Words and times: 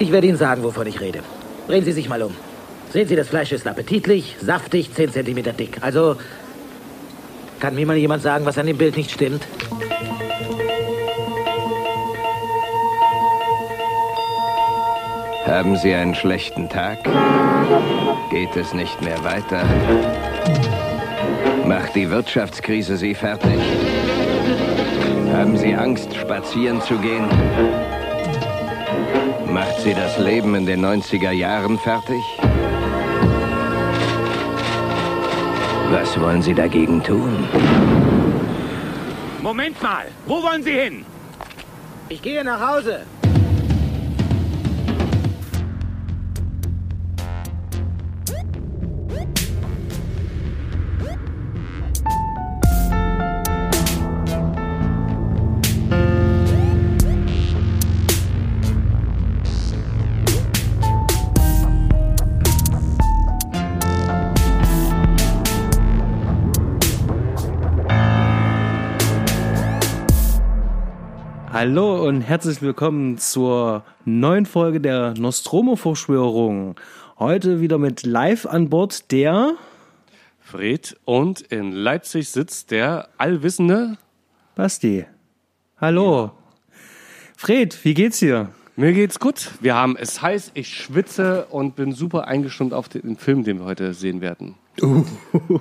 Ich 0.00 0.10
werde 0.10 0.26
Ihnen 0.26 0.38
sagen, 0.38 0.62
wovon 0.62 0.86
ich 0.86 0.98
rede. 0.98 1.20
Drehen 1.68 1.84
Sie 1.84 1.92
sich 1.92 2.08
mal 2.08 2.22
um. 2.22 2.34
Sehen 2.90 3.06
Sie, 3.06 3.16
das 3.16 3.28
Fleisch 3.28 3.52
ist 3.52 3.66
appetitlich, 3.66 4.34
saftig, 4.40 4.94
10 4.94 5.12
cm 5.12 5.54
dick. 5.56 5.76
Also, 5.82 6.16
kann 7.60 7.74
mir 7.74 7.86
mal 7.86 7.98
jemand 7.98 8.22
sagen, 8.22 8.46
was 8.46 8.56
an 8.56 8.66
dem 8.66 8.78
Bild 8.78 8.96
nicht 8.96 9.10
stimmt? 9.10 9.46
Haben 15.44 15.76
Sie 15.76 15.92
einen 15.92 16.14
schlechten 16.14 16.70
Tag? 16.70 17.04
Geht 18.30 18.56
es 18.56 18.72
nicht 18.72 19.02
mehr 19.02 19.22
weiter? 19.22 19.62
Macht 21.66 21.94
die 21.94 22.08
Wirtschaftskrise 22.08 22.96
Sie 22.96 23.14
fertig? 23.14 23.60
Haben 25.34 25.58
Sie 25.58 25.74
Angst, 25.74 26.14
spazieren 26.16 26.80
zu 26.80 26.96
gehen? 26.96 27.28
Sie 29.82 29.94
das 29.94 30.18
Leben 30.18 30.54
in 30.54 30.66
den 30.66 30.84
90er 30.84 31.30
Jahren 31.30 31.78
fertig? 31.78 32.22
Was 35.90 36.20
wollen 36.20 36.42
Sie 36.42 36.52
dagegen 36.52 37.02
tun? 37.02 37.48
Moment 39.40 39.82
mal, 39.82 40.06
wo 40.26 40.42
wollen 40.42 40.62
Sie 40.62 40.72
hin? 40.72 41.06
Ich 42.10 42.20
gehe 42.20 42.44
nach 42.44 42.60
Hause. 42.60 43.06
Hallo 71.62 72.08
und 72.08 72.22
herzlich 72.22 72.62
willkommen 72.62 73.18
zur 73.18 73.84
neuen 74.06 74.46
Folge 74.46 74.80
der 74.80 75.12
Nostromo-Verschwörung. 75.12 76.76
Heute 77.18 77.60
wieder 77.60 77.76
mit 77.76 78.06
live 78.06 78.46
an 78.46 78.70
Bord 78.70 79.12
der 79.12 79.56
Fred 80.38 80.96
und 81.04 81.42
in 81.42 81.72
Leipzig 81.72 82.30
sitzt 82.30 82.70
der 82.70 83.10
allwissende 83.18 83.98
Basti. 84.54 85.04
Hallo. 85.78 86.30
Fred, 87.36 87.84
wie 87.84 87.92
geht's 87.92 88.20
dir? 88.20 88.48
Mir 88.76 88.94
geht's 88.94 89.20
gut. 89.20 89.50
Wir 89.60 89.74
haben 89.74 89.98
es 89.98 90.22
heiß, 90.22 90.52
ich 90.54 90.74
schwitze 90.74 91.44
und 91.50 91.76
bin 91.76 91.92
super 91.92 92.26
eingestimmt 92.26 92.72
auf 92.72 92.88
den 92.88 93.18
Film, 93.18 93.44
den 93.44 93.58
wir 93.58 93.66
heute 93.66 93.92
sehen 93.92 94.22
werden. 94.22 94.54
Uh, 94.82 95.04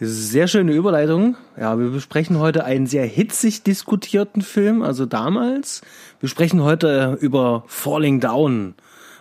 sehr 0.00 0.48
schöne 0.48 0.72
Überleitung. 0.72 1.36
Ja, 1.58 1.78
wir 1.78 1.90
besprechen 1.90 2.38
heute 2.38 2.64
einen 2.64 2.86
sehr 2.86 3.04
hitzig 3.06 3.62
diskutierten 3.62 4.40
Film, 4.42 4.82
also 4.82 5.06
damals. 5.06 5.80
Wir 6.20 6.28
sprechen 6.28 6.62
heute 6.62 7.16
über 7.20 7.64
Falling 7.66 8.20
Down 8.20 8.74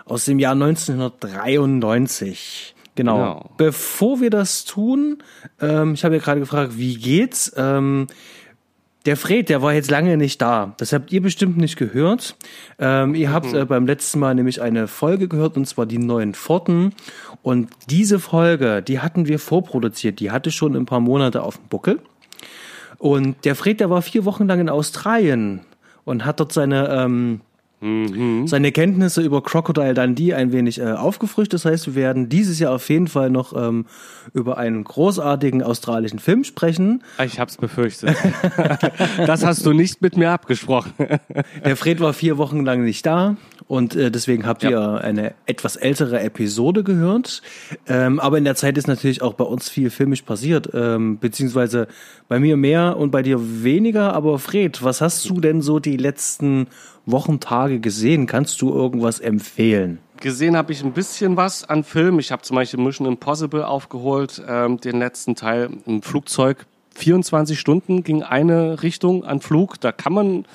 aus 0.05 0.25
dem 0.25 0.39
Jahr 0.39 0.53
1993. 0.53 2.75
Genau. 2.95 3.17
genau. 3.17 3.51
Bevor 3.57 4.19
wir 4.19 4.29
das 4.29 4.65
tun, 4.65 5.23
ähm, 5.61 5.93
ich 5.93 6.03
habe 6.03 6.15
ja 6.15 6.21
gerade 6.21 6.41
gefragt, 6.41 6.77
wie 6.77 6.95
geht's? 6.95 7.53
Ähm, 7.55 8.07
der 9.05 9.17
Fred, 9.17 9.49
der 9.49 9.61
war 9.61 9.73
jetzt 9.73 9.89
lange 9.89 10.15
nicht 10.15 10.41
da. 10.41 10.73
Das 10.77 10.93
habt 10.93 11.11
ihr 11.11 11.21
bestimmt 11.21 11.57
nicht 11.57 11.75
gehört. 11.75 12.35
Ähm, 12.77 13.15
ihr 13.15 13.33
habt 13.33 13.51
mhm. 13.51 13.59
äh, 13.59 13.65
beim 13.65 13.87
letzten 13.87 14.19
Mal 14.19 14.35
nämlich 14.35 14.61
eine 14.61 14.87
Folge 14.87 15.27
gehört, 15.27 15.57
und 15.57 15.67
zwar 15.67 15.85
die 15.85 15.97
neuen 15.97 16.33
Pforten. 16.33 16.93
Und 17.41 17.69
diese 17.89 18.19
Folge, 18.19 18.81
die 18.81 18.99
hatten 18.99 19.27
wir 19.27 19.39
vorproduziert. 19.39 20.19
Die 20.19 20.31
hatte 20.31 20.51
schon 20.51 20.75
ein 20.75 20.85
paar 20.85 20.99
Monate 20.99 21.41
auf 21.41 21.57
dem 21.57 21.67
Buckel. 21.67 21.99
Und 22.99 23.45
der 23.45 23.55
Fred, 23.55 23.79
der 23.79 23.89
war 23.89 24.03
vier 24.03 24.25
Wochen 24.25 24.47
lang 24.47 24.59
in 24.59 24.69
Australien 24.69 25.61
und 26.03 26.23
hat 26.23 26.39
dort 26.39 26.51
seine 26.51 26.89
ähm, 26.89 27.41
Mhm. 27.81 28.47
Seine 28.47 28.71
Kenntnisse 28.71 29.21
über 29.21 29.41
Crocodile 29.41 29.95
Dundee 29.95 30.35
ein 30.35 30.51
wenig 30.51 30.79
äh, 30.79 30.91
aufgefrischt. 30.91 31.51
Das 31.53 31.65
heißt, 31.65 31.87
wir 31.87 31.95
werden 31.95 32.29
dieses 32.29 32.59
Jahr 32.59 32.73
auf 32.73 32.87
jeden 32.89 33.07
Fall 33.07 33.31
noch 33.31 33.53
ähm, 33.55 33.85
über 34.33 34.59
einen 34.59 34.83
großartigen 34.83 35.63
australischen 35.63 36.19
Film 36.19 36.43
sprechen. 36.43 37.03
Ich 37.23 37.39
hab's 37.39 37.57
befürchtet. 37.57 38.15
das 39.25 39.43
hast 39.43 39.65
du 39.65 39.73
nicht 39.73 40.01
mit 40.01 40.15
mir 40.15 40.29
abgesprochen. 40.29 40.93
Der 41.65 41.75
Fred 41.75 41.99
war 41.99 42.13
vier 42.13 42.37
Wochen 42.37 42.63
lang 42.63 42.83
nicht 42.83 43.03
da 43.05 43.35
und 43.67 43.95
äh, 43.95 44.11
deswegen 44.11 44.45
habt 44.45 44.63
ihr 44.63 44.71
ja. 44.71 44.95
eine 44.95 45.33
etwas 45.45 45.75
ältere 45.75 46.19
Episode 46.19 46.83
gehört. 46.83 47.41
Ähm, 47.87 48.19
aber 48.19 48.37
in 48.37 48.43
der 48.43 48.55
Zeit 48.55 48.77
ist 48.77 48.87
natürlich 48.87 49.21
auch 49.21 49.33
bei 49.33 49.45
uns 49.45 49.69
viel 49.69 49.89
filmisch 49.89 50.21
passiert, 50.23 50.69
ähm, 50.73 51.19
beziehungsweise 51.19 51.87
bei 52.27 52.39
mir 52.39 52.57
mehr 52.57 52.97
und 52.97 53.11
bei 53.11 53.23
dir 53.23 53.63
weniger. 53.63 54.13
Aber 54.13 54.39
Fred, 54.39 54.83
was 54.83 55.01
hast 55.01 55.27
du 55.29 55.39
denn 55.39 55.61
so 55.61 55.79
die 55.79 55.97
letzten 55.97 56.67
Wochentage 57.05 57.79
gesehen? 57.79 58.27
Kannst 58.27 58.61
du 58.61 58.73
irgendwas 58.73 59.19
empfehlen? 59.19 59.99
Gesehen 60.19 60.55
habe 60.55 60.71
ich 60.71 60.83
ein 60.83 60.93
bisschen 60.93 61.35
was 61.35 61.63
an 61.63 61.83
Filmen. 61.83 62.19
Ich 62.19 62.31
habe 62.31 62.43
zum 62.43 62.55
Beispiel 62.55 62.79
Mission 62.79 63.07
Impossible 63.07 63.63
aufgeholt, 63.63 64.41
ähm, 64.47 64.79
den 64.79 64.99
letzten 64.99 65.35
Teil 65.35 65.69
im 65.85 66.01
Flugzeug. 66.01 66.65
24 66.95 67.59
Stunden 67.59 68.03
ging 68.03 68.21
eine 68.21 68.83
Richtung 68.83 69.23
an 69.23 69.41
Flug. 69.41 69.79
Da 69.79 69.91
kann 69.91 70.13
man 70.13 70.45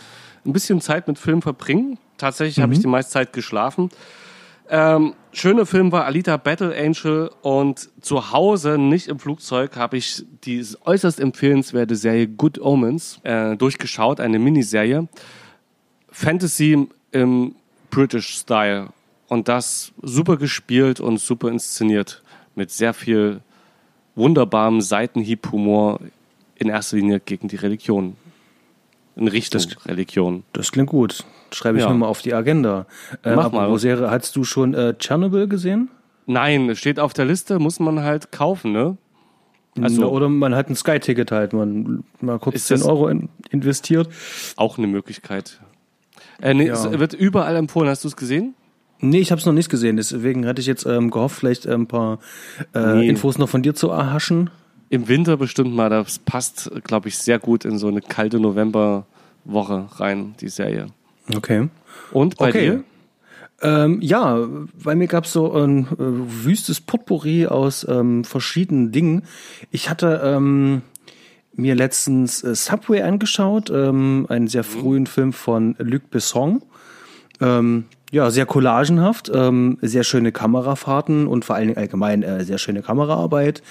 ein 0.45 0.53
bisschen 0.53 0.81
Zeit 0.81 1.09
mit 1.09 1.19
Film 1.19 1.43
verbringen. 1.43 1.99
Tatsächlich 2.19 2.59
mhm. 2.59 2.63
habe 2.63 2.73
ich 2.75 2.81
die 2.81 2.87
meiste 2.87 3.13
Zeit 3.13 3.33
geschlafen. 3.33 3.91
Ähm, 4.69 5.15
schöner 5.33 5.65
Film 5.65 5.93
war 5.93 6.07
Alita 6.07 6.37
Battle 6.37 6.75
Angel 6.77 7.31
und 7.43 7.89
zu 8.01 8.33
Hause, 8.33 8.79
nicht 8.79 9.07
im 9.07 9.21
Flugzeug, 9.21 9.77
habe 9.77 9.97
ich 9.97 10.25
die 10.45 10.65
äußerst 10.85 11.21
empfehlenswerte 11.21 11.95
Serie 11.95 12.27
Good 12.27 12.59
Omens 12.59 13.21
äh, 13.23 13.57
durchgeschaut, 13.57 14.19
eine 14.19 14.41
Miniserie. 14.41 15.09
Fantasy 16.17 16.89
im 17.13 17.55
British 17.91 18.39
Style 18.39 18.89
und 19.29 19.49
das 19.49 19.93
super 20.01 20.39
gespielt 20.39 20.99
und 20.99 21.21
super 21.21 21.49
inszeniert 21.49 22.23
mit 22.55 22.71
sehr 22.71 22.95
viel 22.95 23.43
wunderbarem 24.15 24.81
Seitenhieb-Humor 24.81 26.01
in 26.55 26.71
erster 26.71 26.97
Linie 26.97 27.21
gegen 27.21 27.49
die 27.49 27.57
Religion. 27.57 28.17
In 29.15 29.29
Richtung 29.29 29.61
das, 29.61 29.87
Religion. 29.87 30.45
Das 30.55 30.73
klingt 30.73 30.89
gut. 30.89 31.23
Schreibe 31.53 31.77
ich 31.77 31.85
ja. 31.85 31.91
nochmal 31.91 32.09
auf 32.09 32.23
die 32.23 32.33
Agenda. 32.33 32.87
Äh, 33.23 33.37
Mach 33.37 33.53
mal. 33.53 33.79
Serie, 33.79 34.11
hast 34.11 34.35
du 34.37 34.45
schon 34.45 34.73
äh, 34.73 34.95
Chernobyl 34.99 35.49
gesehen? 35.49 35.91
Nein, 36.25 36.71
es 36.71 36.79
steht 36.79 36.99
auf 36.99 37.13
der 37.13 37.27
Liste, 37.27 37.59
muss 37.59 37.79
man 37.79 38.01
halt 38.01 38.33
kaufen, 38.33 38.73
ne? 38.73 38.97
Also, 39.79 40.09
oder 40.09 40.31
man 40.31 40.55
hat 40.55 40.71
ein 40.71 40.77
Sky-Ticket 40.77 41.31
halt, 41.31 41.53
man 41.53 42.05
mal 42.23 42.39
kurz 42.39 42.65
10 42.65 42.83
Euro 42.85 43.09
in, 43.09 43.29
investiert. 43.51 44.09
Auch 44.57 44.79
eine 44.79 44.87
Möglichkeit. 44.87 45.61
Äh, 46.41 46.55
nee, 46.55 46.67
ja. 46.67 46.75
Es 46.75 46.99
wird 46.99 47.15
überall 47.15 47.57
empfohlen. 47.57 47.89
Hast 47.89 48.05
du 48.05 48.09
es 48.09 48.17
gesehen? 48.17 48.55
Nee, 49.01 49.19
ich 49.19 49.31
habe 49.31 49.39
es 49.39 49.47
noch 49.47 49.53
nicht 49.53 49.69
gesehen. 49.69 49.97
Deswegen 49.97 50.47
hatte 50.47 50.61
ich 50.61 50.67
jetzt 50.67 50.87
ähm, 50.87 51.11
gehofft, 51.11 51.37
vielleicht 51.39 51.67
ein 51.67 51.87
paar 51.87 52.19
äh, 52.75 52.95
nee. 52.95 53.09
Infos 53.09 53.39
noch 53.39 53.49
von 53.49 53.63
dir 53.63 53.75
zu 53.75 53.91
erhaschen. 53.91 54.51
Im 54.89 55.09
Winter 55.09 55.37
bestimmt 55.37 55.75
mal. 55.75 55.91
Das 55.91 56.19
passt, 56.19 56.71
glaube 56.85 57.09
ich, 57.09 57.19
sehr 57.19 57.39
gut 57.39 57.65
in 57.65 57.79
so 57.79 57.89
eine 57.89 58.01
kalte 58.01 58.41
Novemberwoche 58.41 59.89
rein, 59.97 60.35
die 60.41 60.49
Serie. 60.49 60.87
Okay. 61.35 61.69
Und 62.13 62.37
bei 62.37 62.49
okay. 62.49 62.61
dir? 62.61 62.85
Ähm, 63.63 64.01
ja, 64.03 64.47
bei 64.85 64.95
mir 64.95 65.09
gab 65.09 65.25
es 65.25 65.33
so 65.33 65.53
ein 65.53 65.87
äh, 65.87 66.45
wüstes 66.45 66.81
Potpourri 66.81 67.47
aus 67.47 67.87
ähm, 67.89 68.23
verschiedenen 68.23 68.93
Dingen. 68.93 69.23
Ich 69.71 69.89
hatte 69.89 70.21
ähm, 70.23 70.83
mir 71.57 71.75
letztens 71.75 72.45
äh, 72.45 72.55
Subway 72.55 73.03
angeschaut, 73.03 73.71
ähm, 73.71 74.27
einen 74.29 74.49
sehr 74.49 74.63
mhm. 74.63 74.81
frühen 74.81 75.07
Film 75.07 75.33
von 75.33 75.75
Luc 75.79 76.11
Besson. 76.11 76.63
Ähm, 77.41 77.85
ja, 78.13 78.31
sehr 78.31 78.47
collagenhaft, 78.47 79.31
ähm, 79.35 79.79
sehr 79.83 80.05
schöne 80.05 80.31
Kamerafahrten 80.31 81.27
und 81.27 81.45
vor 81.45 81.57
allen 81.57 81.69
Dingen 81.69 81.79
allgemein 81.79 82.23
äh, 82.23 82.45
sehr 82.45 82.59
schöne 82.59 82.81
Kameraarbeit, 82.83 83.63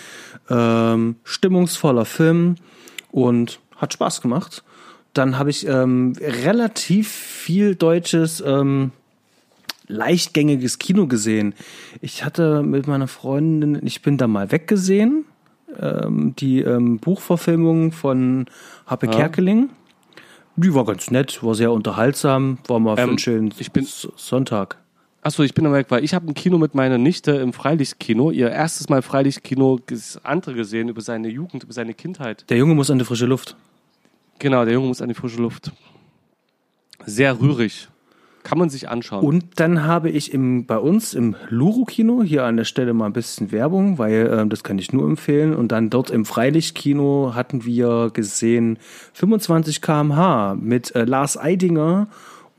ähm, 0.50 1.16
stimmungsvoller 1.24 2.06
Film 2.06 2.56
und 3.12 3.60
hat 3.78 3.94
Spaß 3.94 4.22
gemacht. 4.22 4.64
Dann 5.14 5.40
habe 5.40 5.50
ich 5.50 5.66
ähm, 5.68 6.14
relativ 6.20 7.10
viel 7.10 7.76
deutsches, 7.76 8.44
ähm, 8.46 8.92
leichtgängiges 9.88 10.80
Kino 10.80 11.08
gesehen. 11.08 11.54
Ich 12.02 12.26
hatte 12.26 12.62
mit 12.62 12.88
meiner 12.88 13.08
Freundin, 13.08 13.80
ich 13.86 14.02
bin 14.02 14.18
da 14.18 14.28
mal 14.28 14.52
weggesehen 14.52 15.26
ähm, 15.82 16.36
die 16.38 16.62
ähm, 16.62 17.00
Buchverfilmung 17.00 17.92
von 17.92 18.46
Happe 18.86 19.08
ja. 19.08 19.14
Kerkeling. 19.14 19.70
Die 20.58 20.74
war 20.74 20.86
ganz 20.86 21.12
nett, 21.12 21.44
war 21.44 21.54
sehr 21.54 21.72
unterhaltsam, 21.72 22.60
war 22.68 22.80
mal 22.80 22.96
für 22.96 23.04
ähm, 23.04 23.10
einen 23.10 23.18
schönen 23.18 23.54
ich 23.58 23.72
bin, 23.72 23.86
Sonntag. 23.86 24.78
Achso, 25.22 25.44
ich 25.44 25.54
bin 25.54 25.66
am 25.66 25.74
Weg, 25.74 25.88
weil 25.90 26.04
ich 26.04 26.14
habe 26.14 26.28
ein 26.28 26.36
Kino 26.36 26.58
mit 26.58 26.76
meiner 26.76 27.00
Nichte 27.00 27.32
im 27.32 27.52
Freilichtkino, 27.52 28.30
ihr 28.30 28.52
erstes 28.52 28.90
Mal 28.90 29.02
Freilichtkino 29.02 29.80
andere 30.24 30.54
gesehen 30.54 30.88
über 30.88 31.02
seine 31.02 31.30
Jugend, 31.30 31.64
über 31.64 31.74
seine 31.74 31.96
Kindheit. 31.96 32.48
Der 32.50 32.58
Junge 32.58 32.76
muss 32.76 32.92
an 32.92 33.00
die 33.00 33.06
frische 33.06 33.26
Luft. 33.26 33.56
Genau, 34.40 34.64
der 34.66 34.76
Junge 34.76 34.88
muss 34.88 35.02
an 35.02 35.10
die 35.10 35.16
frische 35.16 35.42
Luft. 35.42 35.72
Sehr 37.06 37.40
rührig. 37.40 37.90
Kann 38.46 38.60
man 38.60 38.70
sich 38.70 38.88
anschauen. 38.90 39.26
Und 39.26 39.60
dann 39.60 39.86
habe 39.86 40.12
ich 40.12 40.32
im, 40.32 40.68
bei 40.68 40.78
uns 40.78 41.16
im 41.16 41.36
Luru-Kino, 41.50 42.22
hier 42.22 42.44
an 42.44 42.58
der 42.58 42.64
Stelle 42.64 42.94
mal 42.94 43.08
ein 43.08 43.14
bisschen 43.14 43.52
Werbung, 43.52 43.98
weil 43.98 44.32
ähm, 44.32 44.50
das 44.50 44.64
kann 44.64 44.78
ich 44.78 44.94
nur 44.94 45.04
empfehlen. 45.04 45.56
Und 45.56 45.72
dann 45.72 45.90
dort 45.90 46.12
im 46.12 46.26
Freilichtkino 46.26 47.32
hatten 47.34 47.66
wir 47.66 48.12
gesehen 48.14 48.78
25 49.14 49.82
kmh 49.82 50.58
mit 50.62 50.94
äh, 50.94 51.06
Lars 51.06 51.40
Eidinger 51.40 52.08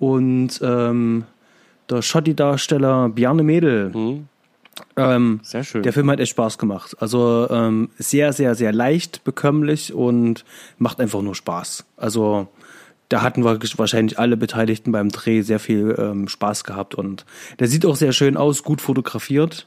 und 0.00 0.60
ähm, 0.60 1.22
der 1.88 2.02
Schotti-Darsteller 2.02 3.10
Bjarne 3.10 3.44
Mädel. 3.44 3.92
Mhm. 3.94 4.28
Ähm, 4.96 5.38
Sehr 5.44 5.62
schön. 5.62 5.84
Der 5.84 5.92
Film 5.92 6.10
hat 6.10 6.18
echt 6.18 6.32
Spaß 6.32 6.58
gemacht. 6.58 6.96
Also 6.98 7.46
ähm, 7.48 7.90
sehr, 7.96 8.32
sehr, 8.32 8.56
sehr 8.56 8.72
leicht, 8.72 9.22
bekömmlich 9.22 9.94
und 9.94 10.44
macht 10.78 11.00
einfach 11.00 11.22
nur 11.22 11.36
Spaß. 11.36 11.84
Also 11.96 12.48
da 13.08 13.22
hatten 13.22 13.44
wir 13.44 13.58
wahrscheinlich 13.76 14.18
alle 14.18 14.36
Beteiligten 14.36 14.92
beim 14.92 15.10
Dreh 15.10 15.42
sehr 15.42 15.60
viel 15.60 15.94
ähm, 15.98 16.28
Spaß 16.28 16.64
gehabt 16.64 16.94
und 16.94 17.24
der 17.58 17.68
sieht 17.68 17.86
auch 17.86 17.96
sehr 17.96 18.12
schön 18.12 18.36
aus, 18.36 18.62
gut 18.62 18.80
fotografiert. 18.80 19.66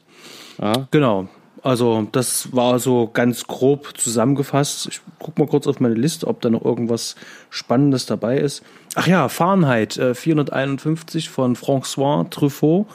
Ja. 0.60 0.88
Genau. 0.90 1.28
Also 1.62 2.06
das 2.12 2.54
war 2.54 2.78
so 2.78 3.10
ganz 3.12 3.46
grob 3.46 3.98
zusammengefasst. 3.98 4.88
Ich 4.90 5.00
guck 5.18 5.38
mal 5.38 5.46
kurz 5.46 5.66
auf 5.66 5.80
meine 5.80 5.94
Liste, 5.94 6.26
ob 6.26 6.40
da 6.40 6.48
noch 6.48 6.64
irgendwas 6.64 7.16
Spannendes 7.50 8.06
dabei 8.06 8.38
ist. 8.38 8.62
Ach 8.94 9.06
ja, 9.06 9.28
Fahrenheit 9.28 9.96
äh, 9.98 10.14
451 10.14 11.28
von 11.28 11.56
François 11.56 12.28
Truffaut 12.30 12.86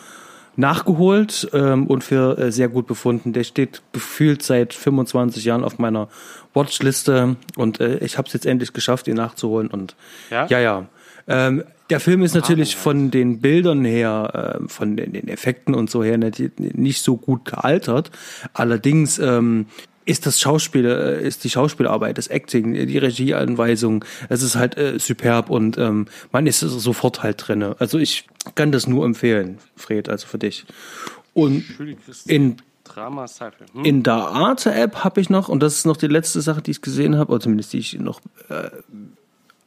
nachgeholt 0.58 1.50
ähm, 1.54 1.88
und 1.88 2.04
für 2.04 2.38
äh, 2.38 2.52
sehr 2.52 2.70
gut 2.70 2.88
befunden. 2.88 3.34
Der 3.34 3.44
steht 3.44 3.82
gefühlt 3.92 4.42
seit 4.42 4.74
25 4.74 5.44
Jahren 5.46 5.64
auf 5.64 5.80
meiner 5.80 6.08
Watchliste 6.54 7.36
und 7.58 7.80
äh, 7.80 7.98
ich 7.98 8.18
habe 8.18 8.28
es 8.28 8.34
jetzt 8.34 8.46
endlich 8.46 8.74
geschafft, 8.74 9.08
ihn 9.08 9.16
nachzuholen. 9.16 9.68
Und 9.68 9.96
Ja? 10.30 10.48
ja, 10.48 10.60
ja. 10.60 10.86
Ähm, 11.28 11.64
der 11.90 12.00
Film 12.00 12.24
ist 12.24 12.34
natürlich 12.34 12.76
von 12.76 13.12
den 13.12 13.42
Bildern 13.42 13.86
her, 13.86 14.60
äh, 14.64 14.68
von 14.68 14.98
den, 14.98 15.14
den 15.14 15.28
Effekten 15.28 15.76
und 15.76 15.90
so 15.90 16.04
her 16.04 16.18
nicht, 16.18 16.60
nicht 16.60 17.02
so 17.04 17.18
gut 17.18 17.46
gealtert. 17.46 18.12
Allerdings 18.54 19.20
ähm, 19.20 19.68
ist 20.06 20.26
das 20.26 20.40
Schauspiel, 20.40 20.86
äh, 20.86 21.28
ist 21.28 21.44
die 21.44 21.50
Schauspielarbeit, 21.50 22.18
das 22.18 22.28
Acting, 22.28 22.74
die 22.74 22.98
Regieanweisung, 22.98 24.06
es 24.30 24.44
ist 24.44 24.56
halt 24.56 24.78
äh, 24.78 25.00
superb 25.00 25.50
und 25.50 25.78
ähm, 25.78 26.08
man 26.32 26.48
ist 26.48 26.60
sofort 26.60 27.24
halt 27.24 27.48
drinne. 27.48 27.76
Also 27.80 27.98
ich 27.98 28.28
kann 28.56 28.72
das 28.72 28.88
nur 28.88 29.06
empfehlen, 29.06 29.58
Fred, 29.76 30.10
also 30.10 30.28
für 30.28 30.38
dich. 30.38 30.66
Und 31.34 31.66
in 32.28 32.58
Drama 32.84 33.28
Sci-Fi. 33.28 33.66
Hm? 33.74 33.84
in 33.84 34.04
der 34.04 34.14
Arte-App 34.14 35.04
habe 35.04 35.20
ich 35.20 35.30
noch, 35.30 35.50
und 35.50 35.62
das 35.62 35.76
ist 35.76 35.86
noch 35.86 35.98
die 35.98 36.08
letzte 36.08 36.42
Sache, 36.42 36.62
die 36.62 36.72
ich 36.72 36.82
gesehen 36.82 37.18
habe, 37.18 37.32
oder 37.32 37.42
zumindest 37.42 37.74
die 37.74 37.80
ich 37.80 38.00
noch 38.00 38.22
äh, 38.50 38.70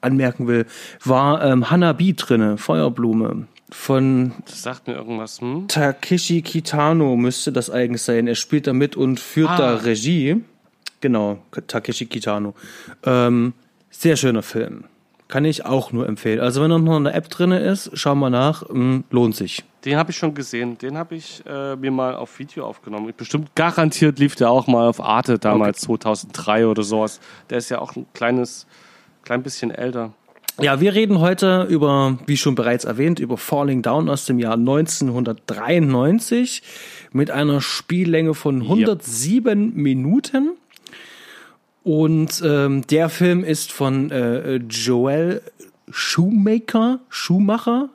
anmerken 0.01 0.47
will, 0.47 0.67
war 1.05 1.45
ähm, 1.45 1.71
Hanabi 1.71 2.15
drinne, 2.15 2.57
Feuerblume. 2.57 3.49
Von 3.71 4.33
Das 4.47 4.63
sagt 4.63 4.87
mir 4.87 4.95
irgendwas. 4.95 5.41
Hm? 5.41 5.69
Takeshi 5.69 6.43
Kitano 6.43 7.17
müsste 7.17 7.53
das 7.53 7.71
eigentlich 7.71 8.03
sein. 8.03 8.27
Er 8.27 8.35
spielt 8.35 8.67
da 8.67 8.73
mit 8.73 8.97
und 8.97 9.21
führt 9.21 9.51
Ah. 9.51 9.57
da 9.59 9.75
Regie. 9.77 10.43
Genau, 11.01 11.39
Takeshi 11.67 12.07
Kitano. 12.07 12.55
Ähm, 13.05 13.53
sehr 13.91 14.17
schöner 14.17 14.43
Film. 14.43 14.85
Kann 15.29 15.45
ich 15.45 15.67
auch 15.67 15.93
nur 15.93 16.09
empfehlen. 16.09 16.41
Also 16.41 16.63
wenn 16.63 16.71
noch 16.71 16.97
eine 16.97 17.13
App 17.13 17.29
drinne 17.29 17.59
ist, 17.61 17.91
schau 17.93 18.15
mal 18.15 18.31
nach, 18.31 18.67
mh, 18.67 19.03
lohnt 19.11 19.37
sich. 19.37 19.63
Den 19.85 19.99
habe 19.99 20.11
ich 20.11 20.17
schon 20.17 20.33
gesehen. 20.35 20.79
Den 20.79 20.97
habe 20.97 21.17
ich 21.17 21.43
äh, 21.47 21.77
mir 21.77 21.91
mal 21.91 22.15
auf 22.15 22.39
Video 22.39 22.67
aufgenommen. 22.67 23.13
Bestimmt 23.15 23.55
garantiert 23.55 24.19
lief 24.19 24.37
der 24.37 24.49
auch 24.51 24.67
mal 24.67 24.89
auf 24.89 25.01
Arte 25.03 25.39
damals, 25.39 25.81
2003 25.83 26.67
oder 26.67 26.83
sowas. 26.83 27.21
Der 27.51 27.59
ist 27.59 27.69
ja 27.69 27.79
auch 27.81 27.95
ein 27.95 28.07
kleines, 28.15 28.67
klein 29.23 29.43
bisschen 29.43 29.71
älter. 29.71 30.15
Ja, 30.61 30.81
wir 30.81 30.95
reden 30.95 31.21
heute 31.21 31.69
über, 31.71 32.19
wie 32.27 32.37
schon 32.37 32.57
bereits 32.57 32.85
erwähnt, 32.85 33.21
über 33.21 33.37
Falling 33.37 33.83
Down 33.83 34.09
aus 34.09 34.27
dem 34.27 34.41
Jahr 34.41 34.55
1993 34.55 36.63
mit 37.13 37.31
einer 37.31 37.61
Spiellänge 37.61 38.35
von 38.35 38.63
107 38.63 39.77
Minuten. 39.77 40.57
Und 41.85 42.43
ähm, 42.45 42.85
der 42.89 43.09
Film 43.09 43.45
ist 43.45 43.71
von 43.71 44.11
äh, 44.11 44.57
Joel 44.57 45.43
Shoemaker, 45.91 46.99
Schumacher, 47.09 47.89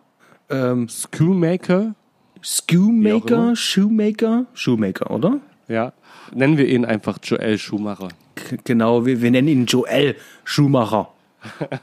ähm, 0.49 0.87
Shoemaker, 1.13 1.95
immer. 2.41 3.55
Shoemaker, 3.55 4.45
Shoemaker, 4.53 5.11
oder? 5.11 5.41
ja. 5.67 5.91
Nennen 6.33 6.57
wir 6.57 6.67
ihn 6.67 6.85
einfach 6.85 7.17
Joel 7.21 7.57
Schumacher. 7.57 8.07
K 8.35 8.55
genau, 8.63 9.05
wir, 9.05 9.21
wir 9.21 9.31
nennen 9.31 9.49
ihn 9.49 9.65
Joel 9.65 10.15
Schumacher. 10.45 11.09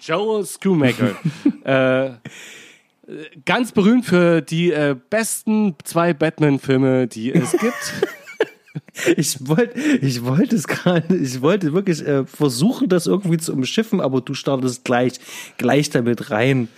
Joel 0.00 0.44
Schoolmaker. 0.44 1.16
äh, 1.64 2.10
ganz 3.44 3.72
berühmt 3.72 4.04
für 4.04 4.40
die 4.40 4.72
äh, 4.72 4.96
besten 5.10 5.76
zwei 5.84 6.12
Batman-Filme, 6.12 7.06
die 7.06 7.32
es 7.32 7.52
gibt. 7.60 7.94
Ich 9.16 9.46
wollte, 9.46 9.78
ich 9.78 10.24
wollte 10.24 10.56
es 10.56 10.66
gerade, 10.66 11.16
ich 11.16 11.40
wollte 11.42 11.72
wirklich 11.72 12.06
äh, 12.06 12.24
versuchen, 12.26 12.88
das 12.88 13.06
irgendwie 13.06 13.38
zu 13.38 13.52
umschiffen, 13.52 14.00
aber 14.00 14.20
du 14.20 14.34
startest 14.34 14.84
gleich, 14.84 15.14
gleich 15.58 15.90
damit 15.90 16.30
rein. 16.30 16.68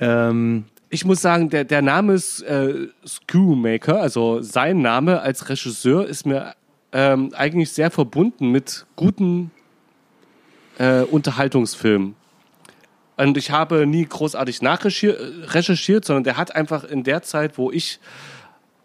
Ähm, 0.00 0.64
Ich 0.90 1.04
muss 1.04 1.20
sagen, 1.20 1.50
der, 1.50 1.64
der 1.64 1.82
Name 1.82 2.14
ist 2.14 2.42
äh, 2.42 2.88
Schoolmaker, 3.04 4.00
also 4.00 4.40
sein 4.40 4.80
Name 4.80 5.20
als 5.20 5.48
Regisseur 5.48 6.06
ist 6.06 6.26
mir 6.26 6.54
ähm, 6.92 7.32
eigentlich 7.34 7.72
sehr 7.72 7.90
verbunden 7.90 8.50
mit 8.50 8.86
guten 8.96 9.50
äh, 10.78 11.02
Unterhaltungsfilmen. 11.02 12.14
Und 13.16 13.36
ich 13.36 13.50
habe 13.50 13.86
nie 13.86 14.04
großartig 14.04 14.62
nachrecherchiert, 14.62 16.04
sondern 16.04 16.24
der 16.24 16.36
hat 16.36 16.54
einfach 16.54 16.84
in 16.84 17.02
der 17.02 17.22
Zeit, 17.22 17.58
wo 17.58 17.72
ich 17.72 17.98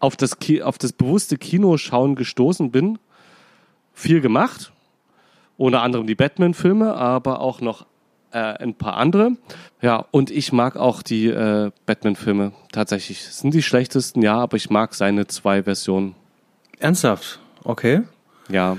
auf 0.00 0.16
das, 0.16 0.38
Ki 0.38 0.62
auf 0.62 0.76
das 0.76 0.92
bewusste 0.92 1.38
Kinoschauen 1.38 2.16
gestoßen 2.16 2.70
bin, 2.70 2.98
viel 3.92 4.20
gemacht. 4.20 4.72
Unter 5.56 5.82
anderem 5.82 6.06
die 6.08 6.16
Batman-Filme, 6.16 6.94
aber 6.94 7.40
auch 7.40 7.60
noch 7.60 7.86
äh, 8.32 8.38
ein 8.38 8.74
paar 8.74 8.96
andere. 8.96 9.36
Ja, 9.80 10.04
und 10.10 10.32
ich 10.32 10.52
mag 10.52 10.76
auch 10.76 11.02
die 11.02 11.28
äh, 11.28 11.70
Batman-Filme 11.86 12.52
tatsächlich. 12.72 13.20
Es 13.20 13.38
sind 13.38 13.54
die 13.54 13.62
schlechtesten, 13.62 14.20
ja, 14.20 14.36
aber 14.36 14.56
ich 14.56 14.68
mag 14.68 14.94
seine 14.94 15.28
zwei 15.28 15.62
Versionen. 15.62 16.16
ernsthaft, 16.80 17.38
okay. 17.62 18.02
Ja. 18.48 18.78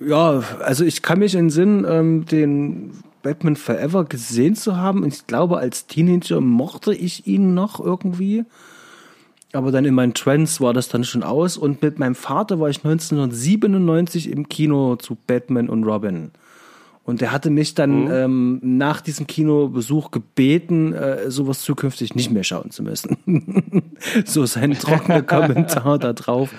Ja, 0.00 0.42
also 0.60 0.84
ich 0.84 1.02
kann 1.02 1.18
mich 1.18 1.34
in 1.34 1.50
Sinn, 1.50 1.86
ähm, 1.88 2.24
den 2.26 2.92
Batman 3.22 3.56
Forever 3.56 4.04
gesehen 4.04 4.54
zu 4.54 4.76
haben. 4.76 5.04
Ich 5.06 5.26
glaube, 5.26 5.58
als 5.58 5.86
Teenager 5.86 6.40
mochte 6.40 6.94
ich 6.94 7.26
ihn 7.26 7.54
noch 7.54 7.80
irgendwie. 7.80 8.44
Aber 9.52 9.72
dann 9.72 9.84
in 9.84 9.94
meinen 9.94 10.14
Trends 10.14 10.60
war 10.60 10.72
das 10.72 10.88
dann 10.88 11.04
schon 11.04 11.22
aus. 11.22 11.56
Und 11.56 11.82
mit 11.82 11.98
meinem 11.98 12.14
Vater 12.14 12.60
war 12.60 12.68
ich 12.68 12.78
1997 12.78 14.30
im 14.30 14.48
Kino 14.48 14.96
zu 14.96 15.16
Batman 15.26 15.68
und 15.68 15.84
Robin. 15.84 16.30
Und 17.04 17.22
der 17.22 17.32
hatte 17.32 17.48
mich 17.48 17.74
dann 17.74 18.10
ähm, 18.10 18.60
nach 18.62 19.00
diesem 19.00 19.26
Kinobesuch 19.26 20.10
gebeten, 20.10 20.92
äh, 20.92 21.30
sowas 21.30 21.62
zukünftig 21.62 22.14
nicht 22.14 22.30
mehr 22.30 22.44
schauen 22.44 22.70
zu 22.70 22.82
müssen. 22.82 23.16
so 24.26 24.44
sein 24.44 24.74
trockener 24.74 25.22
Kommentar 25.22 25.98
da 25.98 26.12
drauf. 26.12 26.50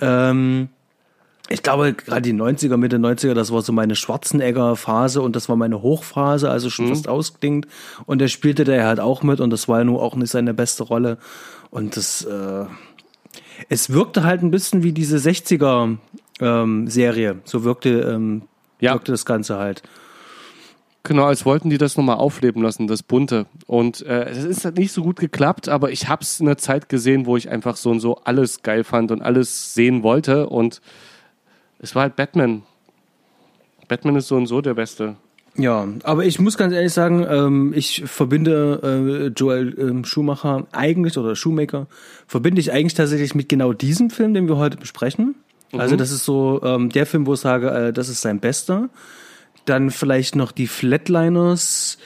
Ähm, 0.00 0.70
ich 1.52 1.62
glaube, 1.64 1.92
gerade 1.94 2.22
die 2.22 2.32
90er, 2.32 2.76
Mitte 2.76 2.96
90er, 2.98 3.34
das 3.34 3.50
war 3.52 3.60
so 3.62 3.72
meine 3.72 3.96
Schwarzenegger-Phase 3.96 5.20
und 5.20 5.34
das 5.36 5.48
war 5.48 5.56
meine 5.56 5.82
Hochphase, 5.82 6.48
also 6.48 6.70
schon 6.70 6.86
fast 6.88 7.08
ausklingt. 7.08 7.66
Und 8.06 8.20
der 8.20 8.28
spielte 8.28 8.62
da 8.64 8.84
halt 8.84 9.00
auch 9.00 9.22
mit 9.24 9.40
und 9.40 9.50
das 9.50 9.66
war 9.68 9.78
ja 9.78 9.84
nur 9.84 10.00
auch 10.00 10.14
nicht 10.14 10.30
seine 10.30 10.54
beste 10.54 10.84
Rolle. 10.84 11.18
Und 11.70 11.96
das, 11.96 12.22
äh, 12.24 12.66
es 13.68 13.90
wirkte 13.90 14.22
halt 14.24 14.42
ein 14.42 14.50
bisschen 14.52 14.82
wie 14.84 14.92
diese 14.92 15.18
60er-Serie. 15.18 17.36
so 17.44 17.64
wirkte, 17.64 17.88
ähm, 18.00 18.42
Ja. 18.80 18.92
wirkte 18.94 19.10
das 19.12 19.24
Ganze 19.26 19.58
halt. 19.58 19.82
Genau, 21.02 21.24
als 21.24 21.44
wollten 21.46 21.70
die 21.70 21.78
das 21.78 21.96
nochmal 21.96 22.16
aufleben 22.16 22.62
lassen, 22.62 22.86
das 22.86 23.02
Bunte. 23.02 23.46
Und 23.66 24.02
äh, 24.06 24.28
es 24.28 24.44
ist 24.44 24.64
halt 24.66 24.76
nicht 24.78 24.92
so 24.92 25.02
gut 25.02 25.18
geklappt, 25.18 25.68
aber 25.68 25.90
ich 25.90 26.08
habe 26.08 26.22
es 26.22 26.38
in 26.40 26.46
einer 26.46 26.58
Zeit 26.58 26.88
gesehen, 26.90 27.24
wo 27.26 27.36
ich 27.38 27.48
einfach 27.48 27.76
so 27.76 27.90
und 27.90 28.00
so 28.00 28.16
alles 28.24 28.62
geil 28.62 28.84
fand 28.84 29.10
und 29.10 29.22
alles 29.22 29.72
sehen 29.74 30.02
wollte. 30.02 30.48
Und 30.48 30.80
es 31.80 31.94
war 31.94 32.02
halt 32.02 32.16
Batman. 32.16 32.62
Batman 33.88 34.16
ist 34.16 34.28
so 34.28 34.36
und 34.36 34.46
so 34.46 34.60
der 34.60 34.74
Beste. 34.74 35.16
Ja, 35.56 35.88
aber 36.04 36.24
ich 36.24 36.38
muss 36.38 36.56
ganz 36.56 36.72
ehrlich 36.72 36.92
sagen, 36.92 37.26
ähm, 37.28 37.72
ich 37.74 38.04
verbinde 38.06 38.80
äh, 38.82 39.26
Joel 39.36 39.76
ähm, 39.78 40.04
Schumacher 40.04 40.66
eigentlich 40.70 41.18
oder 41.18 41.34
Shoemaker 41.34 41.88
verbinde 42.28 42.60
ich 42.60 42.72
eigentlich 42.72 42.94
tatsächlich 42.94 43.34
mit 43.34 43.48
genau 43.48 43.72
diesem 43.72 44.10
Film, 44.10 44.32
den 44.32 44.48
wir 44.48 44.56
heute 44.56 44.76
besprechen. 44.76 45.34
Also 45.72 45.96
das 45.96 46.10
ist 46.10 46.24
so 46.24 46.60
ähm, 46.64 46.90
der 46.90 47.06
Film, 47.06 47.26
wo 47.26 47.34
ich 47.34 47.40
sage, 47.40 47.70
äh, 47.70 47.92
das 47.92 48.08
ist 48.08 48.22
sein 48.22 48.40
bester. 48.40 48.88
Dann 49.66 49.90
vielleicht 49.90 50.34
noch 50.34 50.52
die 50.52 50.66
Flatliners 50.66 51.98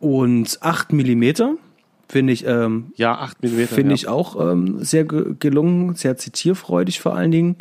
und 0.00 0.58
8 0.60 0.92
Millimeter 0.92 1.54
finde 2.08 2.32
ich 2.32 2.46
ähm, 2.46 2.92
Ja, 2.96 3.14
8 3.18 3.42
mm. 3.42 3.46
Finde 3.66 3.90
ja. 3.90 3.94
ich 3.94 4.08
auch 4.08 4.52
ähm, 4.52 4.82
sehr 4.82 5.04
ge 5.04 5.34
gelungen, 5.38 5.94
sehr 5.94 6.16
zitierfreudig 6.16 7.00
vor 7.00 7.14
allen 7.14 7.30
Dingen. 7.30 7.56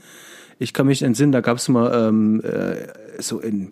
Ich 0.60 0.74
kann 0.74 0.88
mich 0.88 1.04
entsinnen, 1.04 1.32
da 1.32 1.42
gab 1.42 1.58
es 1.58 1.68
mal 1.70 2.08
ähm, 2.08 2.42
äh, 2.42 2.88
so 3.22 3.40
in 3.40 3.72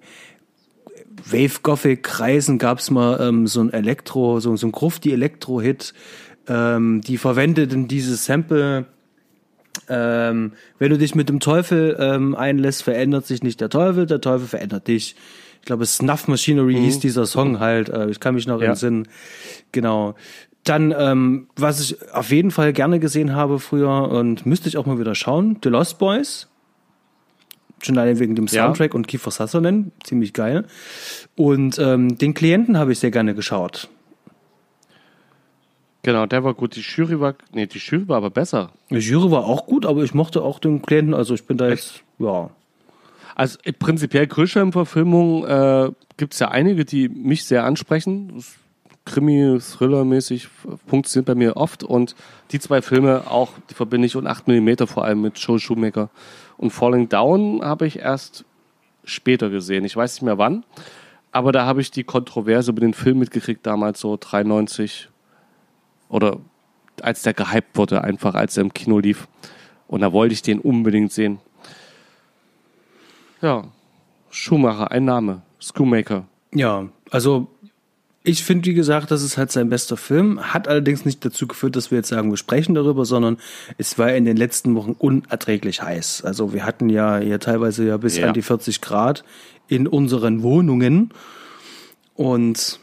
Wave 1.25 1.62
Gothic 1.63 2.03
Kreisen 2.03 2.58
gab's 2.58 2.91
mal 2.91 3.20
ähm, 3.22 3.48
so 3.48 3.62
ein 3.62 3.74
Elektro, 3.74 4.39
so, 4.39 4.55
so 4.55 4.67
ein 4.67 4.72
Grufti 4.72 5.12
Elektro 5.12 5.62
Hit. 5.62 5.94
Ähm, 6.48 7.01
die 7.01 7.17
verwendeten 7.17 7.88
dieses 7.88 8.25
Sample. 8.25 8.86
Ähm, 9.89 10.53
wenn 10.79 10.89
du 10.91 10.98
dich 10.98 11.15
mit 11.15 11.29
dem 11.29 11.39
Teufel 11.39 11.98
ähm, 12.00 12.36
einlässt, 12.36 12.84
verändert 12.84 13.25
sich 13.25 13.44
nicht 13.44 13.62
der 13.62 13.70
Teufel, 13.70 14.05
der 14.05 14.22
Teufel 14.22 14.48
verändert 14.48 14.88
dich. 14.88 15.15
Ich 15.60 15.65
glaube, 15.65 15.86
Snuff 15.86 16.27
Machinery 16.27 16.75
hieß 16.75 17.00
dieser 17.00 17.25
Song 17.25 17.60
halt. 17.60 17.89
Äh, 17.89 18.10
ich 18.10 18.20
kann 18.20 18.36
mich 18.36 18.46
noch 18.46 18.62
Ja. 18.62 18.70
entsinnen. 18.70 19.08
Genau. 19.72 20.15
Dann, 20.65 20.93
ähm, 20.98 21.48
was 21.55 21.79
ich 21.79 22.12
auf 22.12 22.31
jeden 22.31 22.51
Fall 22.51 22.74
gerne 22.74 23.00
gesehen 23.00 23.34
habe 23.36 23.60
früher 23.60 24.10
und 24.10 24.45
müsste 24.45 24.67
ich 24.67 24.77
auch 24.77 24.86
mal 24.86 25.00
wieder 25.00 25.15
schauen, 25.15 25.57
The 25.63 25.69
Lost 25.69 26.00
Boys. 26.00 26.50
Schon 27.81 27.98
allein 27.98 28.19
wegen 28.19 28.36
dem 28.36 28.48
Ja. 28.48 28.65
Soundtrack 28.65 28.93
und 28.95 29.07
Kiefer 29.07 29.29
Sutherland, 29.31 29.91
ziemlich 30.03 30.34
geil. 30.34 30.65
Und 31.36 31.77
ähm, 31.77 32.17
den 32.17 32.34
Klienten 32.34 32.77
habe 32.77 32.91
ich 32.91 33.00
sehr 33.00 33.12
gerne 33.12 33.36
geschaut. 33.36 33.89
Genau, 36.01 36.25
der 36.25 36.43
war 36.43 36.53
gut. 36.53 36.75
Die 36.75 36.81
Jury 36.81 37.19
war, 37.19 37.36
nee, 37.51 37.67
die 37.67 37.79
Jury 37.79 38.07
war 38.07 38.17
aber 38.17 38.29
besser. 38.29 38.72
Die 38.89 38.98
Jury 38.98 39.31
war 39.31 39.45
auch 39.45 39.65
gut, 39.65 39.86
aber 39.86 40.03
ich 40.03 40.13
mochte 40.13 40.41
auch 40.43 40.60
den 40.60 40.81
Klienten, 40.81 41.13
also 41.13 41.34
ich 41.34 41.45
bin 41.45 41.57
da 41.57 41.69
jetzt, 41.69 42.03
ja. 42.19 42.50
Also 43.36 43.60
äh, 43.63 43.74
prinzipiell 43.74 44.27
Grisham-Verfilmungen 44.27 45.43
äh, 45.43 45.91
gibt 46.17 46.34
es 46.34 46.39
ja 46.39 46.50
einige, 46.50 46.86
die 46.86 47.10
mich 47.10 47.45
sehr 47.45 47.65
ansprechen. 47.65 48.31
Das 48.36 48.55
Krimi, 49.05 49.59
Thriller-mäßig 49.59 50.45
f- 50.45 50.79
funktioniert 50.88 51.27
bei 51.27 51.35
mir 51.35 51.57
oft. 51.57 51.83
Und 51.83 52.15
die 52.51 52.59
zwei 52.59 52.81
Filme 52.81 53.29
auch, 53.29 53.51
die 53.69 53.74
verbinde 53.75 54.07
ich 54.07 54.15
und 54.15 54.27
8 54.27 54.47
mm 54.47 54.85
vor 54.88 55.05
allem 55.05 55.21
mit 55.21 55.38
Joe 55.38 55.59
Shoemaker. 55.59 56.09
Und 56.57 56.71
Falling 56.71 57.07
Down 57.09 57.62
habe 57.63 57.85
ich 57.88 58.00
erst 58.00 58.45
später 59.03 59.50
gesehen. 59.50 59.85
Ich 59.85 59.95
weiß 59.95 60.13
nicht 60.15 60.24
mehr 60.24 60.38
wann. 60.38 60.63
Aber 61.31 61.51
da 61.51 61.65
habe 61.65 61.81
ich 61.81 61.91
die 61.91 62.03
Kontroverse 62.03 62.71
über 62.71 62.79
den 62.81 62.93
Film 62.93 63.19
mitgekriegt, 63.19 63.65
damals 63.65 64.00
so 64.00 64.17
93. 64.17 65.09
Oder 66.09 66.38
als 67.01 67.21
der 67.24 67.33
gehypt 67.33 67.75
wurde, 67.77 68.03
einfach 68.03 68.35
als 68.35 68.57
er 68.57 68.62
im 68.63 68.74
Kino 68.74 69.00
lief. 69.00 69.27
Und 69.88 70.01
da 70.01 70.13
wollte 70.13 70.33
ich 70.33 70.41
den 70.41 70.59
unbedingt 70.59 71.12
sehen. 71.12 71.39
Ja, 73.41 73.65
Schumacher, 74.29 74.91
ein 74.91 75.05
Name. 75.05 75.41
Schoolmaker. 75.59 76.25
Ja, 76.53 76.88
also 77.12 77.47
ich 78.25 78.44
finde, 78.44 78.65
wie 78.70 78.74
gesagt, 78.74 79.12
das 79.12 79.24
ist 79.24 79.38
halt 79.38 79.51
sein 79.51 79.70
bester 79.70 79.98
Film. 79.98 80.39
Hat 80.53 80.67
allerdings 80.67 81.05
nicht 81.05 81.24
dazu 81.24 81.48
geführt, 81.48 81.75
dass 81.75 81.91
wir 81.91 82.00
jetzt 82.00 82.10
sagen, 82.10 82.29
wir 82.32 82.38
sprechen 82.38 82.75
darüber, 82.75 83.05
sondern 83.05 83.38
es 83.77 83.98
war 83.98 84.12
in 84.13 84.25
den 84.25 84.36
letzten 84.38 84.75
Wochen 84.75 84.94
unerträglich 84.98 85.82
heiß. 85.82 86.24
Also 86.25 86.51
wir 86.53 86.65
hatten 86.65 86.89
ja 86.89 87.17
hier 87.20 87.39
teilweise 87.39 87.86
ja 87.86 87.98
bis 87.98 88.17
Ja. 88.17 88.27
an 88.27 88.34
die 88.34 88.41
40 88.41 88.82
Grad 88.82 89.24
in 89.67 89.88
unseren 89.88 90.44
Wohnungen. 90.44 91.12
Und 92.15 92.79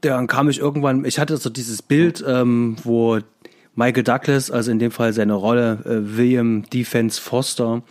dann 0.00 0.26
kam 0.26 0.48
ich 0.48 0.58
irgendwann, 0.58 1.04
ich 1.04 1.18
hatte 1.18 1.36
so 1.36 1.50
dieses 1.50 1.82
Bild, 1.82 2.24
ähm, 2.26 2.76
wo 2.84 3.18
Michael 3.74 4.04
Douglas, 4.04 4.50
also 4.50 4.70
in 4.70 4.78
dem 4.78 4.90
Fall 4.90 5.12
seine 5.12 5.34
Rolle, 5.34 5.80
äh, 5.84 6.16
William 6.16 6.64
Defense 6.70 7.20
Foster, 7.20 7.82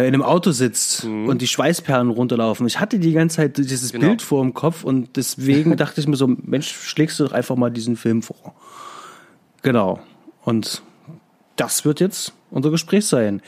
in 0.00 0.06
einem 0.08 0.22
Auto 0.22 0.50
sitzt 0.50 1.04
und 1.04 1.40
die 1.40 1.46
Schweißperlen 1.46 2.10
runterlaufen. 2.10 2.66
Ich 2.66 2.80
hatte 2.80 2.98
die 2.98 3.12
ganze 3.12 3.36
Zeit 3.36 3.56
dieses 3.56 3.92
Genau. 3.92 4.08
Bild 4.08 4.22
vor 4.22 4.42
dem 4.42 4.52
Kopf 4.52 4.82
und 4.82 5.16
deswegen 5.16 5.76
dachte 5.78 6.00
ich 6.00 6.08
mir 6.08 6.16
so, 6.16 6.26
Mensch, 6.26 6.68
schlägst 6.72 7.20
du 7.20 7.24
doch 7.24 7.32
einfach 7.32 7.54
mal 7.54 7.70
diesen 7.70 7.96
Film 7.96 8.22
vor. 8.22 8.54
Genau. 9.62 10.00
Und 10.42 10.82
das 11.56 11.84
wird 11.84 12.00
jetzt 12.00 12.32
unser 12.50 12.70
Gespräch 12.70 13.06
sein. 13.06 13.40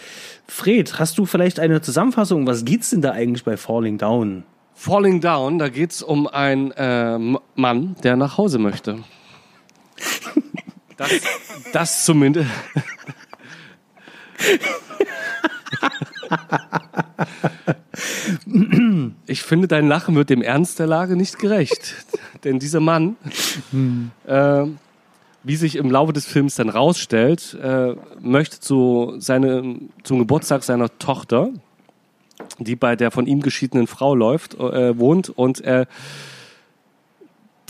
Fred, 0.46 1.00
hast 1.00 1.18
du 1.18 1.26
vielleicht 1.26 1.58
eine 1.58 1.82
Zusammenfassung? 1.82 2.46
Was 2.46 2.64
geht's 2.64 2.90
denn 2.90 3.02
da 3.02 3.10
eigentlich 3.10 3.42
bei 3.44 3.56
Falling 3.56 3.98
Down? 3.98 4.44
Falling 4.74 5.20
Down, 5.20 5.58
da 5.58 5.68
geht 5.68 5.90
es 5.90 6.02
um 6.02 6.28
einen 6.28 6.70
äh, 6.72 7.18
Mann, 7.56 7.96
der 8.04 8.14
nach 8.16 8.38
Hause 8.38 8.58
möchte. 8.58 8.98
Das, 10.96 11.10
das 11.72 12.04
zumindest. 12.04 12.48
Ich 19.26 19.42
finde, 19.42 19.68
dein 19.68 19.88
Lachen 19.88 20.14
wird 20.14 20.30
dem 20.30 20.42
Ernst 20.42 20.78
der 20.78 20.86
Lage 20.86 21.16
nicht 21.16 21.38
gerecht. 21.38 22.06
Denn 22.44 22.58
dieser 22.58 22.80
Mann, 22.80 23.16
äh, 24.26 24.64
wie 25.42 25.56
sich 25.56 25.76
im 25.76 25.90
Laufe 25.90 26.12
des 26.12 26.26
Films 26.26 26.56
dann 26.56 26.68
rausstellt, 26.68 27.56
äh, 27.62 27.94
möchte 28.20 28.60
zu 28.60 29.14
seine, 29.18 29.76
zum 30.02 30.18
Geburtstag 30.18 30.62
seiner 30.62 30.96
Tochter, 30.98 31.50
die 32.58 32.76
bei 32.76 32.96
der 32.96 33.10
von 33.10 33.26
ihm 33.26 33.40
geschiedenen 33.40 33.86
Frau 33.86 34.14
läuft, 34.14 34.54
äh, 34.54 34.98
wohnt 34.98 35.30
und 35.30 35.62
äh, 35.62 35.86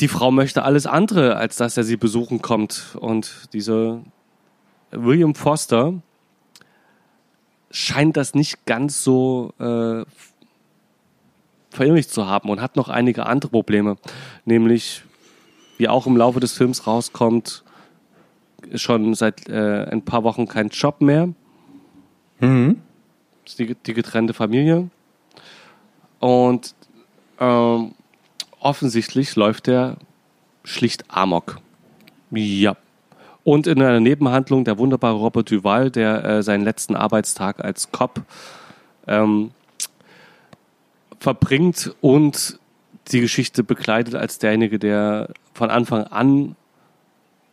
die 0.00 0.08
Frau 0.08 0.30
möchte 0.30 0.62
alles 0.62 0.86
andere, 0.86 1.36
als 1.36 1.56
dass 1.56 1.76
er 1.76 1.84
sie 1.84 1.96
besuchen 1.96 2.42
kommt. 2.42 2.96
Und 3.00 3.48
dieser 3.54 4.02
William 4.90 5.34
Foster 5.34 5.94
scheint 7.70 8.16
das 8.16 8.34
nicht 8.34 8.64
ganz 8.66 9.02
so 9.02 9.52
äh, 9.58 10.04
verinnerlicht 11.70 12.10
zu 12.10 12.26
haben 12.26 12.48
und 12.48 12.60
hat 12.60 12.76
noch 12.76 12.88
einige 12.88 13.26
andere 13.26 13.50
Probleme. 13.50 13.96
Nämlich, 14.44 15.02
wie 15.78 15.88
auch 15.88 16.06
im 16.06 16.16
Laufe 16.16 16.40
des 16.40 16.52
Films 16.52 16.86
rauskommt, 16.86 17.64
schon 18.74 19.14
seit 19.14 19.48
äh, 19.48 19.84
ein 19.90 20.02
paar 20.02 20.24
Wochen 20.24 20.48
kein 20.48 20.68
Job 20.68 21.00
mehr. 21.00 21.28
Ist 23.44 23.58
die, 23.58 23.74
die 23.74 23.94
getrennte 23.94 24.34
Familie. 24.34 24.90
Und 26.18 26.74
ähm, 27.38 27.94
offensichtlich 28.58 29.36
läuft 29.36 29.68
er 29.68 29.98
schlicht 30.64 31.04
Amok. 31.08 31.60
Ja. 32.30 32.76
Und 33.46 33.68
in 33.68 33.80
einer 33.80 34.00
Nebenhandlung 34.00 34.64
der 34.64 34.76
wunderbare 34.76 35.14
Robert 35.14 35.48
Duval, 35.48 35.92
der 35.92 36.24
äh, 36.24 36.42
seinen 36.42 36.64
letzten 36.64 36.96
Arbeitstag 36.96 37.64
als 37.64 37.92
Cop 37.92 38.22
ähm, 39.06 39.52
verbringt 41.20 41.94
und 42.00 42.58
die 43.12 43.20
Geschichte 43.20 43.62
begleitet 43.62 44.16
als 44.16 44.40
derjenige, 44.40 44.80
der 44.80 45.28
von 45.54 45.70
Anfang 45.70 46.02
an 46.08 46.56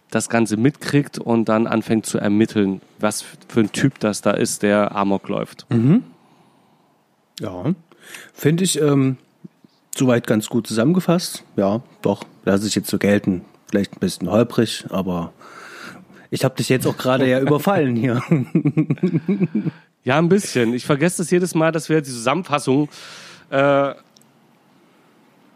das 0.10 0.30
Ganze 0.30 0.58
mitkriegt 0.58 1.20
und 1.20 1.48
dann 1.48 1.68
anfängt 1.68 2.08
zu 2.08 2.18
ermitteln, 2.18 2.82
was 2.98 3.24
für 3.48 3.60
ein 3.60 3.72
Typ 3.72 4.00
das 4.00 4.24
da 4.24 4.32
ist, 4.32 4.64
der 4.64 4.96
Amok 4.96 5.30
läuft. 5.30 5.68
Ja, 7.40 7.66
finde 8.34 8.64
ich 8.64 8.82
ähm, 8.82 9.18
soweit 9.96 10.26
ganz 10.26 10.50
gut 10.50 10.66
zusammengefasst. 10.66 11.44
Ja, 11.56 11.84
doch, 12.02 12.24
lasse 12.46 12.66
ich 12.66 12.74
jetzt 12.74 12.90
so 12.90 12.98
gelten. 12.98 13.46
Vielleicht 13.68 13.94
ein 13.94 14.00
bisschen 14.00 14.32
holprig, 14.32 14.86
aber 14.90 15.34
ich 16.34 16.44
habe 16.44 16.56
dich 16.56 16.68
jetzt 16.68 16.88
auch 16.88 16.98
gerade 16.98 17.30
ja 17.30 17.40
überfallen 17.40 17.96
hier. 17.96 18.22
Ja, 20.06 20.18
ein 20.18 20.28
bisschen. 20.28 20.74
Ich 20.74 20.86
vergesse 20.86 21.20
das 21.20 21.32
jedes 21.32 21.56
Mal, 21.56 21.72
dass 21.72 21.88
wir 21.88 22.02
die 22.02 22.10
Zusammenfassung 22.10 22.90
äh, 23.52 23.94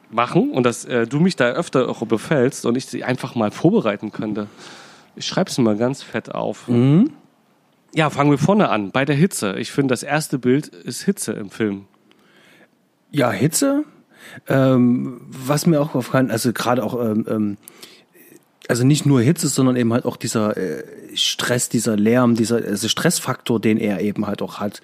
machen 0.09 0.51
und 0.51 0.63
dass 0.63 0.85
äh, 0.85 1.05
du 1.05 1.19
mich 1.19 1.35
da 1.35 1.49
öfter 1.49 1.89
auch 1.89 2.01
überfällst 2.01 2.65
und 2.65 2.77
ich 2.77 2.85
sie 2.85 3.03
einfach 3.03 3.35
mal 3.35 3.51
vorbereiten 3.51 4.13
könnte. 4.13 4.47
Ich 5.17 5.25
schreibe 5.25 5.49
es 5.49 5.57
mal 5.57 5.75
ganz 5.75 6.01
fett 6.01 6.33
auf. 6.33 6.69
Ja, 7.93 8.09
fangen 8.09 8.31
wir 8.31 8.37
vorne 8.37 8.69
an, 8.69 8.91
bei 8.91 9.03
der 9.03 9.17
Hitze. 9.17 9.57
Ich 9.57 9.73
finde, 9.73 9.91
das 9.91 10.03
erste 10.03 10.39
Bild 10.39 10.67
ist 10.67 11.01
Hitze 11.01 11.33
im 11.33 11.49
Film. 11.49 11.83
Ja, 13.11 13.31
Hitze. 13.31 13.83
Ähm, 14.47 15.19
was 15.27 15.65
mir 15.65 15.81
auch 15.81 15.93
aufgefallen, 15.93 16.31
also 16.31 16.53
gerade 16.53 16.85
auch, 16.85 16.97
ähm, 17.03 17.25
ähm, 17.27 17.57
also 18.67 18.83
nicht 18.85 19.05
nur 19.05 19.21
Hitze, 19.21 19.47
sondern 19.47 19.75
eben 19.75 19.93
halt 19.93 20.05
auch 20.05 20.17
dieser 20.17 20.57
äh, 20.57 20.83
Stress, 21.15 21.69
dieser 21.69 21.95
Lärm, 21.95 22.35
dieser 22.35 22.57
also 22.57 22.87
Stressfaktor, 22.87 23.59
den 23.59 23.77
er 23.77 24.01
eben 24.01 24.27
halt 24.27 24.41
auch 24.41 24.59
hat, 24.59 24.81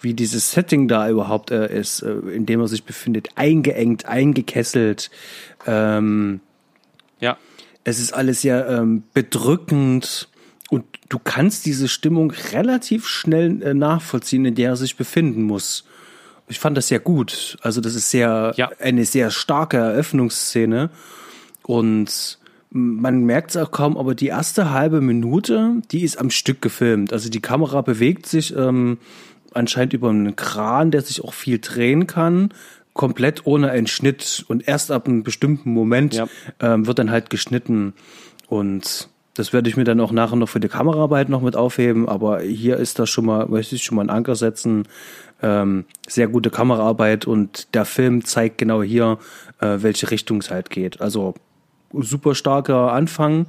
wie 0.00 0.14
dieses 0.14 0.52
Setting 0.52 0.88
da 0.88 1.08
überhaupt 1.08 1.50
äh, 1.50 1.78
ist, 1.78 2.02
äh, 2.02 2.12
in 2.34 2.46
dem 2.46 2.60
er 2.60 2.68
sich 2.68 2.84
befindet, 2.84 3.28
eingeengt, 3.36 4.06
eingekesselt. 4.06 5.10
Ähm, 5.66 6.40
Ja. 7.20 7.36
es 7.84 7.98
ist 7.98 8.12
alles 8.12 8.40
sehr 8.42 8.68
ähm, 8.68 9.02
bedrückend 9.14 10.28
und 10.70 10.84
du 11.08 11.18
kannst 11.18 11.66
diese 11.66 11.88
Stimmung 11.88 12.32
relativ 12.52 13.06
schnell 13.06 13.62
äh, 13.62 13.74
nachvollziehen, 13.74 14.44
in 14.44 14.54
der 14.54 14.70
er 14.70 14.76
sich 14.76 14.96
befinden 14.96 15.42
muss. 15.42 15.84
Ich 16.48 16.58
fand 16.58 16.76
das 16.76 16.88
sehr 16.88 17.00
gut. 17.00 17.56
Also 17.60 17.80
das 17.80 17.94
ist 17.94 18.10
sehr 18.10 18.52
Ja. 18.56 18.70
eine 18.80 19.04
sehr 19.04 19.30
starke 19.30 19.76
Eröffnungsszene 19.76 20.90
und 21.64 22.38
man 22.70 23.24
merkt 23.24 23.50
es 23.50 23.56
auch 23.56 23.70
kaum, 23.70 23.96
aber 23.96 24.14
die 24.14 24.26
erste 24.26 24.70
halbe 24.70 25.00
Minute, 25.00 25.82
die 25.92 26.02
ist 26.02 26.18
am 26.18 26.30
Stück 26.30 26.60
gefilmt. 26.62 27.12
Also 27.12 27.30
die 27.30 27.40
Kamera 27.40 27.80
bewegt 27.80 28.26
sich 28.26 28.54
ähm, 28.56 28.98
anscheinend 29.54 29.92
über 29.94 30.10
einen 30.10 30.36
Kran, 30.36 30.90
der 30.90 31.02
sich 31.02 31.22
auch 31.22 31.32
viel 31.32 31.58
drehen 31.58 32.06
kann, 32.06 32.50
komplett 32.92 33.46
ohne 33.46 33.70
einen 33.70 33.86
Schnitt. 33.86 34.44
Und 34.48 34.66
erst 34.68 34.90
ab 34.90 35.06
einem 35.06 35.22
bestimmten 35.22 35.72
Moment 35.72 36.14
Ja. 36.14 36.26
ähm, 36.60 36.86
wird 36.86 36.98
dann 36.98 37.10
halt 37.10 37.30
geschnitten. 37.30 37.94
Und 38.48 39.08
das 39.34 39.52
werde 39.52 39.68
ich 39.68 39.76
mir 39.76 39.84
dann 39.84 40.00
auch 40.00 40.12
nachher 40.12 40.36
noch 40.36 40.48
für 40.48 40.60
die 40.60 40.68
Kameraarbeit 40.68 41.28
noch 41.28 41.42
mit 41.42 41.56
aufheben. 41.56 42.08
Aber 42.08 42.40
hier 42.40 42.76
ist 42.78 42.98
das 42.98 43.08
schon 43.10 43.26
mal, 43.26 43.46
möchte 43.46 43.74
ich 43.76 43.84
schon 43.84 43.96
mal 43.96 44.02
einen 44.02 44.10
Anker 44.10 44.34
setzen. 44.34 44.88
ähm, 45.42 45.84
sehr 46.08 46.28
gute 46.28 46.48
Kameraarbeit 46.48 47.26
und 47.26 47.74
der 47.74 47.84
Film 47.84 48.24
zeigt 48.24 48.56
genau 48.56 48.82
hier, 48.82 49.18
äh, 49.60 49.76
welche 49.80 50.10
Richtung 50.10 50.38
es 50.38 50.50
halt 50.50 50.70
geht. 50.70 51.02
Also 51.02 51.34
super 52.02 52.34
starker 52.34 52.92
Anfang 52.92 53.46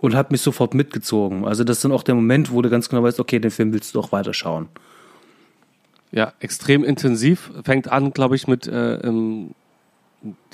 und 0.00 0.14
hat 0.14 0.30
mich 0.30 0.40
sofort 0.40 0.74
mitgezogen. 0.74 1.46
Also 1.46 1.64
das 1.64 1.78
ist 1.78 1.84
dann 1.84 1.92
auch 1.92 2.02
der 2.02 2.14
Moment, 2.14 2.52
wo 2.52 2.62
du 2.62 2.70
ganz 2.70 2.88
genau 2.88 3.02
weißt, 3.02 3.20
okay, 3.20 3.38
den 3.38 3.50
Film 3.50 3.72
willst 3.72 3.94
du 3.94 4.00
auch 4.00 4.12
weiterschauen. 4.12 4.68
Ja, 6.12 6.32
extrem 6.40 6.84
intensiv. 6.84 7.50
Fängt 7.64 7.90
an, 7.90 8.12
glaube 8.12 8.34
ich, 8.34 8.48
mit, 8.48 8.66
äh, 8.66 8.94
ähm, 8.96 9.50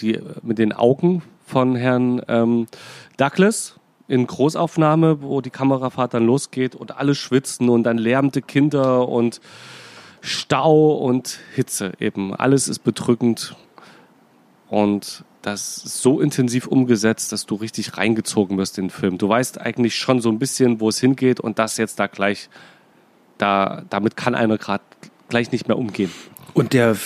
die, 0.01 0.19
mit 0.43 0.59
den 0.59 0.73
Augen 0.73 1.23
von 1.47 1.77
Herrn 1.77 2.21
ähm, 2.29 2.67
Douglas 3.17 3.77
in 4.09 4.27
Großaufnahme, 4.27 5.23
wo 5.23 5.41
die 5.41 5.51
Kamerafahrt 5.51 6.15
dann 6.15 6.27
losgeht 6.27 6.75
und 6.75 6.97
alle 6.97 7.15
schwitzen 7.15 7.69
und 7.69 7.85
dann 7.85 7.99
lärmte 7.99 8.43
Kinder 8.43 9.09
und 9.09 9.41
Stau 10.21 10.93
und 10.93 11.39
Hitze 11.55 11.93
eben. 12.01 12.35
Alles 12.35 12.69
ist 12.69 12.81
bedrückend 12.81 13.55
und 14.69 15.25
das 15.47 15.79
ist 15.85 16.03
so 16.03 16.21
intensiv 16.21 16.67
umgesetzt, 16.67 17.31
dass 17.31 17.47
du 17.47 17.55
richtig 17.55 17.97
reingezogen 17.97 18.59
wirst 18.59 18.79
in 18.79 18.87
den 18.87 18.91
Film. 18.91 19.17
Du 19.17 19.29
weißt 19.29 19.61
eigentlich 19.61 19.95
schon 19.95 20.21
so 20.21 20.29
ein 20.29 20.41
bisschen, 20.41 20.81
wo 20.81 20.89
es 20.89 20.99
hingeht 20.99 21.39
und 21.39 21.61
das 21.61 21.77
jetzt 21.77 22.01
da 22.01 22.09
gleich, 22.09 22.49
da, 23.39 23.85
damit 23.89 24.17
kann 24.17 24.35
einer 24.35 24.59
gerade 24.59 24.83
gleich 25.29 25.53
nicht 25.53 25.69
mehr 25.69 25.79
umgehen. 25.79 26.11
Und 26.53 26.73
der. 26.73 26.97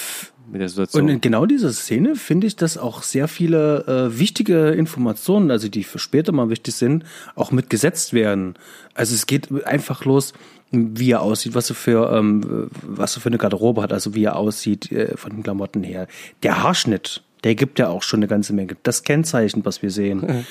Und 0.92 1.08
in 1.08 1.20
genau 1.20 1.46
dieser 1.46 1.72
Szene 1.72 2.16
finde 2.16 2.48
ich, 2.48 2.56
dass 2.56 2.76
auch 2.76 3.04
sehr 3.04 3.28
viele 3.28 3.84
äh, 3.86 4.18
wichtige 4.18 4.70
Informationen, 4.70 5.50
also 5.52 5.68
die 5.68 5.84
für 5.84 6.00
später 6.00 6.32
mal 6.32 6.48
wichtig 6.48 6.74
sind, 6.74 7.04
auch 7.36 7.52
mitgesetzt 7.52 8.14
werden. 8.14 8.54
Also 8.94 9.14
es 9.14 9.26
geht 9.26 9.64
einfach 9.64 10.04
los, 10.06 10.32
wie 10.72 11.12
er 11.12 11.20
aussieht, 11.22 11.54
was 11.54 11.70
er 11.70 11.76
für 11.76 12.10
ähm, 12.12 12.68
was 12.82 13.16
er 13.16 13.20
für 13.20 13.28
eine 13.28 13.38
Garderobe 13.38 13.82
hat, 13.82 13.92
also 13.92 14.14
wie 14.14 14.24
er 14.24 14.34
aussieht 14.36 14.90
äh, 14.90 15.16
von 15.16 15.30
den 15.30 15.42
Klamotten 15.44 15.84
her. 15.84 16.08
Der 16.42 16.64
Haarschnitt, 16.64 17.22
der 17.44 17.54
gibt 17.54 17.78
ja 17.78 17.88
auch 17.88 18.02
schon 18.02 18.20
eine 18.20 18.28
ganze 18.28 18.52
Menge. 18.52 18.76
Das 18.82 19.02
Kennzeichen, 19.02 19.64
was 19.64 19.82
wir 19.82 19.90
sehen. 19.90 20.20
Mhm. 20.20 20.46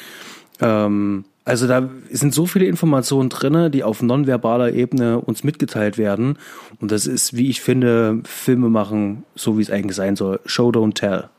Ähm, 0.62 1.26
also 1.46 1.68
da 1.68 1.90
sind 2.12 2.34
so 2.34 2.46
viele 2.46 2.66
Informationen 2.66 3.30
drinne, 3.30 3.72
die 3.72 3.84
auf 3.84 4.04
nonverbaler 4.04 4.74
Ebene 4.74 5.20
uns 5.20 5.44
mitgeteilt 5.44 5.98
werden. 5.98 6.38
Und 6.80 6.92
das 6.92 7.08
ist, 7.08 7.36
wie 7.36 7.50
ich 7.50 7.62
finde, 7.62 8.22
Filme 8.24 8.70
machen, 8.70 9.24
so 9.36 9.58
wie 9.58 9.64
es 9.64 9.72
eigentlich 9.72 9.96
sein 9.96 10.16
soll. 10.16 10.40
Show, 10.46 10.70
don't 10.70 10.94
tell. 10.94 11.30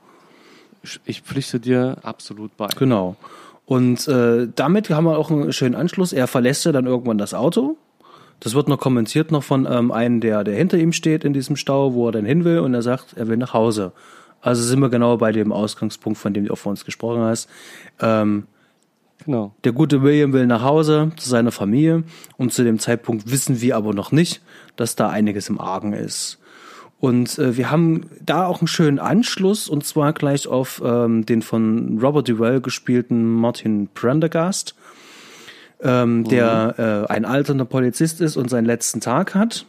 Ich 1.05 1.23
pflichte 1.23 1.61
dir 1.61 1.99
absolut 2.03 2.57
bei. 2.57 2.69
Genau. 2.77 3.17
Und 3.67 4.09
äh, 4.09 4.49
damit 4.53 4.91
haben 4.91 5.05
wir 5.05 5.17
auch 5.17 5.31
einen 5.31 5.53
schönen 5.53 5.77
Anschluss. 5.77 6.13
Er 6.13 6.27
verlässt 6.27 6.65
ja 6.65 6.73
dann 6.73 6.87
irgendwann 6.87 7.19
das 7.19 7.35
Auto. 7.35 7.77
Das 8.41 8.55
wird 8.55 8.67
noch 8.67 8.79
kommentiert 8.79 9.31
noch 9.31 9.45
von 9.45 9.69
ähm, 9.71 9.93
einem, 9.93 10.21
der, 10.21 10.43
der 10.43 10.57
hinter 10.57 10.79
ihm 10.79 10.93
steht 10.93 11.25
in 11.25 11.35
diesem 11.35 11.55
Stau, 11.55 11.95
wo 11.95 12.09
er 12.09 12.13
dann 12.13 12.25
hin 12.25 12.45
will. 12.45 12.59
Und 12.61 12.75
er 12.75 12.83
sagt, 12.83 13.13
er 13.17 13.29
will 13.29 13.37
nach 13.37 13.53
Hause. 13.55 13.93
Also 14.41 14.63
sind 14.63 14.81
wir 14.81 14.89
genau 14.89 15.17
bei 15.17 15.33
dem 15.33 15.53
Ausgangspunkt, 15.53 16.19
von 16.19 16.33
dem 16.33 16.47
du 16.47 16.53
auch 16.53 16.59
vor 16.59 16.71
uns 16.71 16.85
gesprochen 16.85 17.23
hast. 17.23 17.49
Ähm, 18.01 18.45
Genau. 19.25 19.55
Der 19.65 19.73
gute 19.73 20.03
William 20.03 20.33
will 20.33 20.47
nach 20.47 20.63
Hause 20.63 21.13
zu 21.17 21.29
seiner 21.29 21.53
Familie 21.53 22.05
und 22.37 22.53
zu 22.53 22.65
dem 22.65 22.79
Zeitpunkt 22.79 23.31
wissen 23.31 23.61
wir 23.61 23.77
aber 23.77 23.93
noch 23.93 24.13
nicht, 24.13 24.41
dass 24.77 24.97
da 24.97 25.09
einiges 25.09 25.49
im 25.49 25.61
Argen 25.61 25.93
ist. 25.93 26.39
Und 27.01 27.39
äh, 27.39 27.57
wir 27.57 27.71
haben 27.71 28.11
da 28.25 28.47
auch 28.47 28.61
einen 28.61 28.69
schönen 28.69 28.99
Anschluss 28.99 29.69
und 29.69 29.85
zwar 29.85 30.13
gleich 30.13 30.47
auf 30.47 30.83
ähm, 30.85 31.25
den 31.25 31.43
von 31.43 31.99
Robert 31.99 32.29
Duvall 32.29 32.61
gespielten 32.61 33.25
Martin 33.25 33.89
Prendergast, 33.95 34.75
ähm, 35.83 36.19
mhm. 36.19 36.25
der 36.29 37.07
äh, 37.09 37.13
ein 37.13 37.25
alternder 37.25 37.65
Polizist 37.65 38.21
ist 38.21 38.37
und 38.37 38.51
seinen 38.51 38.67
letzten 38.67 39.01
Tag 39.01 39.35
hat. 39.35 39.65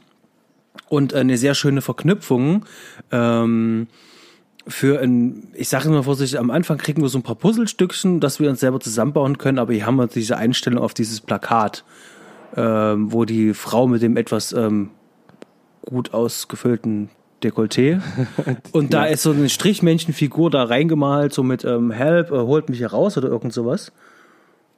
Und 0.90 1.14
eine 1.14 1.38
sehr 1.38 1.56
schöne 1.56 1.82
Verknüpfung. 1.82 2.66
Ähm, 3.12 3.88
für 4.68 5.00
ein, 5.02 5.48
ich 5.54 5.70
sage 5.70 5.88
immer 5.88 6.04
vorsichtig, 6.04 6.40
am 6.40 6.52
Anfang 6.52 6.78
kriegen 6.78 7.02
wir 7.02 7.10
so 7.10 7.18
ein 7.18 7.24
paar 7.24 7.36
Puzzlestückchen, 7.36 8.20
dass 8.20 8.40
wir 8.40 8.50
uns 8.50 8.60
selber 8.60 8.80
zusammenbauen 8.80 9.38
können, 9.38 9.60
aber 9.60 9.74
hier 9.74 9.86
haben 9.86 9.96
wir 9.96 10.08
diese 10.08 10.38
Einstellung 10.38 10.84
auf 10.84 10.94
dieses 10.94 11.22
Plakat, 11.22 11.84
ähm, 12.56 13.12
wo 13.12 13.26
die 13.26 13.54
Frau 13.54 13.88
mit 13.88 14.02
dem 14.02 14.18
etwas 14.18 14.54
ähm, 14.54 14.92
gut 15.86 16.14
ausgefüllten 16.14 17.10
Dekolleté 17.44 18.02
und 18.72 18.94
da 18.94 19.06
ist 19.06 19.24
so 19.24 19.32
eine 19.32 19.50
Strichmännchenfigur 19.50 20.52
da 20.52 20.64
reingemalt, 20.64 21.34
so 21.34 21.42
mit 21.42 21.66
ähm, 21.66 21.92
Help, 21.92 22.32
äh, 22.32 22.36
holt 22.36 22.70
mich 22.70 22.78
hier 22.78 22.92
raus 22.92 23.18
oder 23.18 23.30
irgend 23.30 23.54
sowas. 23.54 23.92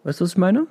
Weißt 0.06 0.20
du, 0.20 0.26
was 0.26 0.32
ich 0.32 0.38
meine? 0.38 0.68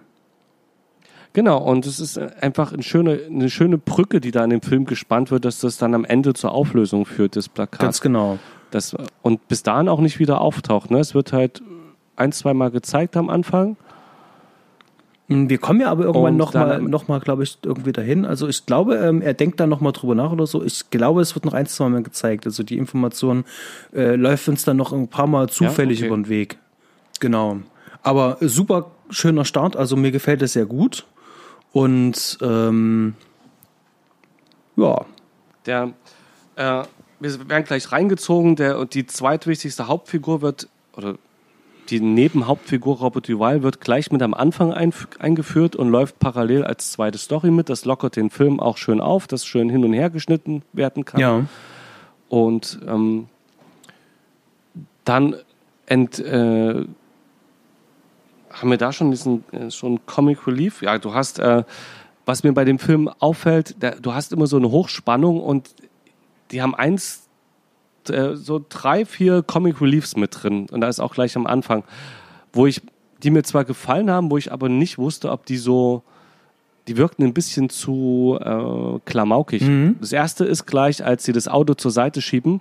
Genau, 1.35 1.59
und 1.59 1.87
es 1.87 1.99
ist 1.99 2.19
einfach 2.19 2.73
eine 2.73 2.83
schöne, 2.83 3.21
eine 3.27 3.49
schöne 3.49 3.79
Brücke, 3.79 4.21
die 4.21 4.31
da 4.31 4.45
in 4.45 4.51
dem 4.51 4.61
Film 4.61 4.85
gespannt 4.85 5.31
wird, 5.31 5.47
dass 5.47 5.61
das 5.61 5.79
dann 5.79 5.95
am 5.95 6.05
Ende 6.05 6.35
zur 6.35 6.53
Auflösung 6.53 7.07
führt, 7.07 7.37
das 7.37 7.49
Plakat. 7.49 7.81
Ganz 7.81 8.01
genau. 8.03 8.39
Das, 8.73 8.97
und 9.23 9.47
bis 9.49 9.63
dahin 9.63 9.89
auch 9.89 10.01
nicht 10.01 10.19
wieder 10.19 10.41
auftaucht. 10.41 10.91
Ne? 10.91 10.99
Es 10.99 11.15
wird 11.15 11.33
halt 11.33 11.63
ein, 12.17 12.33
zwei 12.33 12.55
Mal 12.55 12.71
gezeigt 12.71 13.17
am 13.17 13.31
Anfang. 13.31 13.77
Hm, 15.29 15.49
wir 15.49 15.59
kommen 15.59 15.81
ja 15.81 15.91
aber 15.91 16.05
irgendwann 16.05 16.37
nochmal, 16.37 16.81
noch 16.83 17.09
mal, 17.09 17.21
glaube 17.21 17.43
ich, 17.43 17.59
irgendwie 17.63 17.93
dahin. 17.93 18.25
Also 18.25 18.49
ich 18.49 18.67
glaube, 18.67 18.97
ähm, 18.97 19.23
er 19.23 19.35
denkt 19.35 19.61
da 19.61 19.67
nochmal 19.67 19.93
drüber 19.93 20.15
nach 20.15 20.33
oder 20.33 20.47
so. 20.47 20.65
Ich 20.65 20.91
glaube, 20.91 21.21
es 21.21 21.35
wird 21.35 21.45
noch 21.45 21.55
ein, 21.55 21.67
zwei 21.67 21.89
Mal 21.89 22.03
gezeigt. 22.03 22.47
Also 22.47 22.63
die 22.63 22.79
Information 22.79 23.45
äh, 23.95 24.15
läuft 24.17 24.49
uns 24.49 24.65
dann 24.65 24.77
noch 24.77 24.93
ein 24.93 25.09
paar 25.09 25.27
Mal 25.27 25.49
zufällig 25.49 26.01
ja? 26.01 26.07
okay. 26.07 26.09
über 26.09 26.17
den 26.17 26.29
Weg. 26.29 26.59
Genau. 27.21 27.59
Aber 28.03 28.37
super 28.41 28.91
schöner 29.11 29.45
Start. 29.45 29.77
Also 29.77 29.97
mir 29.97 30.11
gefällt 30.11 30.43
es 30.43 30.55
sehr 30.55 30.67
gut. 30.67 31.07
Und 31.73 32.39
ähm, 32.43 33.15
ja. 34.77 35.05
Der, 35.67 35.93
äh, 36.57 36.83
wir 37.23 37.49
werden 37.49 37.65
gleich 37.65 37.93
reingezogen. 37.93 38.57
Der, 38.57 38.79
und 38.79 38.95
die 38.95 39.07
zweitwichtigste 39.07 39.89
Hauptfigur 39.89 40.43
wird, 40.43 40.69
oder 40.97 41.17
die 41.91 42.01
Nebenhauptfigur 42.01 42.99
Robert 42.99 43.29
Duval 43.29 43.63
wird 43.63 43.81
gleich 43.81 44.11
mit 44.11 44.23
am 44.23 44.35
Anfang 44.35 44.73
ein, 44.73 44.93
eingeführt 45.19 45.77
und 45.77 45.91
läuft 45.91 46.19
parallel 46.19 46.65
als 46.65 46.93
zweite 46.93 47.19
Story 47.19 47.51
mit. 47.51 47.69
Das 47.69 47.85
lockert 47.85 48.17
den 48.17 48.31
Film 48.31 48.61
auch 48.61 48.77
schön 48.77 49.01
auf, 49.01 49.27
dass 49.27 49.45
schön 49.45 49.69
hin 49.69 49.85
und 49.85 49.93
her 49.93 50.11
geschnitten 50.11 50.63
werden 50.73 51.05
kann. 51.05 51.21
Ja. 51.21 51.45
Und 52.29 52.81
ähm, 52.87 53.29
dann 55.05 55.37
ent, 55.87 56.19
äh, 56.19 56.85
haben 58.51 58.71
wir 58.71 58.79
da 58.79 58.93
schon 58.93 59.11
diesen 59.11 59.45
äh, 59.53 59.71
schon 59.71 60.05
Comic 60.07 60.47
Relief? 60.47 60.83
Ja, 60.83 60.99
du 60.99 61.15
hast, 61.15 61.39
äh, 61.39 61.65
was 62.25 62.45
mir 62.45 62.53
bei 62.53 62.65
dem 62.65 62.79
Film 62.79 63.09
auffällt, 63.19 63.83
der, 63.83 63.97
du 63.97 64.15
hast 64.15 64.33
immer 64.33 64.47
so 64.47 64.57
eine 64.57 64.71
Hochspannung 64.71 65.41
und 65.41 65.75
die 66.53 66.63
haben 66.63 66.75
eins, 66.75 67.29
äh, 68.09 68.35
so 68.35 68.65
drei, 68.69 69.05
vier 69.05 69.43
Comic 69.43 69.81
Reliefs 69.81 70.17
mit 70.17 70.43
drin. 70.43 70.67
Und 70.71 70.81
da 70.81 70.89
ist 70.89 71.01
auch 71.01 71.15
gleich 71.15 71.37
am 71.37 71.47
Anfang, 71.47 71.85
wo 72.53 72.67
ich, 72.67 72.83
die 73.23 73.31
mir 73.31 73.43
zwar 73.43 73.65
gefallen 73.65 74.11
haben, 74.11 74.31
wo 74.31 74.37
ich 74.37 74.53
aber 74.53 74.69
nicht 74.69 74.99
wusste, 74.99 75.31
ob 75.31 75.47
die 75.47 75.57
so, 75.57 76.03
die 76.89 76.97
wirkten 76.97 77.25
ein 77.25 77.35
bisschen 77.35 77.69
zu 77.69 78.39
äh, 78.41 78.99
klamaukig. 79.05 79.63
Mhm. 79.63 79.97
Das 80.01 80.13
erste 80.13 80.45
ist 80.45 80.67
gleich, 80.67 81.05
als 81.05 81.25
sie 81.25 81.33
das 81.33 81.49
Auto 81.49 81.75
zur 81.75 81.91
Seite 81.91 82.21
schieben. 82.21 82.61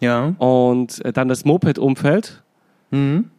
Ja. 0.00 0.34
Und 0.38 1.04
äh, 1.04 1.12
dann 1.12 1.28
das 1.28 1.44
Moped 1.44 1.78
umfällt. 1.78 2.42
Mhm 2.90 3.30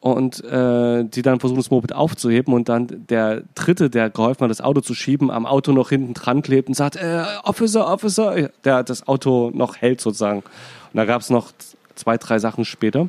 und 0.00 0.44
äh, 0.44 1.04
die 1.04 1.22
dann 1.22 1.40
versuchen, 1.40 1.58
das 1.58 1.70
Moped 1.70 1.92
aufzuheben 1.92 2.54
und 2.54 2.68
dann 2.68 3.06
der 3.08 3.42
Dritte, 3.54 3.90
der 3.90 4.10
geholfen 4.10 4.44
hat, 4.44 4.50
das 4.50 4.60
Auto 4.60 4.80
zu 4.80 4.94
schieben, 4.94 5.30
am 5.30 5.44
Auto 5.44 5.72
noch 5.72 5.88
hinten 5.88 6.14
dran 6.14 6.42
klebt 6.42 6.68
und 6.68 6.74
sagt, 6.74 6.96
äh, 6.96 7.24
Officer, 7.42 7.88
Officer, 7.88 8.50
der 8.64 8.84
das 8.84 9.08
Auto 9.08 9.50
noch 9.52 9.76
hält 9.76 10.00
sozusagen. 10.00 10.38
Und 10.38 10.94
da 10.94 11.04
gab 11.04 11.20
es 11.20 11.30
noch 11.30 11.52
zwei, 11.96 12.16
drei 12.16 12.38
Sachen 12.38 12.64
später, 12.64 13.08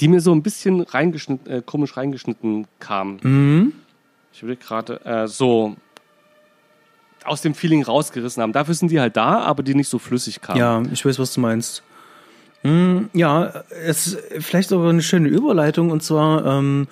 die 0.00 0.08
mir 0.08 0.20
so 0.20 0.32
ein 0.32 0.42
bisschen 0.42 0.82
reingeschnitten, 0.82 1.50
äh, 1.50 1.62
komisch 1.64 1.96
reingeschnitten 1.96 2.66
kamen. 2.78 3.20
Mhm. 3.22 3.72
Ich 4.32 4.42
würde 4.42 4.56
gerade 4.56 5.04
äh, 5.04 5.28
so 5.28 5.76
aus 7.24 7.42
dem 7.42 7.54
Feeling 7.54 7.82
rausgerissen 7.82 8.42
haben. 8.42 8.52
Dafür 8.52 8.74
sind 8.74 8.90
die 8.90 9.00
halt 9.00 9.16
da, 9.16 9.40
aber 9.40 9.62
die 9.62 9.74
nicht 9.74 9.88
so 9.88 9.98
flüssig 9.98 10.40
kamen. 10.40 10.58
Ja, 10.58 10.82
ich 10.92 11.04
weiß, 11.04 11.18
was 11.18 11.34
du 11.34 11.40
meinst. 11.40 11.82
Hm, 12.62 13.08
ja, 13.14 13.64
es 13.86 14.08
ist 14.08 14.18
vielleicht 14.40 14.68
sogar 14.68 14.90
eine 14.90 15.00
schöne 15.00 15.30
Überleitung 15.30 15.90
und 15.90 16.02
zwar 16.02 16.44
ähm, 16.44 16.88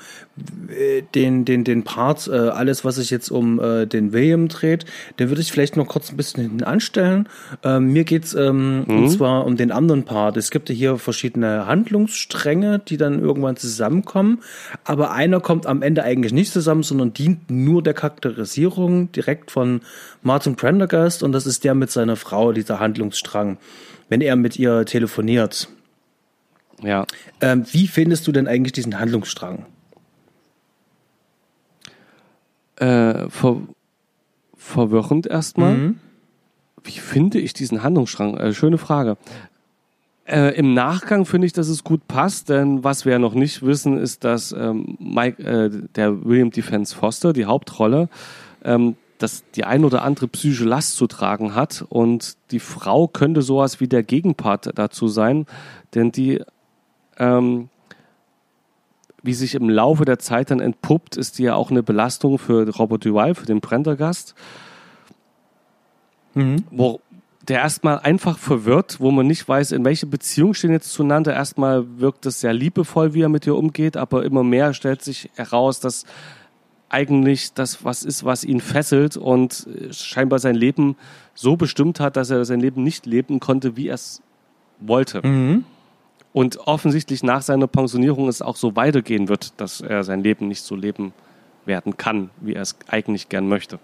den 1.14 1.44
den 1.44 1.64
den 1.64 1.85
Part 1.85 2.26
äh, 2.26 2.33
alles 2.33 2.87
was 2.87 2.94
sich 2.94 3.11
jetzt 3.11 3.31
um 3.31 3.61
äh, 3.61 3.85
den 3.85 4.14
William 4.14 4.48
dreht, 4.48 4.87
den 5.18 5.28
würde 5.28 5.42
ich 5.42 5.52
vielleicht 5.52 5.76
noch 5.76 5.87
kurz 5.87 6.11
ein 6.11 6.16
bisschen 6.16 6.42
hinten 6.42 6.64
anstellen. 6.64 7.28
Ähm, 7.64 7.92
mir 7.92 8.04
geht's 8.04 8.33
ähm, 8.33 8.85
mhm. 8.87 8.96
und 8.96 9.11
zwar 9.11 9.44
um 9.44 9.59
den 9.59 9.70
anderen 9.70 10.04
Part. 10.04 10.38
Es 10.38 10.50
gibt 10.50 10.70
ja 10.70 10.74
hier 10.74 10.96
verschiedene 10.96 11.66
Handlungsstränge, 11.66 12.78
die 12.78 12.96
dann 12.96 13.20
irgendwann 13.20 13.57
zusammenkommen, 13.57 14.38
aber 14.85 15.12
einer 15.12 15.40
kommt 15.40 15.66
am 15.66 15.83
Ende 15.83 16.02
eigentlich 16.02 16.33
nicht 16.33 16.50
zusammen, 16.50 16.83
sondern 16.83 17.12
dient 17.12 17.50
nur 17.50 17.83
der 17.83 17.92
Charakterisierung 17.92 19.12
direkt 19.12 19.50
von 19.50 19.83
Martin 20.22 20.57
Prendergast 20.57 21.22
und 21.22 21.33
das 21.33 21.44
ist 21.44 21.62
der 21.64 21.74
mit 21.74 21.90
seiner 21.90 22.16
Frau 22.16 22.52
dieser 22.52 22.81
Handlungsstrang 22.81 23.59
wenn 24.08 24.20
er 24.20 24.36
mit 24.36 24.58
ihr 24.58 24.84
telefoniert. 24.84 25.68
Ja. 26.82 27.06
Ähm, 27.40 27.64
wie 27.72 27.88
findest 27.88 28.26
du 28.26 28.32
denn 28.32 28.46
eigentlich 28.46 28.72
diesen 28.72 28.98
Handlungsstrang? 28.98 29.66
Äh, 32.76 33.28
ver 33.28 33.62
verwirrend 34.56 35.26
erstmal. 35.26 35.74
Mhm. 35.74 36.00
wie 36.84 36.98
finde 36.98 37.38
ich 37.38 37.52
diesen 37.52 37.82
Handlungsstrang? 37.82 38.36
Äh, 38.36 38.52
schöne 38.52 38.78
Frage. 38.78 39.16
Äh, 40.26 40.54
Im 40.56 40.74
Nachgang 40.74 41.24
finde 41.24 41.46
ich, 41.46 41.54
dass 41.54 41.68
es 41.68 41.84
gut 41.84 42.06
passt, 42.06 42.50
denn 42.50 42.84
was 42.84 43.06
wir 43.06 43.12
ja 43.12 43.18
noch 43.18 43.34
nicht 43.34 43.62
wissen, 43.62 43.96
ist, 43.96 44.24
dass 44.24 44.52
ähm, 44.52 44.96
Mike, 44.98 45.42
äh, 45.42 45.70
der 45.96 46.24
William 46.24 46.50
Defense 46.50 46.94
Foster, 46.94 47.32
die 47.32 47.46
Hauptrolle, 47.46 48.10
ähm, 48.62 48.96
dass 49.18 49.44
die 49.50 49.64
ein 49.64 49.85
oder 49.85 50.02
andere 50.02 50.28
psychische 50.28 50.64
Last 50.64 50.96
zu 50.96 51.07
tragen 51.07 51.54
hat 51.54 51.85
und 51.88 52.37
die 52.50 52.61
Frau 52.61 53.09
könnte 53.09 53.42
sowas 53.42 53.81
wie 53.81 53.88
der 53.88 54.02
Gegenpart 54.02 54.70
dazu 54.78 55.09
sein, 55.09 55.46
denn 55.94 56.12
die, 56.12 56.42
ähm, 57.18 57.68
wie 59.22 59.35
sich 59.35 59.54
im 59.54 59.68
Laufe 59.68 60.04
der 60.04 60.18
Zeit 60.18 60.50
dann 60.50 60.61
entpuppt, 60.61 61.16
ist 61.16 61.38
die 61.38 61.44
ja 61.44 61.54
auch 61.54 61.70
eine 61.70 61.83
Belastung 61.83 62.38
für 62.38 62.68
Robert 62.76 63.04
Duval, 63.04 63.35
für 63.35 63.46
den 63.46 63.61
Prendergast, 63.61 64.35
wo 66.70 67.00
der 67.48 67.61
erstmal 67.61 67.98
einfach 68.00 68.38
verwirrt, 68.38 69.00
wo 69.00 69.11
man 69.11 69.26
nicht 69.26 69.48
weiß, 69.48 69.72
in 69.72 69.85
welche 69.85 70.07
Beziehung 70.07 70.52
stehen 70.52 70.70
jetzt 70.70 70.92
zueinander. 70.92 71.33
Erstmal 71.33 71.98
wirkt 71.98 72.26
es 72.26 72.40
sehr 72.40 72.52
liebevoll, 72.52 73.14
wie 73.14 73.22
er 73.22 73.31
mit 73.31 73.46
ihr 73.46 73.57
umgeht, 73.57 73.96
aber 73.96 74.24
immer 74.24 74.44
mehr 74.44 74.74
stellt 74.74 75.02
sich 75.02 75.31
heraus, 75.35 75.81
dass 75.81 76.04
eigentlich 76.88 77.53
das 77.53 77.85
was 77.85 78.05
ist, 78.05 78.24
was 78.24 78.44
ihn 78.44 78.61
fesselt 78.61 79.16
und 79.16 79.66
scheinbar 79.90 80.38
sein 80.38 80.55
Leben 80.55 80.96
so 81.35 81.57
bestimmt 81.57 82.01
hat, 82.01 82.16
dass 82.16 82.31
er 82.31 82.44
sein 82.44 82.61
Leben 82.61 82.83
nicht 82.83 83.07
leben 83.07 83.40
konnte, 83.40 83.77
wie 83.77 83.88
er 83.88 83.94
es 83.94 84.22
wollte. 84.81 85.20
Und 86.33 86.59
offensichtlich 86.66 87.22
nach 87.22 87.42
seiner 87.42 87.66
Pensionierung 87.66 88.29
es 88.29 88.42
auch 88.42 88.57
so 88.57 88.77
weitergehen 88.77 89.29
wird, 89.29 89.61
dass 89.61 89.81
er 89.81 90.05
sein 90.05 90.22
Leben 90.22 90.48
nicht 90.48 90.62
so 90.62 90.77
leben 90.77 91.12
werden 91.64 91.96
kann, 91.96 92.31
wie 92.40 92.55
er 92.55 92.62
es 92.62 92.77
eigentlich 92.88 93.29
gern 93.29 93.48
möchte. 93.48 93.79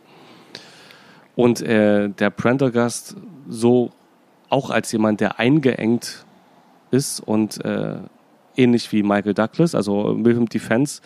Und 1.37 1.61
äh, 1.62 2.09
der 2.09 2.31
Prendergast 2.31 3.17
so 3.49 3.93
auch 4.51 4.71
als 4.71 4.93
jemand, 4.93 5.21
der 5.21 5.38
eingeengt 5.38 6.25
ist 6.90 7.21
und 7.21 7.64
äh, 7.64 7.97
ähnlich 8.57 8.93
wie 8.93 9.03
Michael 9.03 9.35
Douglas, 9.35 9.75
also 9.75 10.17
Wilhelm 10.25 10.49
Defense, 10.49 11.03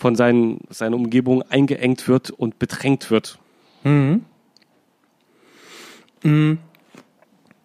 von 0.00 0.16
seinen, 0.16 0.60
seiner 0.70 0.96
Umgebung 0.96 1.42
eingeengt 1.42 2.08
wird 2.08 2.30
und 2.30 2.58
bedrängt 2.58 3.10
wird. 3.10 3.38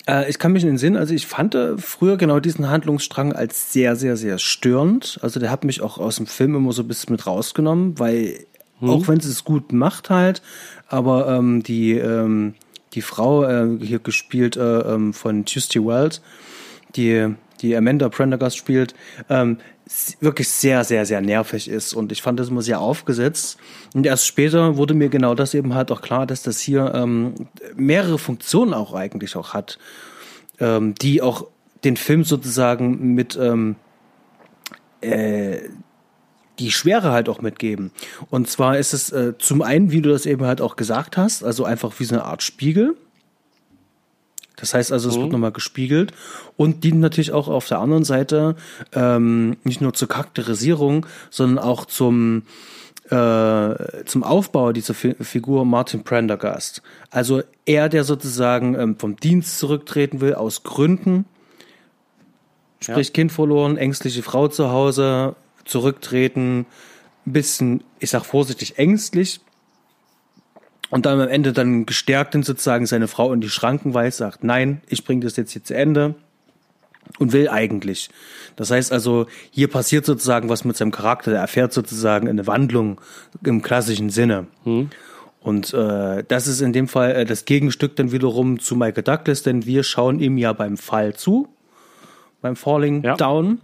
Äh, 0.05 0.29
ich 0.29 0.37
kann 0.37 0.51
mich 0.51 0.63
in 0.63 0.69
den 0.69 0.77
Sinn, 0.77 0.97
also 0.97 1.13
ich 1.13 1.27
fand 1.27 1.55
äh, 1.55 1.77
früher 1.77 2.17
genau 2.17 2.41
diesen 2.41 2.69
Handlungsstrang 2.69 3.31
als 3.31 3.71
sehr, 3.71 3.95
sehr, 3.95 4.17
sehr 4.17 4.37
störend. 4.37 5.17
Also 5.21 5.39
der 5.39 5.49
hat 5.49 5.63
mich 5.63 5.81
auch 5.81 5.97
aus 5.97 6.17
dem 6.17 6.27
Film 6.27 6.55
immer 6.55 6.73
so 6.73 6.83
ein 6.83 6.89
bisschen 6.89 7.13
mit 7.13 7.25
rausgenommen, 7.25 7.97
weil 7.99 8.45
auch 8.81 9.07
wenn 9.07 9.21
sie 9.21 9.29
es 9.29 9.45
gut 9.45 9.71
macht 9.71 10.09
halt, 10.09 10.41
aber 10.89 11.29
ähm, 11.29 11.63
die, 11.63 11.93
ähm, 11.93 12.55
die 12.93 13.01
Frau, 13.01 13.45
äh, 13.45 13.77
hier 13.81 13.99
gespielt 13.99 14.57
äh, 14.57 14.79
ähm, 14.79 15.13
von 15.13 15.45
Tuesday 15.45 15.83
Wells, 15.83 16.21
die, 16.97 17.33
die 17.61 17.75
Amanda 17.75 18.09
Prendergast 18.09 18.57
spielt, 18.57 18.93
ähm, 19.29 19.57
wirklich 20.19 20.49
sehr, 20.49 20.83
sehr, 20.83 21.05
sehr 21.05 21.21
nervig 21.21 21.69
ist. 21.69 21.93
Und 21.93 22.11
ich 22.11 22.21
fand 22.21 22.39
das 22.39 22.49
immer 22.49 22.61
sehr 22.61 22.79
aufgesetzt. 22.79 23.57
Und 23.93 24.05
erst 24.05 24.25
später 24.25 24.77
wurde 24.77 24.93
mir 24.93 25.09
genau 25.09 25.35
das 25.35 25.53
eben 25.53 25.75
halt 25.75 25.91
auch 25.91 26.01
klar, 26.01 26.25
dass 26.25 26.41
das 26.41 26.59
hier 26.59 26.93
ähm, 26.95 27.33
mehrere 27.75 28.17
Funktionen 28.17 28.73
auch 28.73 28.93
eigentlich 28.93 29.35
auch 29.35 29.53
hat, 29.53 29.77
ähm, 30.59 30.95
die 30.95 31.21
auch 31.21 31.47
den 31.83 31.97
Film 31.97 32.23
sozusagen 32.23 33.13
mit 33.13 33.37
ähm, 33.39 33.75
äh, 35.01 35.59
die 36.59 36.71
Schwere 36.71 37.11
halt 37.11 37.29
auch 37.29 37.41
mitgeben. 37.41 37.91
Und 38.29 38.49
zwar 38.49 38.77
ist 38.77 38.93
es 38.93 39.11
äh, 39.11 39.37
zum 39.37 39.61
einen, 39.61 39.91
wie 39.91 40.01
du 40.01 40.09
das 40.09 40.25
eben 40.25 40.45
halt 40.45 40.61
auch 40.61 40.77
gesagt 40.77 41.17
hast, 41.17 41.43
also 41.43 41.65
einfach 41.65 41.99
wie 41.99 42.05
so 42.05 42.15
eine 42.15 42.23
Art 42.23 42.43
Spiegel. 42.43 42.95
Das 44.55 44.73
heißt 44.73 44.91
also, 44.91 45.09
es 45.09 45.17
wird 45.17 45.31
nochmal 45.31 45.51
gespiegelt 45.51 46.13
und 46.55 46.83
dient 46.83 46.99
natürlich 46.99 47.31
auch 47.31 47.47
auf 47.47 47.67
der 47.67 47.79
anderen 47.79 48.03
Seite 48.03 48.55
ähm, 48.93 49.57
nicht 49.63 49.81
nur 49.81 49.93
zur 49.93 50.07
Charakterisierung, 50.07 51.05
sondern 51.29 51.63
auch 51.63 51.85
zum 51.85 52.43
äh, 53.09 54.03
zum 54.05 54.23
Aufbau 54.23 54.71
dieser 54.71 54.95
Fi 54.95 55.15
Figur 55.19 55.63
Martin 55.63 56.03
Prendergast. 56.03 56.81
Also 57.11 57.43
er, 57.65 57.87
der 57.87 58.03
sozusagen 58.03 58.73
ähm, 58.73 58.97
vom 58.97 59.15
Dienst 59.17 59.59
zurücktreten 59.59 60.21
will 60.21 60.33
aus 60.33 60.63
Gründen, 60.63 61.25
sprich 62.79 63.13
Kind 63.13 63.31
verloren, 63.31 63.77
ängstliche 63.77 64.23
Frau 64.23 64.47
zu 64.47 64.71
Hause, 64.71 65.35
zurücktreten, 65.65 66.65
ein 67.25 67.33
bisschen, 67.33 67.83
ich 67.99 68.09
sag 68.09 68.25
vorsichtig, 68.25 68.77
ängstlich. 68.77 69.41
Und 70.89 71.05
dann 71.05 71.19
am 71.19 71.27
Ende 71.27 71.51
dann 71.51 71.85
gestärkt 71.85 72.35
dann 72.35 72.43
sozusagen 72.43 72.85
seine 72.85 73.07
Frau 73.07 73.33
in 73.33 73.41
die 73.41 73.49
Schranken 73.49 73.93
weist, 73.93 74.17
sagt, 74.17 74.43
nein, 74.43 74.81
ich 74.87 75.03
bringe 75.03 75.21
das 75.21 75.35
jetzt 75.35 75.51
hier 75.51 75.63
zu 75.63 75.75
Ende 75.75 76.15
und 77.19 77.33
will 77.33 77.49
eigentlich. 77.49 78.09
Das 78.55 78.71
heißt 78.71 78.91
also, 78.91 79.25
hier 79.51 79.67
passiert 79.67 80.05
sozusagen 80.05 80.49
was 80.49 80.63
mit 80.63 80.77
seinem 80.77 80.91
Charakter, 80.91 81.31
der 81.31 81.39
erfährt 81.41 81.73
sozusagen 81.73 82.27
eine 82.27 82.45
Wandlung 82.47 83.01
im 83.43 83.61
klassischen 83.61 84.09
Sinne. 84.09 84.47
Und 85.41 85.73
äh, 85.73 86.23
das 86.27 86.47
ist 86.47 86.61
in 86.61 86.73
dem 86.73 86.87
Fall 86.87 87.11
äh, 87.11 87.25
das 87.25 87.45
Gegenstück 87.45 87.95
dann 87.95 88.11
wiederum 88.11 88.59
zu 88.59 88.75
Michael 88.75 89.03
Douglas, 89.03 89.43
denn 89.43 89.65
wir 89.65 89.83
schauen 89.83 90.19
ihm 90.19 90.37
ja 90.37 90.53
beim 90.53 90.77
Fall 90.77 91.15
zu, 91.15 91.47
beim 92.41 92.55
Falling 92.55 93.03
Ja. 93.03 93.15
Down. 93.15 93.59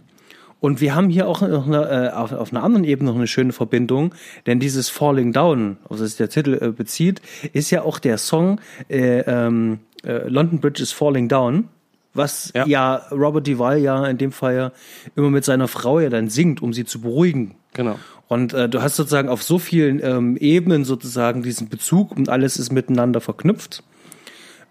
Und 0.62 0.80
wir 0.80 0.94
haben 0.94 1.10
hier 1.10 1.26
auch 1.26 1.40
noch 1.40 1.66
eine, 1.66 1.90
äh, 1.90 2.10
auf, 2.10 2.30
auf 2.30 2.52
einer 2.52 2.62
anderen 2.62 2.84
Ebene 2.84 3.10
noch 3.10 3.16
eine 3.16 3.26
schöne 3.26 3.52
Verbindung, 3.52 4.14
denn 4.46 4.60
dieses 4.60 4.88
Falling 4.88 5.32
Down, 5.32 5.76
auf 5.88 5.98
das 5.98 6.10
sich 6.10 6.18
der 6.18 6.28
Titel 6.28 6.56
äh, 6.62 6.68
bezieht, 6.68 7.20
ist 7.52 7.72
ja 7.72 7.82
auch 7.82 7.98
der 7.98 8.16
Song 8.16 8.60
äh, 8.88 9.22
ähm, 9.22 9.80
äh, 10.04 10.28
London 10.28 10.60
Bridge 10.60 10.80
is 10.80 10.92
Falling 10.92 11.28
Down, 11.28 11.66
was 12.14 12.52
ja. 12.54 12.64
Ja. 12.64 12.94
Robert 13.10 13.48
Duvall 13.48 13.80
ja 13.80 14.06
in 14.06 14.18
dem 14.18 14.30
Fall 14.30 14.54
ja 14.54 14.72
immer 15.16 15.30
mit 15.30 15.44
seiner 15.44 15.66
Frau 15.66 15.98
ja 15.98 16.10
dann 16.10 16.28
singt, 16.28 16.62
um 16.62 16.72
sie 16.72 16.84
zu 16.84 17.00
beruhigen. 17.00 17.56
Genau. 17.74 17.98
Und 18.28 18.54
äh, 18.54 18.68
du 18.68 18.82
hast 18.82 18.94
sozusagen 18.94 19.28
auf 19.28 19.42
so 19.42 19.58
vielen 19.58 20.00
ähm, 20.00 20.36
Ebenen 20.36 20.84
sozusagen 20.84 21.42
diesen 21.42 21.70
Bezug 21.70 22.16
und 22.16 22.28
alles 22.28 22.56
ist 22.56 22.70
miteinander 22.70 23.20
verknüpft. 23.20 23.82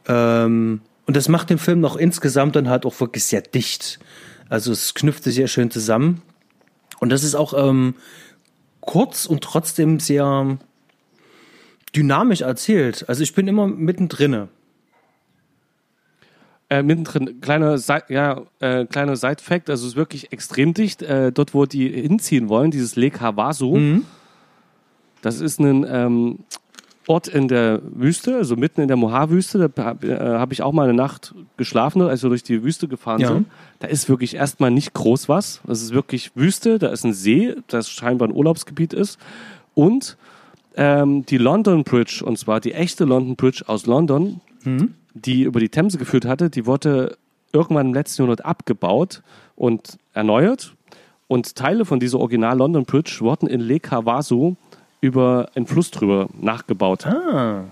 Ähm, 0.07 0.79
und 1.05 1.17
das 1.17 1.27
macht 1.27 1.49
den 1.49 1.57
Film 1.57 1.81
noch 1.81 1.97
insgesamt 1.97 2.55
dann 2.55 2.69
halt 2.69 2.85
auch 2.85 2.97
wirklich 3.01 3.25
sehr 3.25 3.41
dicht. 3.41 3.99
Also 4.51 4.73
es 4.73 4.93
knüpft 4.93 5.23
sich 5.23 5.35
sehr 5.35 5.47
schön 5.47 5.71
zusammen. 5.71 6.21
Und 6.99 7.09
das 7.09 7.23
ist 7.23 7.35
auch 7.35 7.53
ähm, 7.53 7.95
kurz 8.81 9.25
und 9.25 9.41
trotzdem 9.41 10.01
sehr 10.01 10.57
dynamisch 11.95 12.41
erzählt. 12.41 13.05
Also 13.07 13.23
ich 13.23 13.33
bin 13.33 13.47
immer 13.47 13.65
mittendrin. 13.67 14.49
Äh, 16.69 16.83
mittendrin, 16.83 17.39
kleiner, 17.39 17.79
ja, 18.09 18.41
äh, 18.59 18.85
kleiner 18.87 19.15
Side-Fact, 19.15 19.69
also 19.69 19.85
es 19.85 19.93
ist 19.93 19.95
wirklich 19.95 20.33
extrem 20.33 20.73
dicht. 20.73 21.01
Äh, 21.01 21.31
dort, 21.31 21.53
wo 21.53 21.65
die 21.65 21.87
hinziehen 21.87 22.49
wollen, 22.49 22.71
dieses 22.71 22.97
Lake 22.97 23.21
Havasu, 23.21 24.01
das 25.21 25.39
ist 25.39 25.61
ein 25.61 25.85
ähm, 25.87 26.39
Ort 27.11 27.27
in 27.27 27.47
der 27.47 27.81
Wüste, 27.93 28.35
also 28.37 28.55
mitten 28.55 28.79
in 28.81 28.87
der 28.87 28.95
Mojave-Wüste. 28.97 29.69
Da 29.75 29.85
habe 29.85 30.07
äh, 30.07 30.53
ich 30.53 30.61
auch 30.61 30.71
mal 30.71 30.83
eine 30.83 30.93
Nacht 30.93 31.35
geschlafen, 31.57 32.01
als 32.01 32.23
wir 32.23 32.29
durch 32.29 32.43
die 32.43 32.63
Wüste 32.63 32.87
gefahren 32.87 33.19
Ja. 33.19 33.27
sind. 33.27 33.47
Da 33.79 33.87
ist 33.87 34.07
wirklich 34.07 34.35
erstmal 34.35 34.71
nicht 34.71 34.93
groß 34.93 35.27
was. 35.27 35.61
Das 35.67 35.81
ist 35.81 35.93
wirklich 35.93 36.31
Wüste, 36.35 36.79
da 36.79 36.87
ist 36.87 37.03
ein 37.03 37.13
See, 37.13 37.55
das 37.67 37.89
scheinbar 37.89 38.29
ein 38.29 38.33
Urlaubsgebiet 38.33 38.93
ist. 38.93 39.19
Und 39.73 40.15
ähm, 40.75 41.25
die 41.25 41.37
London 41.37 41.83
Bridge, 41.83 42.23
und 42.25 42.37
zwar 42.37 42.59
die 42.61 42.73
echte 42.73 43.03
London 43.05 43.35
Bridge 43.35 43.63
aus 43.67 43.85
London, 43.85 44.39
die 45.13 45.41
über 45.43 45.59
die 45.59 45.69
Themse 45.69 45.97
geführt 45.97 46.25
hatte, 46.25 46.49
die 46.49 46.65
wurde 46.65 47.17
irgendwann 47.51 47.87
im 47.87 47.93
letzten 47.93 48.21
Jahrhundert 48.21 48.45
abgebaut 48.45 49.21
und 49.55 49.97
erneuert. 50.13 50.73
Und 51.27 51.55
Teile 51.55 51.83
von 51.85 51.99
dieser 51.99 52.19
Original 52.19 52.57
London 52.57 52.85
Bridge 52.85 53.17
wurden 53.19 53.47
in 53.47 53.59
Lake 53.59 53.89
Havasu 53.91 54.55
über 55.01 55.49
einen 55.55 55.65
Fluss 55.65 55.91
drüber 55.91 56.29
nachgebaut. 56.39 57.05
Ah. 57.07 57.65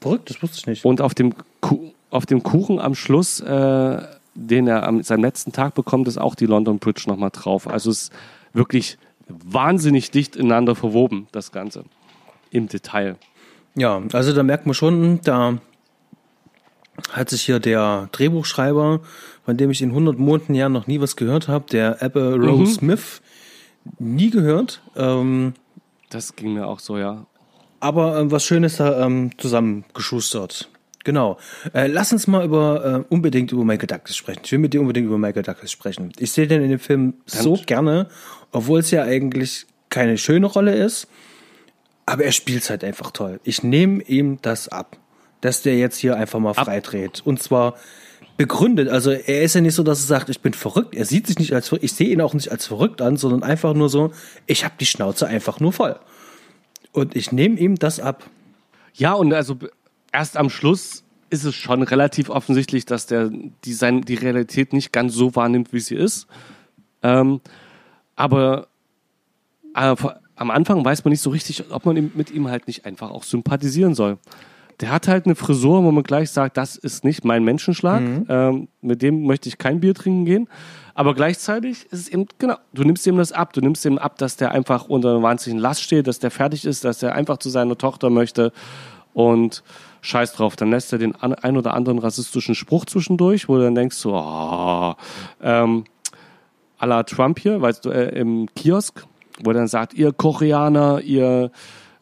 Verrückt, 0.00 0.30
das 0.30 0.42
wusste 0.42 0.58
ich 0.58 0.66
nicht. 0.66 0.84
Und 0.84 1.00
auf 1.00 1.14
dem, 1.14 1.34
Ku 1.60 1.92
auf 2.10 2.24
dem 2.24 2.42
Kuchen 2.42 2.80
am 2.80 2.94
Schluss, 2.94 3.40
äh, 3.40 4.02
den 4.34 4.66
er 4.66 4.86
am 4.86 5.02
seinem 5.02 5.22
letzten 5.22 5.52
Tag 5.52 5.74
bekommt, 5.74 6.08
ist 6.08 6.18
auch 6.18 6.34
die 6.34 6.46
London 6.46 6.78
Bridge 6.78 7.04
nochmal 7.06 7.30
drauf. 7.30 7.68
Also 7.68 7.90
es 7.90 8.04
ist 8.04 8.12
wirklich 8.54 8.96
wahnsinnig 9.28 10.10
dicht 10.10 10.36
ineinander 10.36 10.74
verwoben, 10.74 11.28
das 11.32 11.52
Ganze. 11.52 11.84
Im 12.50 12.68
Detail. 12.68 13.16
Ja, 13.74 14.00
also 14.12 14.32
da 14.32 14.42
merkt 14.42 14.64
man 14.64 14.74
schon, 14.74 15.20
da 15.22 15.58
hat 17.10 17.28
sich 17.28 17.42
hier 17.42 17.60
der 17.60 18.08
Drehbuchschreiber, 18.12 19.00
von 19.44 19.56
dem 19.56 19.70
ich 19.70 19.82
in 19.82 19.90
100 19.90 20.18
Monaten 20.18 20.54
ja 20.54 20.68
noch 20.68 20.86
nie 20.86 21.00
was 21.00 21.16
gehört 21.16 21.48
habe, 21.48 21.66
der 21.70 22.02
Abba 22.02 22.34
Rose 22.34 22.74
Smith, 22.74 23.20
nie 23.98 24.30
gehört. 24.30 24.80
Ähm, 24.96 25.52
Das 26.10 26.36
ging 26.36 26.54
mir 26.54 26.66
auch 26.66 26.78
so, 26.80 26.98
ja. 26.98 27.26
aber 27.80 28.18
ähm, 28.18 28.30
was 28.30 28.44
Schönes 28.44 28.76
da 28.76 29.04
ähm, 29.04 29.30
zusammengeschustert. 29.38 30.70
Genau. 31.04 31.38
Äh, 31.72 31.86
lass 31.86 32.12
uns 32.12 32.26
mal 32.26 32.44
über 32.44 32.84
äh, 32.84 33.14
unbedingt 33.14 33.52
über 33.52 33.64
Michael 33.64 33.86
Douglas 33.86 34.16
sprechen. 34.16 34.40
Ich 34.44 34.52
will 34.52 34.58
mit 34.58 34.74
dir 34.74 34.80
unbedingt 34.80 35.06
über 35.06 35.16
Michael 35.18 35.42
Douglas 35.42 35.70
sprechen. 35.70 36.12
Ich 36.18 36.32
sehe 36.32 36.46
den 36.46 36.62
in 36.62 36.70
dem 36.70 36.78
Film 36.78 37.14
so 37.24 37.58
gerne, 37.66 38.08
obwohl 38.52 38.80
es 38.80 38.90
ja 38.90 39.04
eigentlich 39.04 39.66
keine 39.90 40.18
schöne 40.18 40.46
Rolle 40.46 40.74
ist. 40.74 41.08
Aber 42.04 42.24
er 42.24 42.32
spielt 42.32 42.68
halt 42.68 42.84
einfach 42.84 43.10
toll. 43.10 43.40
Ich 43.44 43.62
nehme 43.62 44.02
ihm 44.02 44.38
das 44.42 44.68
ab. 44.68 44.98
dass 45.40 45.62
der 45.62 45.76
jetzt 45.76 45.96
hier 45.96 46.16
einfach 46.16 46.40
mal 46.40 46.54
freidreht. 46.54 47.22
Und 47.24 47.42
zwar 47.42 47.74
begründet. 48.38 48.88
Also 48.88 49.10
er 49.10 49.42
ist 49.42 49.54
ja 49.54 49.60
nicht 49.60 49.74
so, 49.74 49.82
dass 49.82 50.00
er 50.00 50.06
sagt, 50.06 50.30
ich 50.30 50.40
bin 50.40 50.54
verrückt. 50.54 50.94
Er 50.94 51.04
sieht 51.04 51.26
sich 51.26 51.38
nicht 51.38 51.52
als 51.52 51.68
verrückt. 51.68 51.84
Ich 51.84 51.92
sehe 51.92 52.08
ihn 52.08 52.22
auch 52.22 52.32
nicht 52.32 52.50
als 52.50 52.66
verrückt 52.66 53.02
an, 53.02 53.16
sondern 53.16 53.42
einfach 53.42 53.74
nur 53.74 53.90
so, 53.90 54.12
ich 54.46 54.64
habe 54.64 54.74
die 54.80 54.86
Schnauze 54.86 55.26
einfach 55.26 55.60
nur 55.60 55.72
voll. 55.72 55.98
Und 56.92 57.16
ich 57.16 57.32
nehme 57.32 57.58
ihm 57.58 57.74
das 57.74 58.00
ab. 58.00 58.30
Ja, 58.94 59.12
und 59.12 59.34
also 59.34 59.58
erst 60.12 60.36
am 60.36 60.50
Schluss 60.50 61.02
ist 61.30 61.44
es 61.44 61.54
schon 61.56 61.82
relativ 61.82 62.30
offensichtlich, 62.30 62.86
dass 62.86 63.06
der 63.06 63.30
die, 63.64 63.72
sein, 63.72 64.02
die 64.02 64.14
Realität 64.14 64.72
nicht 64.72 64.92
ganz 64.92 65.14
so 65.14 65.34
wahrnimmt, 65.34 65.72
wie 65.72 65.80
sie 65.80 65.96
ist. 65.96 66.28
Ähm, 67.02 67.40
aber 68.14 68.68
äh, 69.74 69.96
am 70.36 70.50
Anfang 70.52 70.84
weiß 70.84 71.04
man 71.04 71.10
nicht 71.10 71.20
so 71.20 71.30
richtig, 71.30 71.64
ob 71.70 71.86
man 71.86 72.12
mit 72.14 72.30
ihm 72.30 72.48
halt 72.48 72.68
nicht 72.68 72.86
einfach 72.86 73.10
auch 73.10 73.24
sympathisieren 73.24 73.96
soll. 73.96 74.18
Der 74.80 74.90
hat 74.92 75.08
halt 75.08 75.26
eine 75.26 75.34
Frisur, 75.34 75.82
wo 75.82 75.90
man 75.90 76.04
gleich 76.04 76.30
sagt, 76.30 76.56
das 76.56 76.76
ist 76.76 77.04
nicht 77.04 77.24
mein 77.24 77.42
Menschenschlag. 77.42 78.00
Mhm. 78.00 78.26
Ähm, 78.28 78.68
mit 78.80 79.02
dem 79.02 79.24
möchte 79.24 79.48
ich 79.48 79.58
kein 79.58 79.80
Bier 79.80 79.94
trinken 79.94 80.24
gehen. 80.24 80.48
Aber 80.94 81.14
gleichzeitig 81.14 81.86
ist 81.90 81.92
es 81.92 82.08
eben, 82.08 82.26
genau, 82.38 82.56
du 82.72 82.84
nimmst 82.84 83.06
ihm 83.06 83.16
das 83.16 83.32
ab. 83.32 83.52
Du 83.52 83.60
nimmst 83.60 83.84
ihm 83.84 83.98
ab, 83.98 84.18
dass 84.18 84.36
der 84.36 84.52
einfach 84.52 84.88
unter 84.88 85.10
einer 85.10 85.22
wahnsinnigen 85.22 85.60
Last 85.60 85.82
steht, 85.82 86.06
dass 86.06 86.20
der 86.20 86.30
fertig 86.30 86.64
ist, 86.64 86.84
dass 86.84 86.98
der 86.98 87.14
einfach 87.14 87.38
zu 87.38 87.50
seiner 87.50 87.76
Tochter 87.76 88.10
möchte. 88.10 88.52
Und 89.14 89.64
scheiß 90.00 90.32
drauf. 90.34 90.56
Dann 90.56 90.70
lässt 90.70 90.92
er 90.92 90.98
den 90.98 91.14
ein 91.16 91.56
oder 91.56 91.74
anderen 91.74 91.98
rassistischen 91.98 92.54
Spruch 92.54 92.86
zwischendurch, 92.86 93.48
wo 93.48 93.56
du 93.56 93.64
dann 93.64 93.74
denkst 93.74 93.96
so, 93.96 94.14
oh, 94.14 94.94
ähm, 95.42 95.84
à 96.78 96.86
la 96.86 97.02
Trump 97.02 97.38
hier, 97.40 97.60
weißt 97.60 97.84
du, 97.84 97.90
äh, 97.90 98.18
im 98.18 98.48
Kiosk, 98.54 99.04
wo 99.42 99.50
er 99.50 99.54
dann 99.54 99.68
sagt, 99.68 99.94
ihr 99.94 100.12
Koreaner, 100.12 101.00
ihr 101.00 101.50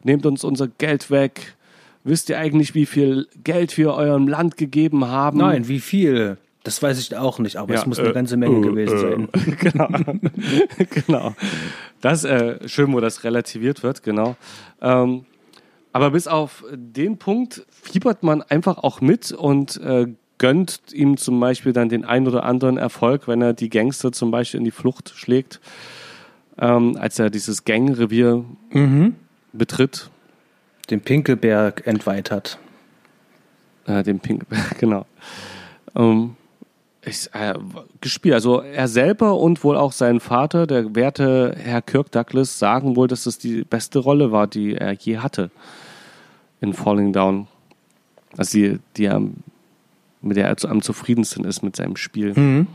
nehmt 0.03 0.25
uns 0.25 0.43
unser 0.43 0.67
Geld 0.67 1.09
weg. 1.11 1.56
Wisst 2.07 2.29
ihr 2.29 2.39
eigentlich, 2.39 2.73
wie 2.73 2.85
viel 2.85 3.27
Geld 3.43 3.77
wir 3.77 3.93
eurem 3.93 4.29
Land 4.29 4.55
gegeben 4.55 5.07
haben? 5.07 5.39
Nein, 5.39 5.67
wie 5.67 5.81
viel? 5.81 6.37
Das 6.63 6.81
weiß 6.81 6.99
ich 6.99 7.17
auch 7.17 7.37
nicht, 7.39 7.57
aber 7.57 7.73
ja, 7.73 7.81
es 7.81 7.85
muss 7.85 7.99
eine 7.99 8.09
äh, 8.09 8.13
ganze 8.13 8.37
Menge 8.37 8.59
äh, 8.59 8.61
gewesen 8.61 8.97
sein. 8.97 9.29
genau. 9.59 9.89
genau. 10.89 11.35
Das 11.99 12.23
äh, 12.23 12.65
schön, 12.67 12.93
wo 12.93 13.01
das 13.01 13.25
relativiert 13.25 13.83
wird, 13.83 14.03
genau. 14.03 14.37
Ähm, 14.81 15.25
aber 15.91 16.11
bis 16.11 16.27
auf 16.27 16.63
den 16.71 17.17
Punkt 17.17 17.65
fiebert 17.69 18.23
man 18.23 18.41
einfach 18.41 18.77
auch 18.77 19.01
mit 19.01 19.33
und 19.33 19.75
äh, 19.81 20.07
gönnt 20.37 20.79
ihm 20.93 21.17
zum 21.17 21.41
Beispiel 21.41 21.73
dann 21.73 21.89
den 21.89 22.05
ein 22.05 22.25
oder 22.25 22.43
anderen 22.43 22.77
Erfolg, 22.77 23.27
wenn 23.27 23.41
er 23.41 23.51
die 23.51 23.69
Gangster 23.69 24.13
zum 24.13 24.31
Beispiel 24.31 24.59
in 24.59 24.65
die 24.65 24.71
Flucht 24.71 25.11
schlägt, 25.13 25.59
ähm, 26.57 26.95
als 26.97 27.19
er 27.19 27.29
dieses 27.29 27.65
Gangrevier 27.65 28.45
mhm. 28.71 29.15
betritt. 29.51 30.09
Den 30.89 31.01
Pinkelberg 31.01 31.85
entweiht 31.85 32.31
hat. 32.31 32.57
Äh, 33.85 34.03
den 34.03 34.19
Pinkelberg, 34.19 34.77
genau. 34.79 35.05
Ähm, 35.95 36.35
ich, 37.03 37.29
äh, 37.33 37.53
gespielt. 38.01 38.35
Also 38.35 38.61
er 38.61 38.87
selber 38.87 39.37
und 39.37 39.63
wohl 39.63 39.77
auch 39.77 39.91
sein 39.91 40.19
Vater, 40.19 40.67
der 40.67 40.95
werte 40.95 41.55
Herr 41.57 41.81
Kirk 41.81 42.11
Douglas, 42.11 42.59
sagen 42.59 42.95
wohl, 42.95 43.07
dass 43.07 43.25
es 43.25 43.37
die 43.37 43.63
beste 43.63 43.99
Rolle 43.99 44.31
war, 44.31 44.47
die 44.47 44.75
er 44.75 44.93
je 44.93 45.19
hatte 45.19 45.51
in 46.59 46.73
Falling 46.73 47.13
Down. 47.13 47.47
Also 48.35 48.57
die, 48.57 48.79
die 48.97 49.05
er, 49.05 49.21
mit 50.21 50.37
der 50.37 50.47
er 50.47 50.69
am 50.69 50.81
zufriedensten 50.81 51.45
ist 51.45 51.63
mit 51.63 51.75
seinem 51.75 51.95
Spiel. 51.95 52.33
Mhm 52.37 52.67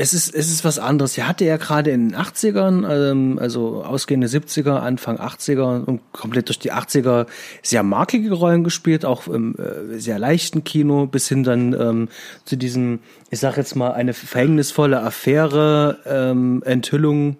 es 0.00 0.14
ist, 0.14 0.32
es 0.32 0.48
ist 0.48 0.64
was 0.64 0.78
anderes. 0.78 1.18
Er 1.18 1.26
hatte 1.26 1.44
ja 1.44 1.56
gerade 1.56 1.90
in 1.90 2.10
den 2.10 2.16
80ern, 2.16 2.88
ähm, 2.88 3.38
also 3.40 3.82
ausgehende 3.82 4.28
70er, 4.28 4.76
Anfang 4.76 5.18
80er 5.18 5.84
und 5.84 6.00
komplett 6.12 6.46
durch 6.46 6.60
die 6.60 6.72
80er 6.72 7.26
sehr 7.62 7.82
markige 7.82 8.32
Rollen 8.32 8.62
gespielt, 8.62 9.04
auch 9.04 9.26
im 9.26 9.56
äh, 9.56 9.98
sehr 9.98 10.20
leichten 10.20 10.62
Kino, 10.62 11.06
bis 11.06 11.28
hin 11.28 11.42
dann 11.42 11.72
ähm, 11.72 12.08
zu 12.44 12.54
diesem, 12.54 13.00
ich 13.30 13.40
sag 13.40 13.56
jetzt 13.56 13.74
mal, 13.74 13.90
eine 13.90 14.14
verhängnisvolle 14.14 15.02
Affäre, 15.02 15.98
ähm, 16.06 16.62
Enthüllung 16.64 17.36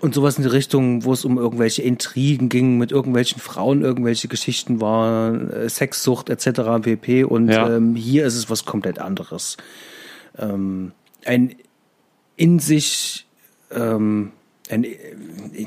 und 0.00 0.14
sowas 0.14 0.38
in 0.38 0.44
die 0.44 0.48
Richtung, 0.48 1.04
wo 1.04 1.12
es 1.12 1.26
um 1.26 1.36
irgendwelche 1.36 1.82
Intrigen 1.82 2.48
ging, 2.48 2.78
mit 2.78 2.90
irgendwelchen 2.90 3.38
Frauen 3.38 3.82
irgendwelche 3.82 4.28
Geschichten 4.28 4.80
waren, 4.80 5.50
äh, 5.50 5.68
Sexsucht 5.68 6.30
etc. 6.30 6.80
pp. 6.80 7.24
Und 7.24 7.50
ja. 7.50 7.68
ähm, 7.68 7.94
hier 7.96 8.24
ist 8.24 8.36
es 8.36 8.48
was 8.48 8.64
komplett 8.64 8.98
anderes. 8.98 9.58
Ähm, 10.38 10.92
ein 11.24 11.54
in 12.36 12.60
sich, 12.60 13.26
ähm, 13.72 14.30
ein, 14.70 14.86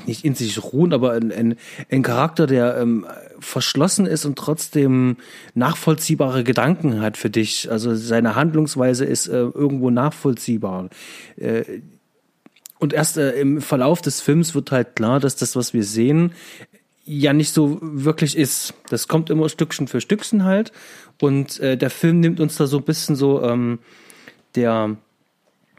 nicht 0.06 0.24
in 0.24 0.34
sich 0.34 0.62
ruhen, 0.62 0.92
aber 0.92 1.12
ein, 1.12 1.30
ein, 1.30 1.56
ein 1.90 2.02
Charakter, 2.02 2.46
der 2.46 2.78
ähm, 2.78 3.06
verschlossen 3.40 4.06
ist 4.06 4.24
und 4.24 4.36
trotzdem 4.36 5.16
nachvollziehbare 5.54 6.44
Gedanken 6.44 7.00
hat 7.00 7.16
für 7.16 7.30
dich. 7.30 7.70
Also 7.70 7.94
seine 7.94 8.34
Handlungsweise 8.34 9.04
ist 9.04 9.28
äh, 9.28 9.40
irgendwo 9.40 9.90
nachvollziehbar. 9.90 10.88
Äh, 11.36 11.80
und 12.78 12.92
erst 12.94 13.18
äh, 13.18 13.32
im 13.38 13.60
Verlauf 13.60 14.00
des 14.00 14.20
Films 14.20 14.54
wird 14.54 14.72
halt 14.72 14.96
klar, 14.96 15.20
dass 15.20 15.36
das, 15.36 15.54
was 15.54 15.74
wir 15.74 15.84
sehen, 15.84 16.32
ja 17.04 17.32
nicht 17.32 17.52
so 17.52 17.78
wirklich 17.82 18.36
ist. 18.36 18.74
Das 18.88 19.08
kommt 19.08 19.28
immer 19.28 19.48
Stückchen 19.48 19.88
für 19.88 20.00
Stückchen 20.00 20.44
halt. 20.44 20.72
Und 21.20 21.60
äh, 21.60 21.76
der 21.76 21.90
Film 21.90 22.20
nimmt 22.20 22.40
uns 22.40 22.56
da 22.56 22.66
so 22.66 22.78
ein 22.78 22.84
bisschen 22.84 23.14
so 23.14 23.42
ähm, 23.42 23.80
der 24.54 24.96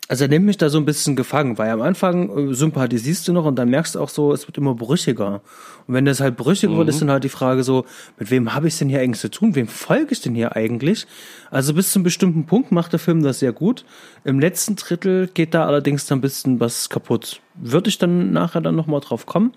also 0.09 0.25
er 0.25 0.27
nimmt 0.27 0.45
mich 0.45 0.57
da 0.57 0.69
so 0.69 0.77
ein 0.77 0.85
bisschen 0.85 1.15
gefangen, 1.15 1.57
weil 1.57 1.69
am 1.69 1.81
Anfang 1.81 2.49
äh, 2.49 2.53
sympathisierst 2.53 3.27
du 3.27 3.33
noch 3.33 3.45
und 3.45 3.55
dann 3.55 3.69
merkst 3.69 3.95
du 3.95 3.99
auch 3.99 4.09
so, 4.09 4.33
es 4.33 4.47
wird 4.47 4.57
immer 4.57 4.75
brüchiger. 4.75 5.41
Und 5.87 5.93
wenn 5.93 6.05
das 6.05 6.19
halt 6.19 6.35
brüchiger 6.35 6.73
mhm. 6.73 6.77
wird, 6.79 6.89
ist 6.89 7.01
dann 7.01 7.09
halt 7.09 7.23
die 7.23 7.29
Frage 7.29 7.63
so, 7.63 7.85
mit 8.19 8.29
wem 8.29 8.53
habe 8.53 8.67
ich 8.67 8.77
denn 8.77 8.89
hier 8.89 8.99
eigentlich 8.99 9.21
zu 9.21 9.31
tun? 9.31 9.55
Wem 9.55 9.67
folge 9.67 10.11
ich 10.11 10.21
denn 10.21 10.35
hier 10.35 10.55
eigentlich? 10.55 11.07
Also 11.51 11.73
bis 11.73 11.91
zu 11.91 11.99
einem 11.99 12.03
bestimmten 12.03 12.45
Punkt 12.45 12.71
macht 12.71 12.91
der 12.91 12.99
Film 12.99 13.23
das 13.23 13.39
sehr 13.39 13.53
gut. 13.53 13.85
Im 14.25 14.39
letzten 14.39 14.75
Drittel 14.75 15.29
geht 15.33 15.53
da 15.53 15.65
allerdings 15.65 16.05
dann 16.05 16.17
ein 16.17 16.21
bisschen 16.21 16.59
was 16.59 16.89
kaputt. 16.89 17.39
Würde 17.55 17.89
ich 17.89 17.97
dann 17.97 18.33
nachher 18.33 18.61
dann 18.61 18.75
nochmal 18.75 18.99
drauf 18.99 19.25
kommen. 19.25 19.53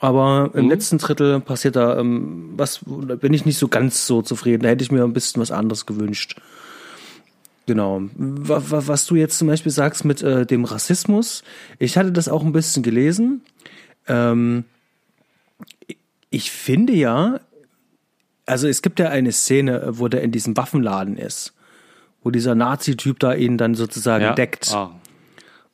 Aber 0.00 0.50
im 0.54 0.64
mhm. 0.64 0.70
letzten 0.70 0.98
Drittel 0.98 1.40
passiert 1.40 1.76
da 1.76 1.98
ähm, 1.98 2.50
was, 2.56 2.80
da 2.86 3.16
bin 3.16 3.32
ich 3.32 3.46
nicht 3.46 3.58
so 3.58 3.68
ganz 3.68 4.06
so 4.06 4.22
zufrieden. 4.22 4.62
Da 4.62 4.68
hätte 4.68 4.84
ich 4.84 4.92
mir 4.92 5.02
ein 5.02 5.12
bisschen 5.12 5.40
was 5.40 5.50
anderes 5.50 5.86
gewünscht. 5.86 6.36
Genau. 7.68 8.00
Was 8.16 9.04
du 9.04 9.14
jetzt 9.14 9.36
zum 9.36 9.46
Beispiel 9.46 9.70
sagst 9.70 10.06
mit 10.06 10.22
äh, 10.22 10.46
dem 10.46 10.64
Rassismus, 10.64 11.44
ich 11.78 11.98
hatte 11.98 12.12
das 12.12 12.30
auch 12.30 12.42
ein 12.42 12.52
bisschen 12.52 12.82
gelesen. 12.82 13.42
Ähm, 14.06 14.64
ich 16.30 16.50
finde 16.50 16.94
ja, 16.94 17.40
also 18.46 18.68
es 18.68 18.80
gibt 18.80 18.98
ja 19.00 19.10
eine 19.10 19.32
Szene, 19.32 19.82
wo 19.86 20.08
der 20.08 20.22
in 20.22 20.32
diesem 20.32 20.56
Waffenladen 20.56 21.18
ist, 21.18 21.52
wo 22.22 22.30
dieser 22.30 22.54
Nazi-Typ 22.54 23.18
da 23.18 23.34
ihn 23.34 23.58
dann 23.58 23.74
sozusagen 23.74 24.24
ja? 24.24 24.32
deckt. 24.32 24.72
Ah. 24.72 24.98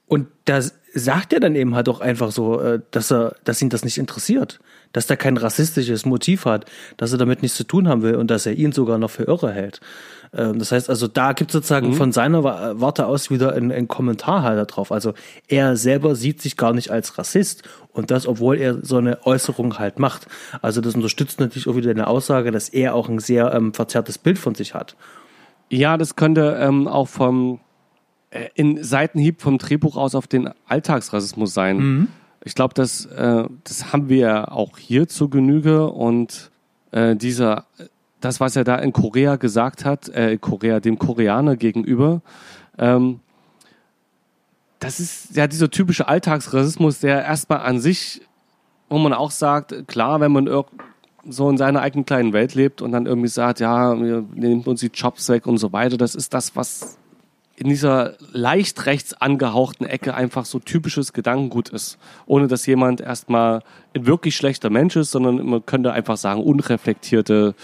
Und 0.08 0.26
da 0.46 0.62
sagt 0.94 1.32
er 1.32 1.38
dann 1.38 1.54
eben 1.54 1.76
halt 1.76 1.88
auch 1.88 2.00
einfach 2.00 2.32
so, 2.32 2.60
äh, 2.60 2.80
dass 2.90 3.12
er, 3.12 3.36
dass 3.44 3.62
ihn 3.62 3.68
das 3.68 3.84
nicht 3.84 3.98
interessiert, 3.98 4.58
dass 4.92 5.08
er 5.08 5.16
kein 5.16 5.36
rassistisches 5.36 6.06
Motiv 6.06 6.44
hat, 6.44 6.64
dass 6.96 7.12
er 7.12 7.18
damit 7.18 7.42
nichts 7.42 7.56
zu 7.56 7.64
tun 7.64 7.86
haben 7.86 8.02
will 8.02 8.16
und 8.16 8.32
dass 8.32 8.46
er 8.46 8.54
ihn 8.54 8.72
sogar 8.72 8.98
noch 8.98 9.12
für 9.12 9.24
irre 9.28 9.52
hält. 9.52 9.80
Ähm, 10.36 10.58
das 10.58 10.72
heißt 10.72 10.90
also, 10.90 11.06
da 11.06 11.32
gibt 11.32 11.50
es 11.50 11.52
sozusagen 11.52 11.88
mhm. 11.90 11.94
von 11.94 12.12
seiner 12.12 12.42
Warte 12.44 13.06
aus 13.06 13.30
wieder 13.30 13.52
einen, 13.54 13.88
Kommentar 13.88 14.42
halt 14.42 14.70
darauf. 14.70 14.92
Also 14.92 15.14
er 15.48 15.76
selber 15.76 16.14
sieht 16.14 16.42
sich 16.42 16.56
gar 16.56 16.72
nicht 16.72 16.90
als 16.90 17.16
Rassist 17.18 17.62
und 17.92 18.10
das, 18.10 18.26
obwohl 18.26 18.58
er 18.58 18.84
so 18.84 18.96
eine 18.96 19.24
Äußerung 19.26 19.78
halt 19.78 19.98
macht. 19.98 20.26
Also 20.62 20.80
das 20.80 20.94
unterstützt 20.94 21.40
natürlich 21.40 21.68
auch 21.68 21.76
wieder 21.76 21.90
eine 21.90 22.06
Aussage, 22.06 22.50
dass 22.50 22.68
er 22.68 22.94
auch 22.94 23.08
ein 23.08 23.18
sehr 23.18 23.52
ähm, 23.54 23.72
verzerrtes 23.72 24.18
Bild 24.18 24.38
von 24.38 24.54
sich 24.54 24.74
hat. 24.74 24.96
Ja, 25.70 25.96
das 25.96 26.16
könnte 26.16 26.58
ähm, 26.60 26.88
auch 26.88 27.08
vom 27.08 27.60
äh, 28.30 28.48
in 28.54 28.82
Seitenhieb 28.82 29.40
vom 29.40 29.58
Drehbuch 29.58 29.96
aus 29.96 30.14
auf 30.14 30.26
den 30.26 30.50
Alltagsrassismus 30.66 31.54
sein. 31.54 31.76
Mhm. 31.78 32.08
Ich 32.44 32.54
glaube, 32.54 32.74
das, 32.74 33.06
äh, 33.06 33.44
das 33.64 33.92
haben 33.92 34.08
wir 34.08 34.52
auch 34.52 34.76
hier 34.76 35.08
zur 35.08 35.30
Genüge 35.30 35.88
und 35.88 36.50
äh, 36.90 37.16
dieser 37.16 37.66
das, 38.24 38.40
was 38.40 38.56
er 38.56 38.64
da 38.64 38.76
in 38.76 38.92
Korea 38.92 39.36
gesagt 39.36 39.84
hat, 39.84 40.08
äh, 40.08 40.38
Korea, 40.38 40.80
dem 40.80 40.98
Koreaner 40.98 41.56
gegenüber, 41.56 42.22
ähm, 42.78 43.20
das 44.80 45.00
ist 45.00 45.34
ja 45.36 45.46
dieser 45.46 45.70
typische 45.70 46.08
Alltagsrassismus, 46.08 47.00
der 47.00 47.24
erstmal 47.24 47.60
an 47.60 47.80
sich, 47.80 48.20
wo 48.88 48.98
man 48.98 49.14
auch 49.14 49.30
sagt, 49.30 49.88
klar, 49.88 50.20
wenn 50.20 50.32
man 50.32 50.48
so 51.26 51.48
in 51.48 51.56
seiner 51.56 51.80
eigenen 51.80 52.04
kleinen 52.04 52.32
Welt 52.32 52.54
lebt 52.54 52.82
und 52.82 52.92
dann 52.92 53.06
irgendwie 53.06 53.28
sagt, 53.28 53.60
ja, 53.60 53.98
wir 53.98 54.24
nehmen 54.34 54.62
uns 54.62 54.80
die 54.80 54.90
Jobs 54.92 55.28
weg 55.30 55.46
und 55.46 55.56
so 55.56 55.72
weiter, 55.72 55.96
das 55.96 56.14
ist 56.14 56.34
das, 56.34 56.54
was 56.54 56.98
in 57.56 57.68
dieser 57.68 58.14
leicht 58.32 58.84
rechts 58.86 59.14
angehauchten 59.14 59.86
Ecke 59.86 60.14
einfach 60.14 60.44
so 60.44 60.58
typisches 60.58 61.12
Gedankengut 61.12 61.68
ist. 61.68 61.98
Ohne 62.26 62.48
dass 62.48 62.66
jemand 62.66 63.00
erstmal 63.00 63.62
ein 63.94 64.06
wirklich 64.06 64.34
schlechter 64.36 64.70
Mensch 64.70 64.96
ist, 64.96 65.12
sondern 65.12 65.44
man 65.46 65.64
könnte 65.64 65.92
einfach 65.92 66.16
sagen, 66.16 66.42
unreflektierte 66.42 67.54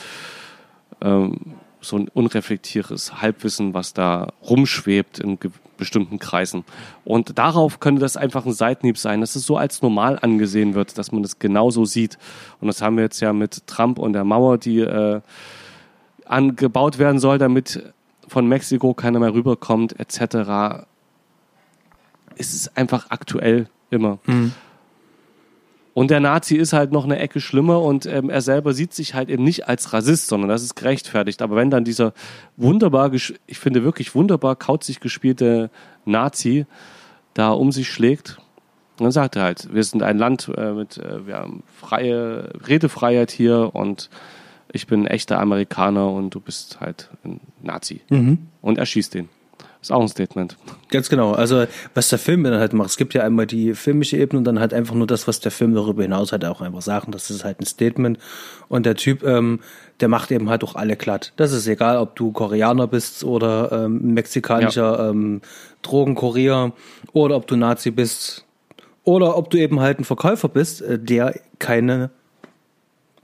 ähm, 1.02 1.38
so 1.80 1.96
ein 1.96 2.08
unreflektiertes 2.08 3.22
Halbwissen, 3.22 3.74
was 3.74 3.94
da 3.94 4.28
rumschwebt 4.42 5.18
in 5.18 5.38
bestimmten 5.78 6.18
Kreisen. 6.18 6.64
Und 7.04 7.38
darauf 7.38 7.80
könnte 7.80 8.00
das 8.00 8.16
einfach 8.16 8.44
ein 8.44 8.52
Seitenhieb 8.52 8.98
sein, 8.98 9.20
dass 9.20 9.34
es 9.34 9.46
so 9.46 9.56
als 9.56 9.80
normal 9.82 10.18
angesehen 10.20 10.74
wird, 10.74 10.98
dass 10.98 11.10
man 11.10 11.22
das 11.22 11.38
genauso 11.38 11.84
sieht. 11.86 12.18
Und 12.60 12.68
das 12.68 12.82
haben 12.82 12.96
wir 12.96 13.04
jetzt 13.04 13.20
ja 13.20 13.32
mit 13.32 13.66
Trump 13.66 13.98
und 13.98 14.12
der 14.12 14.24
Mauer, 14.24 14.58
die 14.58 14.80
äh, 14.80 15.20
angebaut 16.26 16.98
werden 16.98 17.18
soll, 17.18 17.38
damit 17.38 17.82
von 18.28 18.46
Mexiko 18.46 18.94
keiner 18.94 19.18
mehr 19.18 19.34
rüberkommt, 19.34 19.98
etc. 19.98 20.84
Es 22.36 22.54
ist 22.54 22.76
einfach 22.76 23.06
aktuell 23.08 23.68
immer. 23.90 24.18
Mhm. 24.26 24.52
Und 25.92 26.11
der 26.11 26.20
Nazi 26.20 26.57
ist 26.57 26.72
halt 26.72 26.92
noch 26.92 27.05
eine 27.05 27.18
Ecke 27.18 27.40
schlimmer 27.40 27.83
und 27.83 28.07
ähm, 28.07 28.31
er 28.31 28.42
selber 28.42 28.74
sieht 28.74 28.94
sich 28.94 29.14
halt 29.14 29.29
eben 29.29 29.42
nicht 29.42 29.68
als 29.68 29.92
Rassist, 29.92 30.29
sondern 30.29 30.48
das 30.48 30.62
ist 30.62 30.76
gerechtfertigt. 30.76 31.42
Aber 31.42 31.57
wenn 31.57 31.70
dann 31.70 31.85
dieser 31.85 32.12
wunderbar, 32.57 33.12
ich 33.12 33.35
finde 33.50 33.83
wirklich 33.83 34.14
wunderbar 34.14 34.57
kauzig 34.57 35.00
gespielte 35.00 35.70
Nazi 36.05 36.66
da 37.35 37.50
um 37.50 37.72
sich 37.72 37.88
schlägt, 37.88 38.38
dann 38.98 39.11
sagt 39.11 39.37
er 39.37 39.42
halt, 39.42 39.72
wir 39.72 39.83
sind 39.83 40.03
ein 40.03 40.18
Land 40.18 40.50
äh, 40.57 40.72
mit, 40.72 40.98
äh, 40.98 41.26
wir 41.26 41.37
haben 41.37 41.62
freie 41.81 42.53
Redefreiheit 42.66 43.31
hier 43.31 43.74
und 43.74 44.11
ich 44.72 44.87
bin 44.87 45.03
ein 45.03 45.07
echter 45.07 45.40
Amerikaner 45.40 46.11
und 46.11 46.31
du 46.31 46.40
bist 46.40 46.81
halt 46.81 47.11
ein 47.24 47.40
Nazi. 47.62 48.03
Mhm. 48.11 48.46
Und 48.61 48.79
er 48.79 48.87
schießt 48.87 49.14
den. 49.14 49.29
Ist 49.82 49.92
auch 49.92 50.02
ein 50.02 50.08
Statement. 50.08 50.58
Ganz 50.90 51.08
genau. 51.08 51.32
Also, 51.32 51.64
was 51.94 52.08
der 52.10 52.18
Film 52.18 52.44
dann 52.44 52.54
halt 52.54 52.74
macht, 52.74 52.90
es 52.90 52.96
gibt 52.98 53.14
ja 53.14 53.22
einmal 53.22 53.46
die 53.46 53.74
filmische 53.74 54.18
Ebene 54.18 54.38
und 54.38 54.44
dann 54.44 54.60
halt 54.60 54.74
einfach 54.74 54.94
nur 54.94 55.06
das, 55.06 55.26
was 55.26 55.40
der 55.40 55.50
Film 55.50 55.74
darüber 55.74 56.02
hinaus 56.02 56.32
halt 56.32 56.44
auch 56.44 56.60
einfach 56.60 56.82
sagen. 56.82 57.12
Das 57.12 57.30
ist 57.30 57.44
halt 57.44 57.60
ein 57.60 57.66
Statement. 57.66 58.18
Und 58.68 58.84
der 58.84 58.94
Typ, 58.94 59.22
ähm, 59.22 59.60
der 60.00 60.08
macht 60.08 60.32
eben 60.32 60.50
halt 60.50 60.64
auch 60.64 60.74
alle 60.74 60.96
glatt. 60.96 61.32
Das 61.36 61.52
ist 61.52 61.66
egal, 61.66 61.96
ob 61.96 62.14
du 62.14 62.30
Koreaner 62.30 62.86
bist 62.88 63.24
oder 63.24 63.72
ähm, 63.72 64.12
mexikanischer 64.12 64.98
ja. 64.98 65.10
ähm, 65.10 65.40
Drogenkurier 65.80 66.72
oder 67.14 67.36
ob 67.36 67.46
du 67.46 67.56
Nazi 67.56 67.90
bist 67.90 68.44
oder 69.04 69.38
ob 69.38 69.48
du 69.48 69.58
eben 69.58 69.80
halt 69.80 69.98
ein 69.98 70.04
Verkäufer 70.04 70.48
bist, 70.48 70.82
äh, 70.82 70.98
der 70.98 71.40
keine, 71.58 72.10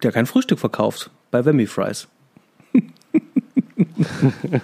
der 0.03 0.11
kein 0.11 0.25
Frühstück 0.25 0.59
verkauft 0.59 1.11
bei 1.31 1.45
Wemmy 1.45 1.66
Fries. 1.66 2.09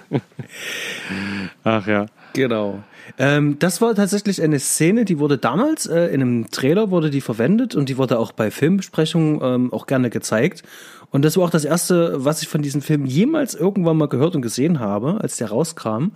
Ach 1.63 1.87
ja. 1.87 2.05
Genau. 2.33 2.83
Ähm, 3.17 3.59
das 3.59 3.81
war 3.81 3.93
tatsächlich 3.93 4.41
eine 4.41 4.59
Szene, 4.59 5.05
die 5.05 5.19
wurde 5.19 5.37
damals 5.37 5.85
äh, 5.85 6.07
in 6.07 6.21
einem 6.21 6.51
Trailer 6.51 6.89
wurde 6.89 7.09
die 7.09 7.21
verwendet 7.21 7.75
und 7.75 7.89
die 7.89 7.97
wurde 7.97 8.17
auch 8.17 8.31
bei 8.31 8.49
Filmbesprechungen 8.49 9.39
ähm, 9.41 9.73
auch 9.73 9.85
gerne 9.85 10.09
gezeigt. 10.09 10.63
Und 11.11 11.23
das 11.23 11.37
war 11.37 11.43
auch 11.43 11.51
das 11.51 11.65
erste, 11.65 12.25
was 12.25 12.41
ich 12.41 12.47
von 12.47 12.63
diesem 12.63 12.81
Film 12.81 13.05
jemals 13.05 13.53
irgendwann 13.53 13.97
mal 13.97 14.07
gehört 14.07 14.35
und 14.35 14.41
gesehen 14.41 14.79
habe, 14.79 15.21
als 15.21 15.37
der 15.37 15.49
rauskam. 15.49 16.13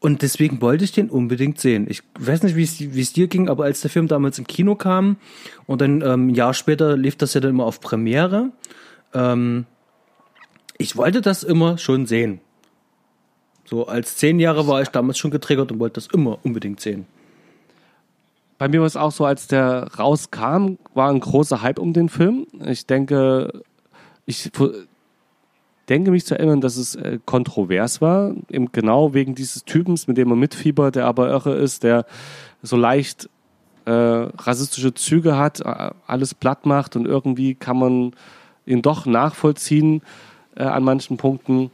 Und 0.00 0.22
deswegen 0.22 0.60
wollte 0.60 0.84
ich 0.84 0.92
den 0.92 1.08
unbedingt 1.08 1.60
sehen. 1.60 1.86
Ich 1.88 2.02
weiß 2.18 2.42
nicht, 2.42 2.56
wie 2.56 3.00
es 3.00 3.12
dir 3.12 3.28
ging, 3.28 3.48
aber 3.48 3.64
als 3.64 3.80
der 3.80 3.90
Film 3.90 4.08
damals 4.08 4.38
im 4.38 4.46
Kino 4.46 4.74
kam 4.74 5.16
und 5.66 5.80
dann 5.80 6.02
ähm, 6.02 6.26
ein 6.26 6.34
Jahr 6.34 6.52
später 6.52 6.96
lief 6.96 7.16
das 7.16 7.34
ja 7.34 7.40
dann 7.40 7.52
immer 7.52 7.64
auf 7.64 7.80
Premiere. 7.80 8.50
Ähm, 9.14 9.66
ich 10.78 10.96
wollte 10.96 11.20
das 11.20 11.42
immer 11.42 11.78
schon 11.78 12.06
sehen. 12.06 12.40
So 13.64 13.86
als 13.86 14.16
zehn 14.16 14.38
Jahre 14.38 14.66
war 14.66 14.82
ich 14.82 14.88
damals 14.88 15.18
schon 15.18 15.30
getriggert 15.30 15.72
und 15.72 15.78
wollte 15.80 15.94
das 15.94 16.06
immer 16.08 16.38
unbedingt 16.42 16.80
sehen. 16.80 17.06
Bei 18.58 18.68
mir 18.68 18.80
war 18.80 18.86
es 18.86 18.96
auch 18.96 19.12
so, 19.12 19.24
als 19.24 19.48
der 19.48 19.88
rauskam, 19.98 20.76
war 20.94 21.10
ein 21.10 21.20
großer 21.20 21.62
Hype 21.62 21.78
um 21.78 21.92
den 21.92 22.08
Film. 22.08 22.46
Ich 22.64 22.86
denke, 22.86 23.62
ich 24.26 24.50
denke 25.88 26.10
mich 26.10 26.24
zu 26.24 26.38
erinnern, 26.38 26.60
dass 26.60 26.76
es 26.76 26.94
äh, 26.94 27.18
kontrovers 27.24 28.00
war, 28.00 28.34
eben 28.48 28.70
genau 28.72 29.12
wegen 29.12 29.34
dieses 29.34 29.64
Typens, 29.64 30.06
mit 30.06 30.16
dem 30.16 30.28
man 30.28 30.38
mitfiebert, 30.38 30.96
der 30.96 31.06
aber 31.06 31.28
irre 31.28 31.54
ist, 31.54 31.82
der 31.82 32.06
so 32.62 32.76
leicht 32.76 33.28
äh, 33.84 33.90
rassistische 33.90 34.94
Züge 34.94 35.36
hat, 35.36 35.62
alles 36.06 36.34
platt 36.34 36.64
macht 36.64 36.96
und 36.96 37.06
irgendwie 37.06 37.54
kann 37.54 37.78
man 37.78 38.12
ihn 38.64 38.80
doch 38.80 39.04
nachvollziehen 39.04 40.02
äh, 40.56 40.62
an 40.62 40.84
manchen 40.84 41.16
Punkten. 41.16 41.70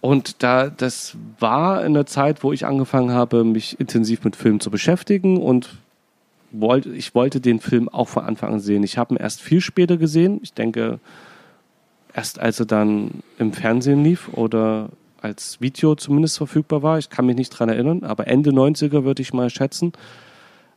Und 0.00 0.42
da, 0.42 0.70
das 0.70 1.16
war 1.38 1.84
in 1.84 1.94
der 1.94 2.06
Zeit, 2.06 2.42
wo 2.42 2.52
ich 2.52 2.64
angefangen 2.64 3.12
habe, 3.12 3.44
mich 3.44 3.78
intensiv 3.78 4.24
mit 4.24 4.34
Filmen 4.34 4.60
zu 4.60 4.70
beschäftigen 4.70 5.36
und 5.36 5.76
wollte, 6.52 6.90
ich 6.90 7.14
wollte 7.14 7.40
den 7.40 7.60
Film 7.60 7.88
auch 7.88 8.08
von 8.08 8.24
Anfang 8.24 8.54
an 8.54 8.60
sehen. 8.60 8.82
Ich 8.82 8.96
habe 8.98 9.14
ihn 9.14 9.18
erst 9.18 9.42
viel 9.42 9.60
später 9.60 9.98
gesehen. 9.98 10.40
Ich 10.42 10.54
denke, 10.54 11.00
erst 12.14 12.38
als 12.38 12.60
er 12.60 12.66
dann 12.66 13.22
im 13.38 13.52
Fernsehen 13.52 14.02
lief 14.02 14.28
oder 14.32 14.88
als 15.20 15.60
Video 15.60 15.94
zumindest 15.94 16.38
verfügbar 16.38 16.82
war. 16.82 16.98
Ich 16.98 17.10
kann 17.10 17.26
mich 17.26 17.36
nicht 17.36 17.50
dran 17.50 17.68
erinnern, 17.68 18.02
aber 18.02 18.26
Ende 18.26 18.50
90er 18.50 19.04
würde 19.04 19.20
ich 19.20 19.34
mal 19.34 19.50
schätzen. 19.50 19.92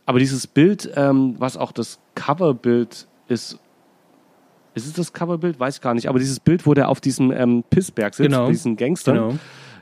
Aber 0.05 0.19
dieses 0.19 0.47
Bild, 0.47 0.91
ähm, 0.95 1.35
was 1.39 1.55
auch 1.55 1.71
das 1.71 1.97
Coverbild 2.15 3.07
ist 3.29 3.57
ist 4.75 4.87
es 4.87 4.93
das 4.93 5.13
Coverbild? 5.13 5.59
Weiß 5.59 5.75
ich 5.75 5.81
gar 5.81 5.93
nicht. 5.93 6.09
Aber 6.09 6.19
dieses 6.19 6.39
Bild, 6.39 6.65
wo 6.65 6.73
der 6.73 6.89
auf 6.89 7.01
diesem 7.01 7.31
ähm, 7.31 7.63
Pissberg 7.69 8.13
sitzt, 8.13 8.29
genau. 8.29 8.47
diesen 8.47 8.75
Gangster, 8.75 9.13
genau. 9.13 9.33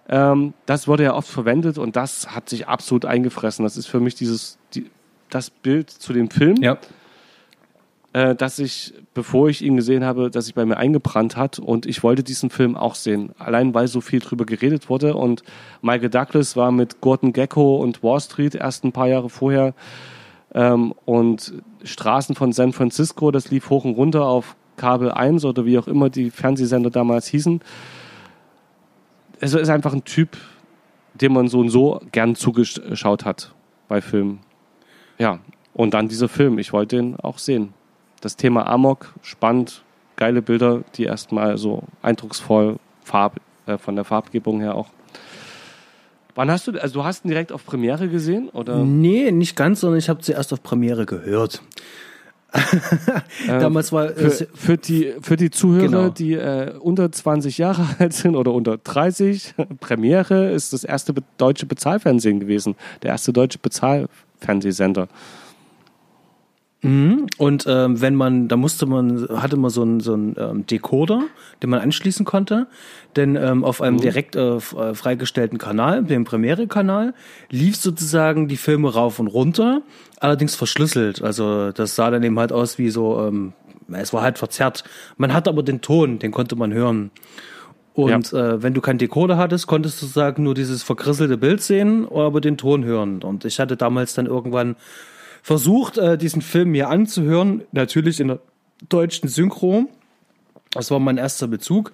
ähm, 0.09 0.53
das 0.65 0.87
wurde 0.87 1.03
ja 1.03 1.13
oft 1.13 1.29
verwendet 1.29 1.77
und 1.77 1.95
das 1.95 2.35
hat 2.35 2.49
sich 2.49 2.67
absolut 2.67 3.05
eingefressen. 3.05 3.63
Das 3.63 3.77
ist 3.77 3.87
für 3.87 3.99
mich 3.99 4.15
dieses, 4.15 4.57
die, 4.73 4.89
das 5.29 5.49
Bild 5.49 5.89
zu 5.89 6.11
dem 6.11 6.29
Film, 6.29 6.57
ja. 6.61 6.77
äh, 8.13 8.35
dass 8.35 8.59
ich, 8.59 8.93
bevor 9.13 9.47
ich 9.47 9.61
ihn 9.61 9.77
gesehen 9.77 10.03
habe, 10.03 10.29
dass 10.29 10.45
sich 10.45 10.55
bei 10.55 10.65
mir 10.65 10.77
eingebrannt 10.77 11.37
hat 11.37 11.59
und 11.59 11.85
ich 11.85 12.03
wollte 12.03 12.23
diesen 12.23 12.49
Film 12.49 12.75
auch 12.75 12.95
sehen. 12.95 13.31
Allein 13.39 13.73
weil 13.73 13.87
so 13.87 14.01
viel 14.01 14.19
drüber 14.19 14.45
geredet 14.45 14.89
wurde 14.89 15.15
und 15.15 15.43
Michael 15.81 16.09
Douglas 16.09 16.57
war 16.57 16.71
mit 16.71 16.99
Gordon 16.99 17.31
Gecko 17.31 17.77
und 17.77 18.03
Wall 18.03 18.19
Street 18.19 18.55
erst 18.55 18.83
ein 18.83 18.91
paar 18.91 19.07
Jahre 19.07 19.29
vorher 19.29 19.73
ähm, 20.53 20.93
und 21.05 21.53
Straßen 21.83 22.35
von 22.35 22.51
San 22.51 22.73
Francisco, 22.73 23.31
das 23.31 23.49
lief 23.51 23.69
hoch 23.69 23.85
und 23.85 23.93
runter 23.93 24.25
auf 24.25 24.55
Kabel 24.81 25.11
1 25.11 25.45
oder 25.45 25.63
wie 25.63 25.77
auch 25.77 25.87
immer 25.87 26.09
die 26.09 26.31
Fernsehsender 26.31 26.89
damals 26.89 27.27
hießen. 27.27 27.61
Es 29.39 29.53
ist 29.53 29.69
einfach 29.69 29.93
ein 29.93 30.03
Typ, 30.05 30.37
dem 31.13 31.33
man 31.33 31.47
so 31.49 31.59
und 31.59 31.69
so 31.69 32.01
gern 32.11 32.35
zugeschaut 32.35 33.23
hat 33.23 33.53
bei 33.87 34.01
Filmen. 34.01 34.39
Ja, 35.19 35.37
und 35.73 35.93
dann 35.93 36.07
dieser 36.07 36.27
Film. 36.27 36.57
Ich 36.57 36.73
wollte 36.73 36.97
ihn 36.97 37.15
auch 37.21 37.37
sehen. 37.37 37.73
Das 38.21 38.37
Thema 38.37 38.67
Amok, 38.67 39.13
spannend, 39.21 39.83
geile 40.15 40.41
Bilder, 40.41 40.81
die 40.95 41.03
erstmal 41.03 41.59
so 41.59 41.83
eindrucksvoll 42.01 42.77
Farb, 43.03 43.39
äh, 43.67 43.77
von 43.77 43.95
der 43.95 44.03
Farbgebung 44.03 44.61
her 44.61 44.73
auch. 44.73 44.89
Wann 46.33 46.49
hast 46.49 46.65
du, 46.65 46.71
also 46.71 47.01
du 47.01 47.03
hast 47.03 47.23
ihn 47.23 47.27
direkt 47.27 47.51
auf 47.51 47.67
Premiere 47.67 48.09
gesehen? 48.09 48.49
Oder? 48.49 48.77
Nee, 48.77 49.31
nicht 49.31 49.55
ganz, 49.55 49.81
sondern 49.81 49.99
ich 49.99 50.09
habe 50.09 50.21
zuerst 50.21 50.51
auf 50.53 50.63
Premiere 50.63 51.05
gehört. 51.05 51.61
Damals 53.47 53.91
war 53.93 54.09
für, 54.09 54.47
für, 54.53 54.77
die 54.77 55.13
für 55.21 55.37
die 55.37 55.51
Zuhörer, 55.51 55.85
genau. 55.85 56.09
die 56.09 56.33
äh, 56.33 56.73
unter 56.79 57.11
20 57.11 57.57
Jahre 57.57 57.87
alt 57.99 58.13
sind 58.13 58.35
oder 58.35 58.53
unter 58.53 58.77
30, 58.77 59.53
Premiere 59.79 60.51
ist 60.51 60.73
das 60.73 60.83
erste 60.83 61.13
deutsche 61.37 61.65
Bezahlfernsehen 61.65 62.39
gewesen, 62.39 62.75
der 63.03 63.11
erste 63.11 63.31
deutsche 63.31 63.59
Bezahlfernsehsender. 63.59 65.07
Mhm. 66.83 67.27
Und 67.37 67.65
ähm, 67.67 68.01
wenn 68.01 68.15
man, 68.15 68.47
da 68.47 68.57
musste 68.57 68.87
man, 68.87 69.27
hatte 69.29 69.55
man 69.55 69.69
so 69.69 69.83
einen 69.83 69.99
so 69.99 70.13
einen 70.13 70.35
ähm, 70.37 70.65
Decoder, 70.65 71.23
den 71.61 71.69
man 71.69 71.79
anschließen 71.79 72.25
konnte, 72.25 72.67
denn 73.15 73.35
ähm, 73.35 73.63
auf 73.63 73.81
einem 73.81 73.97
mhm. 73.97 74.01
direkt 74.01 74.35
äh, 74.35 74.55
äh 74.55 74.59
freigestellten 74.59 75.59
Kanal, 75.59 76.03
dem 76.03 76.23
Premiere-Kanal, 76.23 77.13
lief 77.49 77.75
sozusagen 77.75 78.47
die 78.47 78.57
Filme 78.57 78.91
rauf 78.91 79.19
und 79.19 79.27
runter, 79.27 79.83
allerdings 80.19 80.55
verschlüsselt. 80.55 81.21
Also 81.21 81.71
das 81.71 81.95
sah 81.95 82.09
dann 82.09 82.23
eben 82.23 82.39
halt 82.39 82.51
aus 82.51 82.79
wie 82.79 82.89
so, 82.89 83.27
ähm, 83.27 83.53
es 83.91 84.11
war 84.11 84.23
halt 84.23 84.39
verzerrt. 84.39 84.83
Man 85.17 85.33
hatte 85.33 85.51
aber 85.51 85.61
den 85.61 85.81
Ton, 85.81 86.17
den 86.17 86.31
konnte 86.31 86.55
man 86.55 86.73
hören. 86.73 87.11
Und 87.93 88.31
ja. 88.31 88.53
äh, 88.53 88.63
wenn 88.63 88.73
du 88.73 88.81
keinen 88.81 88.97
Decoder 88.97 89.37
hattest, 89.37 89.67
konntest 89.67 90.01
du 90.01 90.05
sagen 90.07 90.43
nur 90.43 90.55
dieses 90.55 90.81
verkrisselte 90.81 91.37
Bild 91.37 91.61
sehen, 91.61 92.07
aber 92.09 92.41
den 92.41 92.57
Ton 92.57 92.85
hören. 92.85 93.21
Und 93.21 93.45
ich 93.45 93.59
hatte 93.59 93.77
damals 93.77 94.13
dann 94.13 94.25
irgendwann 94.25 94.77
versucht, 95.41 95.97
äh, 95.97 96.17
diesen 96.17 96.41
Film 96.41 96.71
mir 96.71 96.89
anzuhören, 96.89 97.63
natürlich 97.71 98.19
in 98.19 98.29
der 98.29 98.39
deutschen 98.89 99.29
Synchro. 99.29 99.89
Das 100.71 100.89
war 100.89 100.99
mein 100.99 101.17
erster 101.17 101.47
Bezug. 101.47 101.91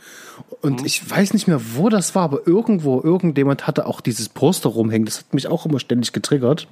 Und 0.61 0.82
mhm. 0.82 0.86
ich 0.86 1.09
weiß 1.09 1.34
nicht 1.34 1.47
mehr, 1.47 1.59
wo 1.76 1.89
das 1.89 2.13
war, 2.13 2.24
aber 2.24 2.45
irgendwo, 2.45 3.01
irgendjemand 3.01 3.65
hatte 3.65 3.88
auch 3.88 4.01
dieses 4.01 4.30
Poster 4.30 4.69
rumhängen. 4.69 5.05
Das 5.05 5.19
hat 5.19 5.34
mich 5.34 5.47
auch 5.47 5.65
immer 5.65 5.80
ständig 5.80 6.13
getriggert. 6.13 6.67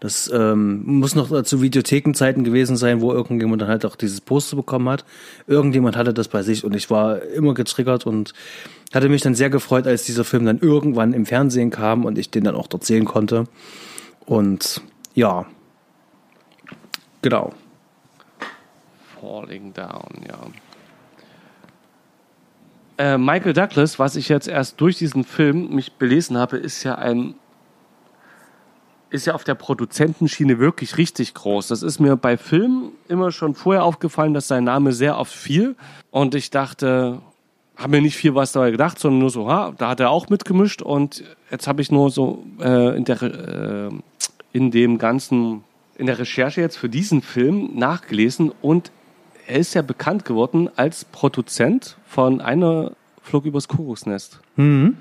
Das 0.00 0.30
ähm, 0.32 0.82
muss 0.86 1.14
noch 1.14 1.42
zu 1.42 1.60
Videothekenzeiten 1.60 2.42
gewesen 2.42 2.78
sein, 2.78 3.02
wo 3.02 3.12
irgendjemand 3.12 3.60
dann 3.60 3.68
halt 3.68 3.84
auch 3.84 3.96
dieses 3.96 4.22
Poster 4.22 4.56
bekommen 4.56 4.88
hat. 4.88 5.04
Irgendjemand 5.46 5.94
hatte 5.94 6.14
das 6.14 6.28
bei 6.28 6.42
sich 6.42 6.64
und 6.64 6.74
ich 6.74 6.88
war 6.88 7.20
immer 7.22 7.52
getriggert 7.52 8.06
und 8.06 8.32
hatte 8.94 9.10
mich 9.10 9.20
dann 9.20 9.34
sehr 9.34 9.50
gefreut, 9.50 9.86
als 9.86 10.04
dieser 10.04 10.24
Film 10.24 10.46
dann 10.46 10.58
irgendwann 10.58 11.12
im 11.12 11.26
Fernsehen 11.26 11.68
kam 11.68 12.06
und 12.06 12.16
ich 12.16 12.30
den 12.30 12.44
dann 12.44 12.54
auch 12.54 12.66
dort 12.66 12.84
sehen 12.84 13.04
konnte. 13.04 13.44
Und 14.24 14.80
ja. 15.14 15.46
Genau. 17.22 17.52
Falling 19.20 19.72
Down, 19.74 20.24
ja. 20.26 20.46
Äh, 22.96 23.18
Michael 23.18 23.52
Douglas, 23.52 23.98
was 23.98 24.16
ich 24.16 24.28
jetzt 24.28 24.48
erst 24.48 24.80
durch 24.80 24.98
diesen 24.98 25.24
Film 25.24 25.74
mich 25.74 25.92
belesen 25.94 26.36
habe, 26.36 26.56
ist 26.56 26.82
ja 26.82 26.96
ein 26.96 27.34
ist 29.10 29.26
ja 29.26 29.34
auf 29.34 29.44
der 29.44 29.56
Produzentenschiene 29.56 30.58
wirklich 30.58 30.96
richtig 30.96 31.34
groß. 31.34 31.68
Das 31.68 31.82
ist 31.82 31.98
mir 31.98 32.16
bei 32.16 32.36
Filmen 32.36 32.92
immer 33.08 33.32
schon 33.32 33.54
vorher 33.54 33.84
aufgefallen, 33.84 34.34
dass 34.34 34.48
sein 34.48 34.64
Name 34.64 34.92
sehr 34.92 35.18
oft 35.18 35.32
fiel. 35.32 35.76
Und 36.10 36.34
ich 36.34 36.50
dachte, 36.50 37.20
habe 37.76 37.96
mir 37.96 38.02
nicht 38.02 38.16
viel 38.16 38.34
was 38.34 38.52
dabei 38.52 38.70
gedacht, 38.70 38.98
sondern 38.98 39.20
nur 39.20 39.30
so, 39.30 39.50
ha, 39.50 39.72
da 39.76 39.88
hat 39.88 40.00
er 40.00 40.10
auch 40.10 40.28
mitgemischt. 40.28 40.80
Und 40.80 41.24
jetzt 41.50 41.66
habe 41.66 41.82
ich 41.82 41.90
nur 41.90 42.10
so 42.10 42.44
äh, 42.60 42.96
in, 42.96 43.04
der, 43.04 43.22
äh, 43.22 43.90
in 44.52 44.70
dem 44.70 44.98
ganzen, 44.98 45.62
in 45.96 46.06
der 46.06 46.18
Recherche 46.18 46.60
jetzt 46.60 46.76
für 46.76 46.88
diesen 46.88 47.22
Film 47.22 47.70
nachgelesen. 47.74 48.52
Und 48.62 48.90
er 49.46 49.58
ist 49.58 49.74
ja 49.74 49.82
bekannt 49.82 50.24
geworden 50.24 50.68
als 50.76 51.04
Produzent 51.04 51.96
von 52.06 52.40
einer 52.40 52.92
Flug 53.22 53.44
übers 53.44 53.68
Kuckucksnest. 53.68 54.40
Mhm. 54.56 54.96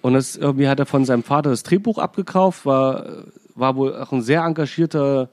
Und 0.00 0.14
das, 0.14 0.36
irgendwie 0.36 0.68
hat 0.68 0.80
er 0.80 0.86
von 0.86 1.04
seinem 1.04 1.22
Vater 1.22 1.50
das 1.50 1.62
Drehbuch 1.62 1.98
abgekauft, 1.98 2.66
war, 2.66 3.06
war 3.54 3.76
wohl 3.76 3.94
auch 3.94 4.12
ein 4.12 4.22
sehr 4.22 4.42
engagierter, 4.42 5.28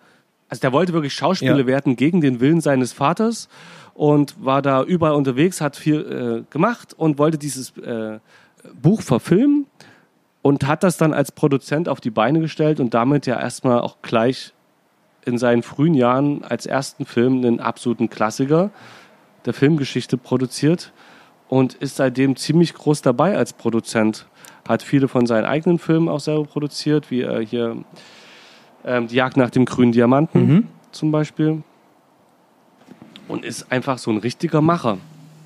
also 0.48 0.62
der 0.62 0.72
wollte 0.72 0.94
wirklich 0.94 1.14
Schauspieler 1.14 1.58
Ja. 1.60 1.66
werden 1.66 1.96
gegen 1.96 2.22
den 2.22 2.40
Willen 2.40 2.62
seines 2.62 2.94
Vaters 2.94 3.50
und 3.96 4.36
war 4.44 4.62
da 4.62 4.84
überall 4.84 5.16
unterwegs, 5.16 5.60
hat 5.60 5.76
viel 5.76 6.44
äh, 6.46 6.52
gemacht 6.54 6.94
und 6.96 7.18
wollte 7.18 7.38
dieses 7.38 7.76
äh, 7.78 8.20
Buch 8.80 9.02
verfilmen 9.02 9.66
und 10.42 10.66
hat 10.68 10.84
das 10.84 10.98
dann 10.98 11.14
als 11.14 11.32
Produzent 11.32 11.90
auf 11.90 12.02
die 12.02 12.12
Beine 12.12 12.40
gestellt 12.40 12.80
und 12.80 12.94
damit 12.94 13.26
ja 13.26 13.40
erstmal 13.40 13.82
auch 13.82 13.98
gleich 14.02 14.54
in 15.26 15.38
seinen 15.38 15.64
frühen 15.64 15.94
Jahren 15.94 16.44
als 16.44 16.66
ersten 16.66 17.06
Film 17.06 17.38
einen 17.38 17.60
absoluten 17.60 18.10
Klassiker 18.10 18.72
der 19.46 19.54
Filmgeschichte 19.54 20.18
produziert 20.18 20.92
und 21.48 21.74
ist 21.76 21.98
seitdem 21.98 22.36
ziemlich 22.36 22.74
groß 22.74 23.02
dabei 23.02 23.38
als 23.38 23.54
Produzent. 23.54 24.28
Hat 24.68 24.84
viele 24.84 25.08
von 25.08 25.26
seinen 25.26 25.46
eigenen 25.46 25.80
Filmen 25.80 26.08
auch 26.10 26.20
selber 26.20 26.46
produziert, 26.46 27.10
wie 27.10 27.22
äh, 27.22 27.46
hier 27.46 27.78
ähm, 28.86 29.08
Die 29.08 29.16
Jagd 29.16 29.36
nach 29.36 29.50
dem 29.50 29.66
grünen 29.66 29.92
Diamanten 29.92 30.68
zum 30.92 31.12
Beispiel. 31.12 31.64
Und 33.28 33.46
ist 33.46 33.72
einfach 33.72 33.98
so 33.98 34.12
ein 34.12 34.18
richtiger 34.18 34.62
Macher. 34.62 34.98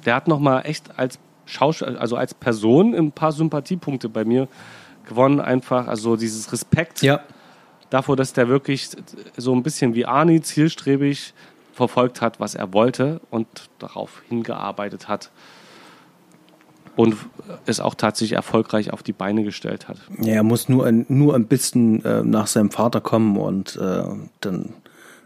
Der 0.05 0.15
hat 0.15 0.27
nochmal 0.27 0.65
echt 0.65 0.97
als 0.97 1.19
Schauspieler, 1.45 1.99
also 1.99 2.15
als 2.15 2.33
Person 2.33 2.93
ein 2.93 3.11
paar 3.11 3.31
Sympathiepunkte 3.31 4.09
bei 4.09 4.23
mir 4.25 4.47
gewonnen. 5.05 5.39
Einfach, 5.39 5.87
also 5.87 6.15
dieses 6.15 6.51
Respekt 6.51 7.01
Ja. 7.01 7.21
davor, 7.89 8.15
dass 8.15 8.33
der 8.33 8.47
wirklich 8.47 8.89
so 9.37 9.53
ein 9.53 9.63
bisschen 9.63 9.93
wie 9.95 10.05
Arnie 10.05 10.41
zielstrebig 10.41 11.33
verfolgt 11.73 12.21
hat, 12.21 12.39
was 12.39 12.55
er 12.55 12.73
wollte 12.73 13.19
und 13.31 13.47
darauf 13.79 14.21
hingearbeitet 14.29 15.07
hat. 15.07 15.31
Und 16.95 17.15
es 17.65 17.79
auch 17.79 17.95
tatsächlich 17.95 18.33
erfolgreich 18.35 18.93
auf 18.93 19.01
die 19.01 19.13
Beine 19.13 19.43
gestellt 19.43 19.87
hat. 19.87 19.97
Ja, 20.21 20.33
er 20.33 20.43
muss 20.43 20.69
nur 20.69 20.85
ein, 20.85 21.07
nur 21.09 21.33
ein 21.33 21.47
bisschen 21.47 22.05
äh, 22.05 22.21
nach 22.23 22.45
seinem 22.45 22.69
Vater 22.69 23.01
kommen 23.01 23.35
und 23.37 23.75
äh, 23.77 24.03
dann 24.41 24.73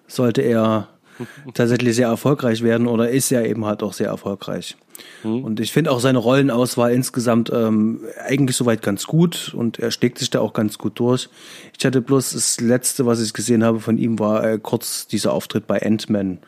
sollte 0.08 0.42
er 0.44 0.88
tatsächlich 1.54 1.96
sehr 1.98 2.08
erfolgreich 2.08 2.64
werden 2.64 2.88
oder 2.88 3.10
ist 3.10 3.30
ja 3.32 3.42
eben 3.42 3.66
halt 3.66 3.84
auch 3.84 3.92
sehr 3.92 4.08
erfolgreich. 4.08 4.78
Und 5.24 5.60
ich 5.60 5.72
finde 5.72 5.92
auch 5.92 6.00
seine 6.00 6.20
Rollenauswahl 6.20 6.92
insgesamt 6.94 7.52
ähm, 7.54 8.02
eigentlich 8.26 8.56
soweit 8.56 8.82
ganz 8.82 9.06
gut 9.06 9.54
und 9.56 9.78
er 9.80 9.92
steckt 9.92 10.20
sich 10.20 10.30
da 10.30 10.40
auch 10.40 10.54
ganz 10.54 10.78
gut 10.78 11.00
durch. 11.00 11.30
Ich 11.78 11.86
hatte 11.86 12.02
bloß 12.02 12.32
das 12.34 12.60
letzte, 12.62 13.06
was 13.06 13.22
ich 13.22 13.34
gesehen 13.34 13.64
habe 13.64 13.80
von 13.80 13.98
ihm, 13.98 14.20
war 14.20 14.44
äh, 14.44 14.60
kurz 14.62 15.08
dieser 15.08 15.34
Auftritt 15.34 15.68
bei 15.68 15.82
Ant-Man. 15.86 16.40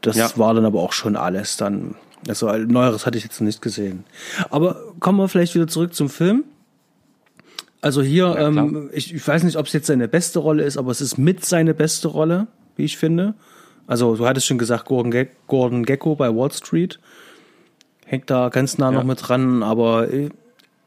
Das 0.00 0.16
Ja. 0.16 0.30
war 0.36 0.54
dann 0.54 0.64
aber 0.64 0.80
auch 0.80 0.92
schon 0.92 1.16
alles 1.16 1.56
dann. 1.56 1.94
Also 2.28 2.48
äh, 2.48 2.58
Neueres 2.60 3.04
hatte 3.06 3.18
ich 3.18 3.24
jetzt 3.24 3.40
noch 3.40 3.46
nicht 3.46 3.62
gesehen. 3.62 4.04
Aber 4.50 4.80
kommen 5.00 5.18
wir 5.18 5.28
vielleicht 5.28 5.54
wieder 5.54 5.66
zurück 5.68 5.94
zum 5.94 6.08
Film. 6.08 6.44
Also 7.80 8.00
hier, 8.02 8.26
Ja, 8.26 8.46
ähm, 8.48 8.90
ich, 8.92 9.12
ich 9.14 9.26
weiß 9.26 9.42
nicht, 9.42 9.56
ob 9.56 9.66
es 9.66 9.72
jetzt 9.72 9.88
seine 9.88 10.06
beste 10.08 10.38
Rolle 10.38 10.62
ist, 10.62 10.76
aber 10.76 10.92
es 10.92 11.00
ist 11.00 11.18
mit 11.18 11.44
seine 11.44 11.74
beste 11.74 12.08
Rolle, 12.08 12.46
wie 12.76 12.84
ich 12.84 12.96
finde. 12.96 13.34
Also 13.88 14.14
du 14.16 14.26
hattest 14.26 14.46
schon 14.46 14.58
gesagt, 14.58 14.84
Gordon, 14.86 15.10
Ge 15.10 15.26
Gordon 15.48 15.84
Gecko 15.84 16.14
bei 16.14 16.34
Wall 16.34 16.52
Street 16.52 17.00
hängt 18.12 18.28
da 18.28 18.50
ganz 18.50 18.76
nah 18.76 18.90
Ja. 18.90 18.98
noch 18.98 19.04
mit 19.04 19.26
dran, 19.26 19.62
aber 19.62 20.12
äh, 20.12 20.28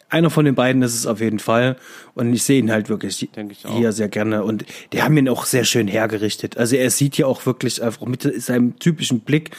einer 0.10 0.30
von 0.30 0.46
den 0.46 0.54
beiden 0.54 0.84
ist 0.84 0.94
es 0.94 1.08
auf 1.08 1.20
jeden 1.20 1.40
Fall. 1.40 1.76
Und 2.14 2.32
ich 2.32 2.44
sehe 2.44 2.60
ihn 2.60 2.72
halt 2.72 2.88
wirklich 2.88 3.28
hier 3.68 3.92
sehr 3.92 4.08
gerne. 4.08 4.44
Und 4.44 4.64
die 4.94 5.02
haben 5.02 5.18
ihn 5.18 5.28
auch 5.28 5.46
sehr 5.46 5.66
schön 5.66 5.88
hergerichtet. 5.88 6.58
Also 6.58 6.76
er 6.76 6.92
sieht 6.92 7.18
ja 7.18 7.26
auch 7.26 7.48
wirklich 7.48 7.82
einfach 7.82 8.06
mit 8.06 8.22
seinem 8.42 8.78
typischen 8.78 9.22
Blick 9.22 9.52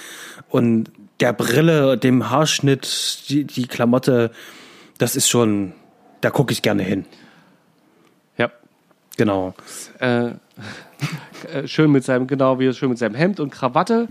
und 0.48 0.90
der 1.18 1.32
Brille, 1.32 1.98
dem 1.98 2.30
Haarschnitt, 2.30 3.28
die, 3.28 3.44
die 3.44 3.66
Klamotte, 3.66 4.30
das 4.98 5.16
ist 5.16 5.28
schon, 5.28 5.72
da 6.20 6.30
gucke 6.30 6.52
ich 6.52 6.62
gerne 6.62 6.84
hin. 6.84 7.04
Ja. 8.38 8.52
Genau. 9.16 9.54
Äh, 9.98 10.26
äh, 11.52 11.66
schön 11.66 11.90
mit 11.90 12.04
seinem, 12.04 12.28
genau 12.28 12.60
wie 12.60 12.72
schön 12.72 12.90
mit 12.90 12.98
seinem 12.98 13.16
Hemd 13.16 13.40
und 13.40 13.50
Krawatte 13.50 14.06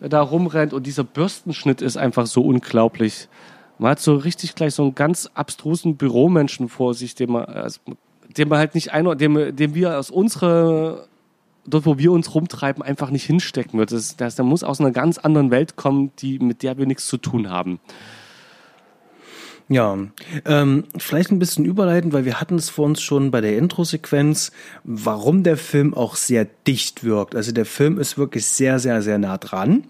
da 0.00 0.22
rumrennt 0.22 0.72
und 0.72 0.86
dieser 0.86 1.04
Bürstenschnitt 1.04 1.82
ist 1.82 1.96
einfach 1.96 2.26
so 2.26 2.42
unglaublich. 2.42 3.28
Man 3.78 3.92
hat 3.92 4.00
so 4.00 4.16
richtig 4.16 4.54
gleich 4.54 4.74
so 4.74 4.82
einen 4.82 4.94
ganz 4.94 5.30
abstrusen 5.34 5.96
Büromenschen 5.96 6.68
vor 6.68 6.94
sich, 6.94 7.14
den 7.14 7.32
man, 7.32 7.44
also, 7.44 7.80
den 8.36 8.48
man 8.48 8.58
halt 8.58 8.74
nicht 8.74 8.92
ein, 8.92 9.06
dem, 9.18 9.56
dem 9.56 9.74
wir 9.74 9.98
aus 9.98 10.10
unserer, 10.10 11.06
dort 11.66 11.86
wo 11.86 11.98
wir 11.98 12.12
uns 12.12 12.34
rumtreiben, 12.34 12.82
einfach 12.82 13.10
nicht 13.10 13.24
hinstecken 13.24 13.78
wird. 13.78 13.92
Das, 13.92 14.16
das, 14.16 14.36
der 14.36 14.44
muss 14.44 14.64
aus 14.64 14.80
einer 14.80 14.90
ganz 14.90 15.18
anderen 15.18 15.50
Welt 15.50 15.76
kommen, 15.76 16.12
die, 16.18 16.38
mit 16.38 16.62
der 16.62 16.78
wir 16.78 16.86
nichts 16.86 17.06
zu 17.06 17.16
tun 17.16 17.50
haben. 17.50 17.80
Ja, 19.72 19.96
ähm, 20.46 20.84
vielleicht 20.98 21.30
ein 21.30 21.38
bisschen 21.38 21.64
überleiten, 21.64 22.12
weil 22.12 22.24
wir 22.24 22.40
hatten 22.40 22.56
es 22.56 22.68
vor 22.68 22.86
uns 22.86 23.00
schon 23.00 23.30
bei 23.30 23.40
der 23.40 23.56
Intro-Sequenz, 23.56 24.50
warum 24.82 25.44
der 25.44 25.56
Film 25.56 25.94
auch 25.94 26.16
sehr 26.16 26.44
dicht 26.66 27.04
wirkt. 27.04 27.36
Also 27.36 27.52
der 27.52 27.66
Film 27.66 27.96
ist 28.00 28.18
wirklich 28.18 28.46
sehr, 28.46 28.80
sehr, 28.80 29.00
sehr 29.00 29.18
nah 29.18 29.38
dran. 29.38 29.84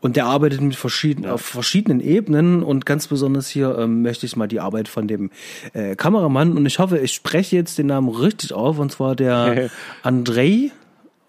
Und 0.00 0.16
der 0.16 0.24
arbeitet 0.24 0.62
mit 0.62 0.76
verschiedenen, 0.76 1.30
auf 1.30 1.42
verschiedenen 1.42 2.00
Ebenen 2.00 2.62
und 2.62 2.86
ganz 2.86 3.06
besonders 3.06 3.48
hier 3.48 3.76
ähm, 3.78 4.00
möchte 4.00 4.24
ich 4.24 4.34
mal 4.34 4.48
die 4.48 4.60
Arbeit 4.60 4.88
von 4.88 5.06
dem 5.06 5.30
äh, 5.74 5.94
Kameramann 5.94 6.56
und 6.56 6.64
ich 6.64 6.78
hoffe, 6.78 6.98
ich 6.98 7.12
spreche 7.12 7.56
jetzt 7.56 7.76
den 7.76 7.88
Namen 7.88 8.08
richtig 8.08 8.54
auf 8.54 8.78
und 8.78 8.92
zwar 8.92 9.14
der 9.14 9.70
Andrei 10.02 10.70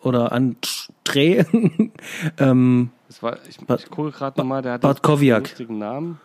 oder 0.02 0.34
André 0.34 1.46
ähm, 2.38 2.90
Das 3.08 3.24
war, 3.24 3.38
ich, 3.50 3.58
ich 3.58 3.90
gucke 3.90 4.12
gerade 4.12 4.40
nochmal, 4.40 4.62
der 4.62 4.74
hat 4.74 4.86
einen 4.86 5.44
lustigen 5.44 5.80
Namen. 5.80 6.20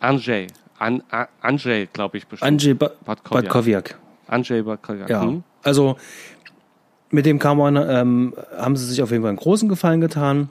Andrzej. 0.00 0.48
An, 0.78 1.02
An, 1.10 1.26
Andrzej, 1.40 1.88
glaube 1.92 2.18
ich 2.18 2.26
bestimmt. 2.26 2.46
Andrzej 2.48 2.74
ba 2.74 2.90
Bartkowiak. 3.04 3.44
Bartkowiak. 3.44 3.98
Andrzej 4.26 4.62
Bartkowiak. 4.62 5.08
Ja, 5.10 5.22
Hm? 5.22 5.42
also 5.62 5.96
mit 7.10 7.26
dem 7.26 7.38
Kameramann 7.38 7.88
ähm, 7.88 8.34
haben 8.56 8.76
sie 8.76 8.86
sich 8.86 9.02
auf 9.02 9.10
jeden 9.10 9.22
Fall 9.22 9.30
einen 9.30 9.38
großen 9.38 9.68
Gefallen 9.68 10.00
getan. 10.00 10.50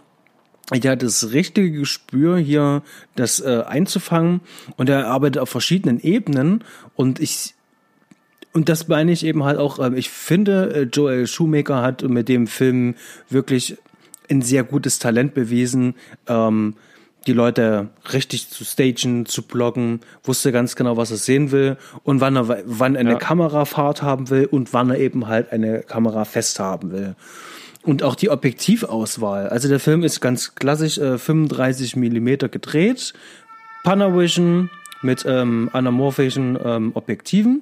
Der 0.72 0.91
hat 0.91 1.02
das 1.02 1.32
richtige 1.32 1.72
Gespür, 1.72 2.38
hier 2.38 2.84
das 3.16 3.39
äh, 3.39 3.64
einzufangen 3.66 4.41
und 4.78 4.88
er 4.88 5.08
arbeitet 5.08 5.41
auf 5.41 5.50
verschiedenen 5.50 6.00
Ebenen 6.00 6.64
und 6.95 7.20
ich 7.20 7.56
und 8.54 8.68
das 8.70 8.88
meine 8.88 9.12
ich 9.12 9.26
eben 9.26 9.43
halt 9.43 9.58
auch, 9.58 9.80
ähm, 9.80 9.95
ich 9.95 10.10
finde, 10.10 10.74
äh, 10.76 10.82
Joel 10.84 11.28
Shoemaker 11.28 11.82
hat 11.82 12.04
mit 12.04 12.30
dem 12.30 12.45
Film 12.47 12.95
wirklich 13.30 13.78
ein 14.30 14.41
sehr 14.41 14.64
gutes 14.64 15.00
Talent 15.00 15.34
bewiesen, 15.34 15.95
ähm, 16.28 16.76
die 17.30 17.34
Leute 17.36 17.89
richtig 18.11 18.49
zu 18.49 18.63
stagen, 18.65 19.27
zu 19.27 19.43
bloggen, 19.43 19.99
wusste 20.23 20.51
ganz 20.51 20.75
genau, 20.75 20.97
was 20.97 21.11
er 21.11 21.17
sehen 21.17 21.51
will 21.51 21.77
und 22.03 22.21
wann 22.21 22.36
er 22.36 22.47
wann 22.65 22.95
er 22.95 23.01
eine 23.01 23.11
Ja. 23.11 23.17
Kamerafahrt 23.17 24.01
haben 24.01 24.30
will 24.32 24.45
und 24.45 24.73
wann 24.73 24.89
er 24.89 24.97
eben 24.97 25.27
halt 25.27 25.51
eine 25.51 25.82
Kamera 25.84 26.25
fest 26.25 26.59
haben 26.59 26.91
will. 26.91 27.15
Und 27.84 28.01
auch 28.03 28.15
die 28.15 28.30
Objektivauswahl. 28.32 29.47
Also 29.49 29.67
der 29.69 29.80
Film 29.80 30.03
ist 30.03 30.21
ganz 30.21 30.55
klassisch 30.55 30.97
äh, 30.97 31.17
35 31.19 31.95
Millimeter 31.95 32.49
gedreht, 32.49 33.13
Panavision 33.84 34.69
mit 35.03 35.23
ähm, 35.27 35.69
anamorphischen 35.71 36.57
ähm, 36.63 36.91
Objektiven. 36.95 37.61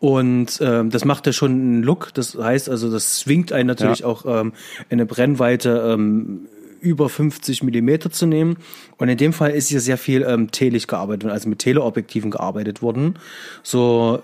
Und 0.00 0.58
ähm, 0.60 0.90
das 0.90 1.04
macht 1.04 1.26
ja 1.26 1.32
schon 1.32 1.52
einen 1.52 1.82
Look. 1.82 2.12
Das 2.14 2.34
heißt 2.36 2.68
also, 2.68 2.90
das 2.90 3.18
zwingt 3.20 3.52
einen 3.52 3.68
natürlich 3.68 4.00
Ja. 4.00 4.06
auch 4.06 4.24
ähm, 4.26 4.52
eine 4.90 5.06
Brennweite 5.06 5.92
ähm, 5.94 6.46
über 6.84 7.08
50 7.08 7.62
Millimeter 7.62 8.10
zu 8.10 8.26
nehmen. 8.26 8.58
Und 8.98 9.08
in 9.08 9.16
dem 9.16 9.32
Fall 9.32 9.50
ist 9.50 9.68
hier 9.68 9.80
sehr 9.80 9.98
viel 9.98 10.22
ähm, 10.22 10.50
telig 10.50 10.86
gearbeitet, 10.86 11.30
also 11.30 11.48
mit 11.48 11.58
Teleobjektiven 11.60 12.30
gearbeitet 12.30 12.82
worden. 12.82 13.18
So, 13.62 14.22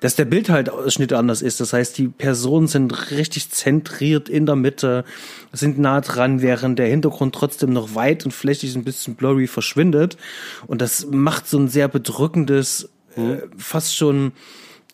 dass 0.00 0.16
der 0.16 0.24
Bildhaltausschnitt 0.24 1.12
anders 1.12 1.42
ist. 1.42 1.60
Das 1.60 1.72
heißt, 1.72 1.96
die 1.98 2.08
Personen 2.08 2.66
sind 2.66 3.10
richtig 3.10 3.50
zentriert 3.50 4.28
in 4.28 4.46
der 4.46 4.56
Mitte, 4.56 5.04
sind 5.52 5.78
nah 5.78 6.00
dran, 6.00 6.40
während 6.40 6.78
der 6.78 6.88
Hintergrund 6.88 7.34
trotzdem 7.34 7.72
noch 7.72 7.94
weit 7.94 8.24
und 8.24 8.32
flächig 8.32 8.74
ein 8.74 8.84
bisschen 8.84 9.14
blurry 9.14 9.46
verschwindet. 9.46 10.16
Und 10.66 10.80
das 10.80 11.06
macht 11.10 11.46
so 11.46 11.58
ein 11.58 11.68
sehr 11.68 11.88
bedrückendes, 11.88 12.88
äh, 13.16 13.46
fast 13.58 13.94
schon 13.94 14.32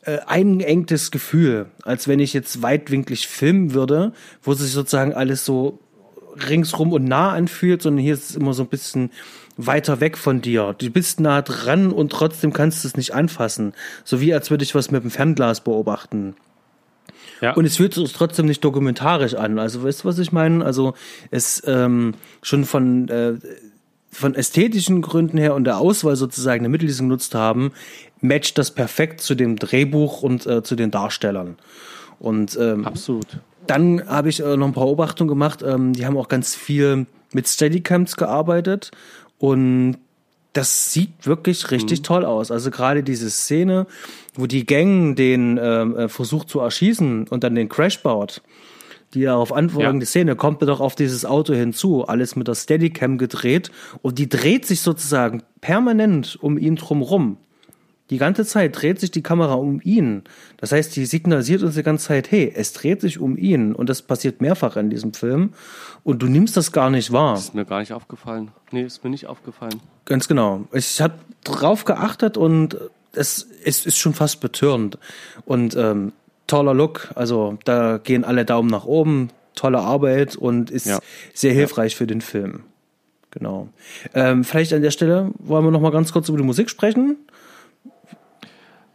äh, 0.03 0.19
eingeengtes 0.27 1.11
Gefühl, 1.11 1.67
als 1.83 2.09
wenn 2.09 2.19
ich 2.19 2.33
jetzt 2.33 2.63
weitwinklig 2.63 3.29
filmen 3.29 3.75
würde, 3.75 4.13
wo 4.43 4.55
sich 4.55 4.73
sozusagen 4.73 5.15
alles 5.15 5.45
so 5.45 5.79
ringsrum 6.49 6.93
und 6.93 7.05
nah 7.05 7.33
anfühlt, 7.33 7.83
sondern 7.83 8.03
hier 8.03 8.15
ist 8.15 8.31
es 8.31 8.37
immer 8.37 8.55
so 8.55 8.63
ein 8.63 8.69
bisschen 8.69 9.11
weiter 9.57 10.01
weg 10.01 10.19
von 10.19 10.41
dir. 10.41 10.75
Du 10.79 10.91
bist 10.91 11.21
nah 11.21 11.43
dran 11.43 11.91
und 11.91 12.13
trotzdem 12.13 12.53
kannst 12.53 12.85
du 12.85 12.89
es 12.89 12.97
nicht 12.97 13.15
anfassen. 13.15 13.73
So 14.05 14.21
wie 14.21 14.35
als 14.35 14.51
würde 14.51 14.65
ich 14.65 14.75
was 14.75 14.91
mit 14.91 15.03
dem 15.03 15.11
Fernglas 15.11 15.63
beobachten. 15.63 16.37
Ja. 17.41 17.55
Und 17.55 17.65
es 17.65 17.77
fühlt 17.77 17.95
sich 17.95 18.13
trotzdem 18.13 18.47
nicht 18.47 18.65
dokumentarisch 18.65 19.35
an. 19.35 19.59
Also 19.59 19.83
weißt 19.83 20.05
du, 20.05 20.09
was 20.09 20.19
ich 20.19 20.33
meine? 20.33 20.65
Also 20.65 20.95
es 21.31 21.63
ähm, 21.67 22.15
schon 22.43 22.65
von 22.65 23.09
äh, 23.09 23.35
von 24.11 24.35
ästhetischen 24.35 25.03
Gründen 25.03 25.37
her 25.37 25.55
und 25.55 25.65
der 25.65 25.77
Auswahl 25.77 26.17
sozusagen 26.17 26.63
der 26.63 26.71
Mittel, 26.71 26.87
die 26.87 26.93
sie 26.93 27.03
genutzt 27.03 27.35
haben, 27.35 27.73
matcht 28.23 28.57
das 28.57 28.71
perfekt 28.71 29.21
zu 29.21 29.35
dem 29.35 29.57
Drehbuch 29.57 30.23
und 30.23 30.47
äh, 30.47 30.63
zu 30.63 30.75
den 30.75 30.91
Darstellern. 30.91 31.59
Und 32.19 32.57
ähm, 32.59 32.87
Absolut. 32.87 33.27
Dann 33.71 34.07
habe 34.09 34.29
ich 34.29 34.41
äh, 34.41 34.57
noch 34.57 34.67
ein 34.67 34.73
paar 34.73 34.85
Beobachtungen 34.85 35.29
gemacht. 35.29 35.63
Ähm, 35.67 35.93
die 35.93 36.07
haben 36.07 36.17
auch 36.17 36.29
ganz 36.29 36.55
viel 36.55 37.07
mit 37.33 37.49
Steadicams 37.49 38.17
gearbeitet 38.17 38.91
und 39.39 39.99
das 40.53 40.93
sieht 40.93 41.27
wirklich 41.27 41.71
richtig 41.71 42.01
toll 42.01 42.25
aus. 42.25 42.51
Also 42.51 42.71
gerade 42.71 43.03
diese 43.03 43.31
Szene, 43.31 43.87
wo 44.35 44.47
die 44.47 44.65
Gang 44.65 45.15
den 45.15 45.61
ähm, 45.63 45.97
äh, 45.97 46.09
versucht 46.09 46.49
zu 46.49 46.61
erschießen 46.61 47.29
und 47.29 47.45
dann 47.45 47.55
den 47.55 47.69
Crash 47.69 48.03
baut, 48.03 48.41
die 49.13 49.23
darauf 49.23 49.53
antwortende 49.53 50.05
Ja. 50.05 50.09
Szene, 50.09 50.35
kommt 50.35 50.63
mir 50.63 50.67
doch 50.67 50.81
auf 50.81 50.95
dieses 50.95 51.27
Auto 51.27 51.53
hinzu, 51.53 52.07
alles 52.07 52.37
mit 52.37 52.49
der 52.49 52.55
Steadicam 52.55 53.19
gedreht 53.19 53.71
und 54.01 54.19
die 54.19 54.29
dreht 54.31 54.65
sich 54.65 54.81
sozusagen 54.81 55.43
permanent 55.61 56.39
um 56.41 56.57
ihn 56.57 56.77
drumrum. 56.77 57.37
Die 58.11 58.19
ganze 58.19 58.45
Zeit 58.45 58.81
dreht 58.81 59.01
sich 59.01 59.11
die 59.11 59.23
Kamera 59.23 59.55
um 59.55 59.81
ihn. 59.83 60.23
Das 60.59 60.71
heißt, 60.71 60.95
die 60.95 61.07
signalisiert 61.07 61.63
uns 61.65 61.75
die 61.75 61.83
ganze 61.83 62.07
Zeit, 62.07 62.31
hey, 62.31 62.53
es 62.55 62.73
dreht 62.73 63.01
sich 63.01 63.19
um 63.19 63.37
ihn. 63.37 63.75
Und 63.75 63.89
das 63.89 64.03
passiert 64.03 64.41
mehrfach 64.41 64.77
in 64.77 64.91
diesem 64.91 65.13
Film. 65.13 65.53
Und 66.05 66.23
du 66.23 66.27
nimmst 66.27 66.57
das 66.57 66.71
gar 66.71 66.89
nicht 66.91 67.11
wahr. 67.13 67.37
Ist 67.37 67.55
mir 67.55 67.65
gar 67.65 67.81
nicht 67.81 67.93
aufgefallen. 67.93 68.53
Nee, 68.71 68.83
ist 68.83 69.03
mir 69.03 69.11
nicht 69.11 69.27
aufgefallen. 69.27 69.81
Ganz 70.05 70.29
genau. 70.29 70.67
Ich 70.73 71.01
habe 71.01 71.15
drauf 71.43 71.85
geachtet 71.85 72.37
und 72.37 72.79
es, 73.13 73.49
es 73.65 73.85
ist 73.87 73.99
schon 73.99 74.15
fast 74.15 74.41
betörend. 74.41 74.99
Und 75.45 75.75
ähm, 75.75 76.13
toller 76.47 76.75
Look, 76.75 77.09
also 77.17 77.59
da 77.65 77.99
gehen 77.99 78.23
alle 78.25 78.45
Daumen 78.45 78.71
nach 78.71 78.85
oben, 78.85 79.31
tolle 79.57 79.79
Arbeit 79.81 80.37
und 80.37 80.71
ist 80.71 80.87
Ja. 80.87 81.01
sehr 81.35 81.53
hilfreich 81.55 81.97
für 81.97 82.07
den 82.07 82.21
Film. 82.21 82.61
Genau. 83.33 83.69
Ähm, 84.15 84.45
vielleicht 84.45 84.73
an 84.73 84.81
der 84.81 84.91
Stelle 84.93 85.31
wollen 85.41 85.65
wir 85.65 85.71
noch 85.71 85.81
mal 85.81 85.91
ganz 85.91 86.13
kurz 86.13 86.29
über 86.29 86.39
die 86.39 86.45
Musik 86.45 86.71
sprechen. 86.71 87.17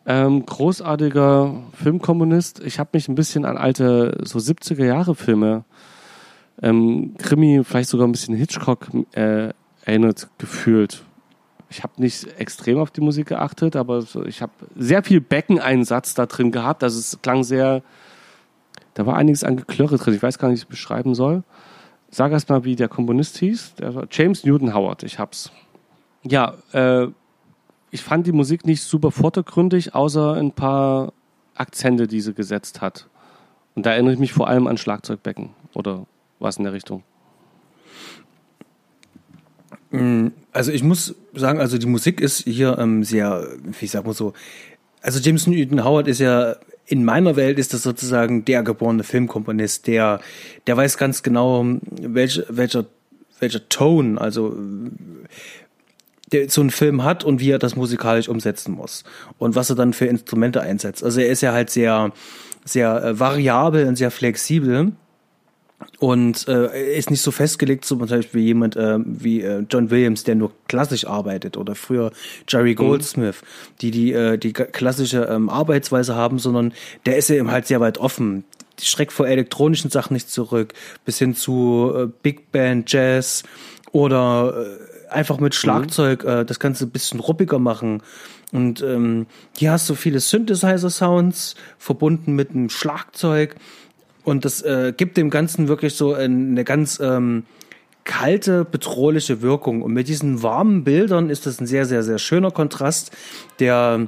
Ähm, 0.06 0.46
großartiger 0.46 1.54
Filmkommunist. 1.74 2.60
Ich 2.62 2.80
habe 2.80 2.90
mich 2.94 3.08
ein 3.08 3.16
bisschen 3.16 3.46
an 3.46 3.58
alte, 3.58 4.18
so 4.24 4.40
70er 4.40 4.86
Jahre 4.86 5.14
Filme, 5.14 5.64
ähm, 6.62 7.16
Krimi, 7.18 7.64
vielleicht 7.64 7.90
sogar 7.90 8.08
ein 8.08 8.12
bisschen 8.12 8.36
Hitchcock 8.36 8.88
äh, 9.14 9.50
erinnert 9.86 10.28
gefühlt. 10.38 11.04
Ich 11.70 11.84
habe 11.84 11.94
nicht 11.98 12.28
extrem 12.40 12.80
auf 12.80 12.92
die 12.92 13.02
Musik 13.02 13.28
geachtet, 13.28 13.76
aber 13.76 14.04
ich 14.26 14.42
habe 14.42 14.52
sehr 14.76 15.04
viel 15.04 15.22
Beckeneinsatz 15.22 16.14
da 16.14 16.26
drin 16.26 16.52
gehabt. 16.52 16.84
Also 16.84 17.00
es 17.00 17.20
klang 17.22 17.44
sehr, 17.44 17.82
da 18.94 19.06
war 19.06 19.16
einiges 19.16 19.44
an 19.44 19.56
Geklirre 19.56 19.98
drin. 19.98 20.14
Ich 20.14 20.22
weiß 20.22 20.38
gar 20.38 20.50
nicht, 20.50 20.56
wie 20.56 20.62
ich 20.62 20.64
es 20.64 20.70
beschreiben 20.70 21.16
soll. 21.16 21.44
Sag 22.10 22.34
erst 22.34 22.50
mal, 22.50 22.66
wie 22.66 22.76
der 22.76 22.90
Komponist 22.90 23.38
hieß. 23.38 23.76
Der 23.76 23.96
war 23.96 24.08
James 24.12 24.44
Newton 24.44 24.74
Howard. 24.74 25.04
Ich 25.04 25.18
hab's. 25.18 25.52
Ja, 26.24 26.56
äh, 26.74 27.08
ich 27.92 28.02
fand 28.02 28.26
die 28.26 28.32
Musik 28.32 28.66
nicht 28.66 28.82
super 28.82 29.12
vordergründig, 29.12 29.94
außer 29.94 30.34
ein 30.34 30.52
paar 30.52 31.14
Akzente, 31.56 32.08
die 32.08 32.22
sie 32.22 32.34
gesetzt 32.34 32.82
hat. 32.82 33.08
Und 33.76 33.86
da 33.86 33.92
erinnere 33.92 34.14
ich 34.14 34.20
mich 34.20 34.34
vor 34.34 34.48
allem 34.48 34.68
an 34.68 34.78
Schlagzeugbecken 34.78 35.50
oder 35.74 36.06
was 36.40 36.58
in 36.58 36.64
der 36.64 36.74
Richtung. 36.74 37.04
Also 40.54 40.72
ich 40.72 40.84
muss 40.84 41.16
sagen, 41.34 41.60
also 41.60 41.78
die 41.78 41.86
Musik 41.86 42.22
ist 42.22 42.44
hier 42.44 42.78
ähm, 42.80 43.04
sehr, 43.04 43.48
wie 43.80 43.88
sag 43.88 44.06
mal 44.06 44.14
so, 44.14 44.34
also 45.02 45.20
James 45.20 45.48
Newton 45.48 45.84
Howard 45.84 46.08
ist 46.08 46.20
ja 46.20 46.56
in 46.86 47.04
meiner 47.04 47.36
Welt 47.36 47.60
ist 47.60 47.74
das 47.74 47.84
sozusagen 47.84 48.46
der 48.46 48.64
geborene 48.64 49.04
Filmkomponist, 49.04 49.88
der, 49.88 50.20
der 50.68 50.78
weiß 50.78 50.98
ganz 50.98 51.24
genau, 51.24 51.66
welch, 52.02 52.42
welcher, 52.50 52.86
welcher 53.40 53.68
Tone, 53.70 54.20
also 54.20 54.56
der 56.32 56.50
so 56.50 56.62
einen 56.62 56.70
Film 56.70 57.04
hat 57.04 57.24
und 57.24 57.40
wie 57.40 57.52
er 57.52 57.60
das 57.60 57.76
musikalisch 57.76 58.30
umsetzen 58.30 58.74
muss 58.74 59.04
und 59.38 59.56
was 59.56 59.70
er 59.70 59.76
dann 59.76 59.94
für 59.94 60.06
Instrumente 60.06 60.62
einsetzt. 60.62 61.04
Also 61.04 61.20
er 61.20 61.30
ist 61.30 61.42
ja 61.42 61.52
halt 61.52 61.70
sehr, 61.70 62.12
sehr 62.66 63.04
äh, 63.04 63.20
variabel 63.20 63.88
und 63.88 63.96
sehr 63.96 64.12
flexibel 64.12 64.94
und 66.00 66.48
äh, 66.48 66.66
er 66.66 66.94
ist 66.94 67.10
nicht 67.10 67.22
so 67.22 67.32
festgelegt, 67.32 67.86
so 67.86 67.96
zum 67.96 68.08
Beispiel 68.08 68.42
wie 68.42 68.46
jemand 68.46 68.76
äh, 68.76 68.98
wie 69.06 69.42
äh, 69.42 69.66
John 69.70 69.90
Williams, 69.90 70.24
der 70.24 70.36
nur 70.36 70.52
klassisch 70.68 71.06
arbeitet 71.06 71.58
oder 71.58 71.76
früher 71.76 72.12
Jerry 72.48 72.76
Goldsmith, 72.76 73.42
die 73.82 73.92
die 73.92 74.14
äh, 74.14 74.38
die 74.38 74.54
klassische 74.54 75.24
ähm, 75.24 75.50
Arbeitsweise 75.50 76.16
haben, 76.16 76.40
sondern 76.40 76.74
der 77.06 77.18
ist 77.18 77.30
ja 77.30 77.36
eben 77.36 77.52
halt 77.52 77.68
sehr 77.68 77.80
weit 77.80 77.98
offen. 77.98 78.44
Die 78.80 78.86
schreckt 78.86 79.12
vor 79.12 79.28
elektronischen 79.28 79.92
Sachen 79.92 80.14
nicht 80.14 80.30
zurück, 80.30 80.74
bis 81.06 81.20
hin 81.20 81.36
zu 81.36 81.92
äh, 81.96 82.08
Big 82.24 82.52
Band 82.52 82.92
Jazz 82.92 83.44
oder 83.92 84.56
äh, 84.58 84.91
einfach 85.12 85.40
mit 85.40 85.56
Schlagzeug 85.56 86.24
äh, 86.24 86.46
das 86.46 86.60
Ganze 86.60 86.86
ein 86.86 86.92
bisschen 86.92 87.20
ruppiger 87.20 87.60
machen. 87.60 88.02
Und 88.52 88.82
ähm, 88.82 89.28
hier 89.58 89.72
hast 89.72 89.90
du 89.90 89.96
viele 89.96 90.20
Synthesizer-Sounds 90.20 91.56
verbunden 91.78 92.34
mit 92.34 92.52
einem 92.52 92.70
Schlagzeug. 92.70 93.56
Und 94.24 94.46
das 94.46 94.62
äh, 94.62 94.94
gibt 94.96 95.18
dem 95.18 95.30
Ganzen 95.30 95.68
wirklich 95.68 95.96
so 95.96 96.14
eine 96.14 96.64
ganz 96.64 97.00
ähm, 97.00 97.44
kalte, 98.04 98.66
bedrohliche 98.66 99.42
Wirkung. 99.42 99.82
Und 99.82 99.94
mit 99.94 100.08
diesen 100.08 100.44
warmen 100.44 100.84
Bildern 100.84 101.30
ist 101.30 101.46
das 101.46 101.60
ein 101.60 101.68
sehr, 101.68 101.86
sehr, 101.86 102.04
sehr 102.04 102.20
schöner 102.20 102.52
Kontrast, 102.52 103.12
der 103.60 104.08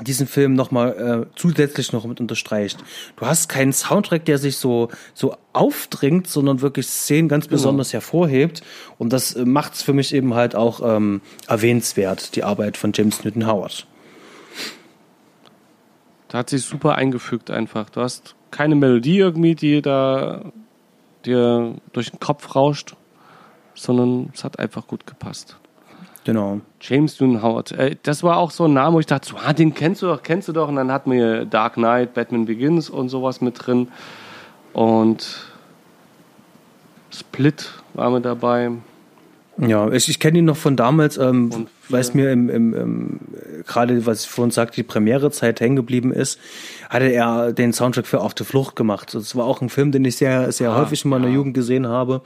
diesen 0.00 0.26
Film 0.26 0.54
nochmal 0.54 1.26
äh, 1.28 1.36
zusätzlich 1.36 1.92
noch 1.92 2.06
mit 2.06 2.20
unterstreicht. 2.20 2.82
Du 3.16 3.26
hast 3.26 3.48
keinen 3.48 3.72
Soundtrack, 3.72 4.24
der 4.24 4.38
sich 4.38 4.56
so, 4.56 4.88
so 5.12 5.36
aufdringt, 5.52 6.28
sondern 6.28 6.62
wirklich 6.62 6.86
Szenen 6.86 7.28
ganz 7.28 7.46
besonders 7.46 7.92
hervorhebt. 7.92 8.62
Und 8.98 9.12
das 9.12 9.34
äh, 9.34 9.44
macht 9.44 9.74
es 9.74 9.82
für 9.82 9.92
mich 9.92 10.14
eben 10.14 10.34
halt 10.34 10.54
auch 10.54 10.80
ähm, 10.82 11.20
erwähnenswert, 11.46 12.36
die 12.36 12.44
Arbeit 12.44 12.76
von 12.76 12.92
James 12.94 13.22
Newton 13.22 13.46
Howard. 13.46 13.86
Da 16.28 16.38
hat 16.38 16.50
sich 16.50 16.62
super 16.62 16.94
eingefügt 16.94 17.50
einfach. 17.50 17.90
Du 17.90 18.00
hast 18.00 18.34
keine 18.50 18.74
Melodie 18.74 19.18
irgendwie, 19.18 19.54
die 19.54 19.82
da 19.82 20.52
dir 21.26 21.74
durch 21.92 22.10
den 22.10 22.20
Kopf 22.20 22.54
rauscht, 22.56 22.96
sondern 23.74 24.30
es 24.32 24.42
hat 24.42 24.58
einfach 24.58 24.86
gut 24.86 25.06
gepasst. 25.06 25.58
Genau. 26.24 26.60
James 26.80 27.20
Howard. 27.20 27.72
Äh, 27.72 27.96
das 28.02 28.22
war 28.22 28.36
auch 28.36 28.50
so 28.50 28.64
ein 28.64 28.72
Name, 28.72 28.94
wo 28.94 29.00
ich 29.00 29.06
dachte, 29.06 29.28
so, 29.28 29.36
ah, 29.36 29.52
den 29.52 29.74
kennst 29.74 30.02
du 30.02 30.06
doch, 30.06 30.22
kennst 30.22 30.48
du 30.48 30.52
doch. 30.52 30.68
Und 30.68 30.76
dann 30.76 30.92
hatten 30.92 31.10
wir 31.10 31.44
Dark 31.44 31.74
Knight, 31.74 32.14
Batman 32.14 32.44
Begins 32.44 32.90
und 32.90 33.08
sowas 33.08 33.40
mit 33.40 33.66
drin. 33.66 33.88
Und 34.72 35.46
Split 37.10 37.70
war 37.94 38.10
mit 38.10 38.24
dabei. 38.24 38.70
Ja, 39.58 39.90
ich, 39.92 40.08
ich 40.08 40.18
kenne 40.18 40.38
ihn 40.38 40.46
noch 40.46 40.56
von 40.56 40.76
damals, 40.76 41.18
ähm, 41.18 41.66
weil 41.90 42.00
es 42.00 42.14
mir 42.14 42.32
im, 42.32 42.48
im, 42.48 42.74
im 42.74 43.20
gerade 43.66 44.06
was 44.06 44.24
ich 44.24 44.30
vorhin 44.30 44.50
sagte, 44.50 44.76
die 44.76 44.82
Premierezeit 44.82 45.60
hängen 45.60 45.76
geblieben 45.76 46.12
ist, 46.12 46.38
hatte 46.88 47.06
er 47.06 47.52
den 47.52 47.74
Soundtrack 47.74 48.06
für 48.06 48.20
Auf 48.20 48.32
der 48.32 48.46
Flucht 48.46 48.76
gemacht. 48.76 49.14
Das 49.14 49.36
war 49.36 49.44
auch 49.44 49.60
ein 49.60 49.68
Film, 49.68 49.92
den 49.92 50.04
ich 50.06 50.16
sehr, 50.16 50.50
sehr 50.52 50.70
Ah, 50.70 50.78
häufig 50.78 51.04
in 51.04 51.10
meiner 51.10 51.28
ja. 51.28 51.34
Jugend 51.34 51.54
gesehen 51.54 51.86
habe. 51.86 52.22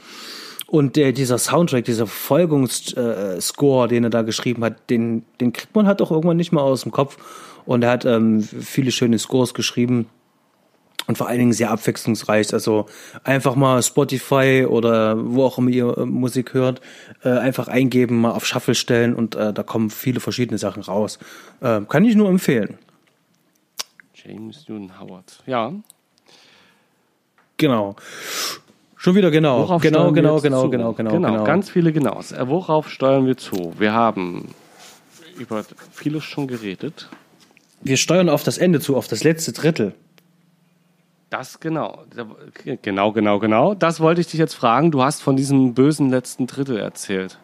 Und 0.69 0.97
der, 0.97 1.13
dieser 1.13 1.39
Soundtrack, 1.39 1.85
dieser 1.85 2.07
Verfolgungsscore, 2.07 3.89
den 3.89 4.05
er 4.05 4.11
da 4.11 4.23
geschrieben 4.23 4.65
hat, 4.65 4.91
den, 4.91 5.25
den 5.41 5.53
kriegt 5.53 5.75
man 5.77 5.87
halt 5.87 6.03
auch 6.03 6.11
irgendwann 6.11 6.37
nicht 6.37 6.53
mehr 6.53 6.63
aus 6.63 6.83
dem 6.83 6.93
Kopf. 6.93 7.17
Und 7.65 7.85
er 7.85 7.91
hat 7.91 8.05
ähm, 8.05 8.43
viele 8.43 8.91
schöne 8.91 9.19
Scores 9.19 9.55
geschrieben 9.55 10.07
und 11.07 11.19
vor 11.19 11.29
allen 11.29 11.39
Dingen 11.39 11.53
sehr 11.53 11.71
abwechslungsreich. 11.71 12.53
Also 12.53 12.87
einfach 13.25 13.55
mal 13.55 13.83
Spotify 13.83 14.67
oder 14.69 15.17
wo 15.19 15.45
auch 15.45 15.59
immer 15.59 15.71
ihr 15.71 15.97
äh, 15.99 16.05
Musik 16.05 16.55
hört, 16.55 16.81
äh, 17.23 17.31
einfach 17.31 17.69
eingeben, 17.69 18.21
mal 18.21 18.33
auf 18.33 18.47
Shuffle 18.47 18.75
stellen 18.75 19.15
und 19.15 19.35
äh, 19.35 19.53
da 19.53 19.63
kommen 19.63 19.91
viele 19.91 20.21
verschiedene 20.21 20.59
Sachen 20.59 20.83
raus. 20.83 21.19
Äh, 21.61 21.83
kann 21.83 22.05
ich 22.05 22.17
nur 22.17 22.29
empfehlen. 22.29 22.79
James 24.15 24.69
Newton 24.69 24.99
Howard. 25.01 25.43
Ja. 25.47 25.73
Genau. 27.57 27.97
Schon 28.97 29.15
wieder 29.15 29.31
genau. 29.31 29.61
Worauf 29.61 29.83
genau, 29.83 30.11
genau, 30.13 30.41
genau, 30.41 30.63
zu? 30.63 30.71
genau, 30.71 30.93
genau, 30.95 31.13
genau. 31.13 31.31
genau. 31.33 31.45
Ganz 31.45 31.71
viele 31.71 31.93
Genaus. 31.93 32.33
Äh, 32.33 32.49
Worauf 32.49 32.91
steuern 32.91 33.27
wir 33.27 33.37
zu? 33.37 33.75
Wir 33.79 33.93
haben 33.93 34.49
über 35.39 35.65
vieles 35.93 36.25
schon 36.25 36.47
geredet. 36.47 37.09
Wir 37.83 37.99
steuern 37.99 38.29
auf 38.29 38.43
das 38.43 38.59
Ende 38.59 38.81
zu, 38.81 38.97
auf 38.97 39.07
das 39.07 39.23
letzte 39.23 39.53
Drittel. 39.53 39.95
Das 41.29 41.61
genau. 41.61 42.05
Genau, 42.83 43.13
genau, 43.13 43.39
genau. 43.39 43.75
Das 43.75 44.01
wollte 44.01 44.21
ich 44.21 44.29
dich 44.29 44.39
jetzt 44.39 44.55
fragen. 44.55 44.91
Du 44.91 45.03
hast 45.03 45.23
von 45.23 45.37
diesem 45.37 45.75
bösen 45.75 46.09
letzten 46.09 46.47
Drittel 46.47 46.79
erzählt. 46.79 47.39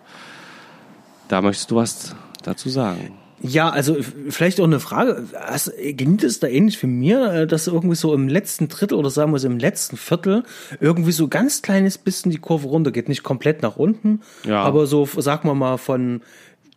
Da 1.29 1.43
möchtest 1.43 1.71
du 1.71 1.77
was 1.77 2.17
dazu 2.43 2.69
sagen. 2.69 3.19
Ja, 3.43 3.71
also 3.71 3.97
vielleicht 4.29 4.61
auch 4.61 4.65
eine 4.65 4.79
Frage. 4.79 5.25
Hast, 5.35 5.73
ging 5.77 6.19
es 6.23 6.39
da 6.39 6.47
ähnlich 6.47 6.79
für 6.79 6.87
mir, 6.87 7.33
äh, 7.33 7.47
dass 7.47 7.67
irgendwie 7.67 7.97
so 7.97 8.15
im 8.15 8.29
letzten 8.29 8.69
Drittel 8.69 8.95
oder 8.97 9.11
sagen 9.11 9.33
wir 9.33 9.39
so 9.41 9.49
im 9.49 9.59
letzten 9.59 9.97
Viertel 9.97 10.45
irgendwie 10.81 11.13
so 11.13 11.27
ganz 11.29 11.61
kleines 11.61 11.99
bisschen 11.99 12.31
die 12.31 12.39
Kurve 12.39 12.69
runter 12.69 12.93
geht, 12.93 13.09
nicht 13.09 13.23
komplett 13.25 13.63
nach 13.63 13.77
unten, 13.77 14.21
Ja. 14.47 14.63
aber 14.63 14.87
so, 14.87 15.07
sagen 15.07 15.49
wir 15.49 15.55
mal, 15.55 15.77
von 15.79 16.23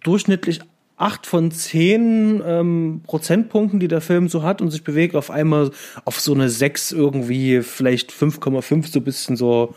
durchschnittlich 0.03 0.59
acht 0.97 1.27
von 1.27 1.51
zehn 1.51 2.41
ähm, 2.45 3.01
Prozentpunkten, 3.05 3.79
die 3.79 3.87
der 3.89 4.01
Film 4.01 4.29
so 4.29 4.43
hat 4.43 4.61
und 4.61 4.71
sich 4.71 4.83
bewegt, 4.83 5.15
auf 5.15 5.29
einmal 5.29 5.71
auf 6.05 6.19
so 6.19 6.33
eine 6.33 6.49
sechs 6.49 6.91
irgendwie, 6.91 7.61
vielleicht 7.61 8.11
5,5 8.11 8.87
so 8.91 8.99
ein 8.99 9.03
bisschen 9.03 9.35
so. 9.35 9.75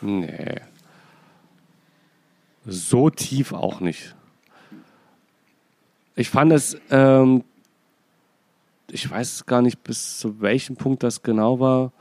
Nee. 0.00 0.54
So 2.66 3.10
tief 3.10 3.52
auch 3.52 3.80
nicht. 3.80 4.14
Ich 6.20 6.28
fand 6.28 6.52
es, 6.52 6.76
ähm, 6.90 7.44
ich 8.90 9.10
weiß 9.10 9.46
gar 9.46 9.62
nicht, 9.62 9.82
bis 9.82 10.18
zu 10.18 10.42
welchem 10.42 10.76
Punkt 10.76 11.02
das 11.02 11.22
genau 11.22 11.60
war. 11.60 11.92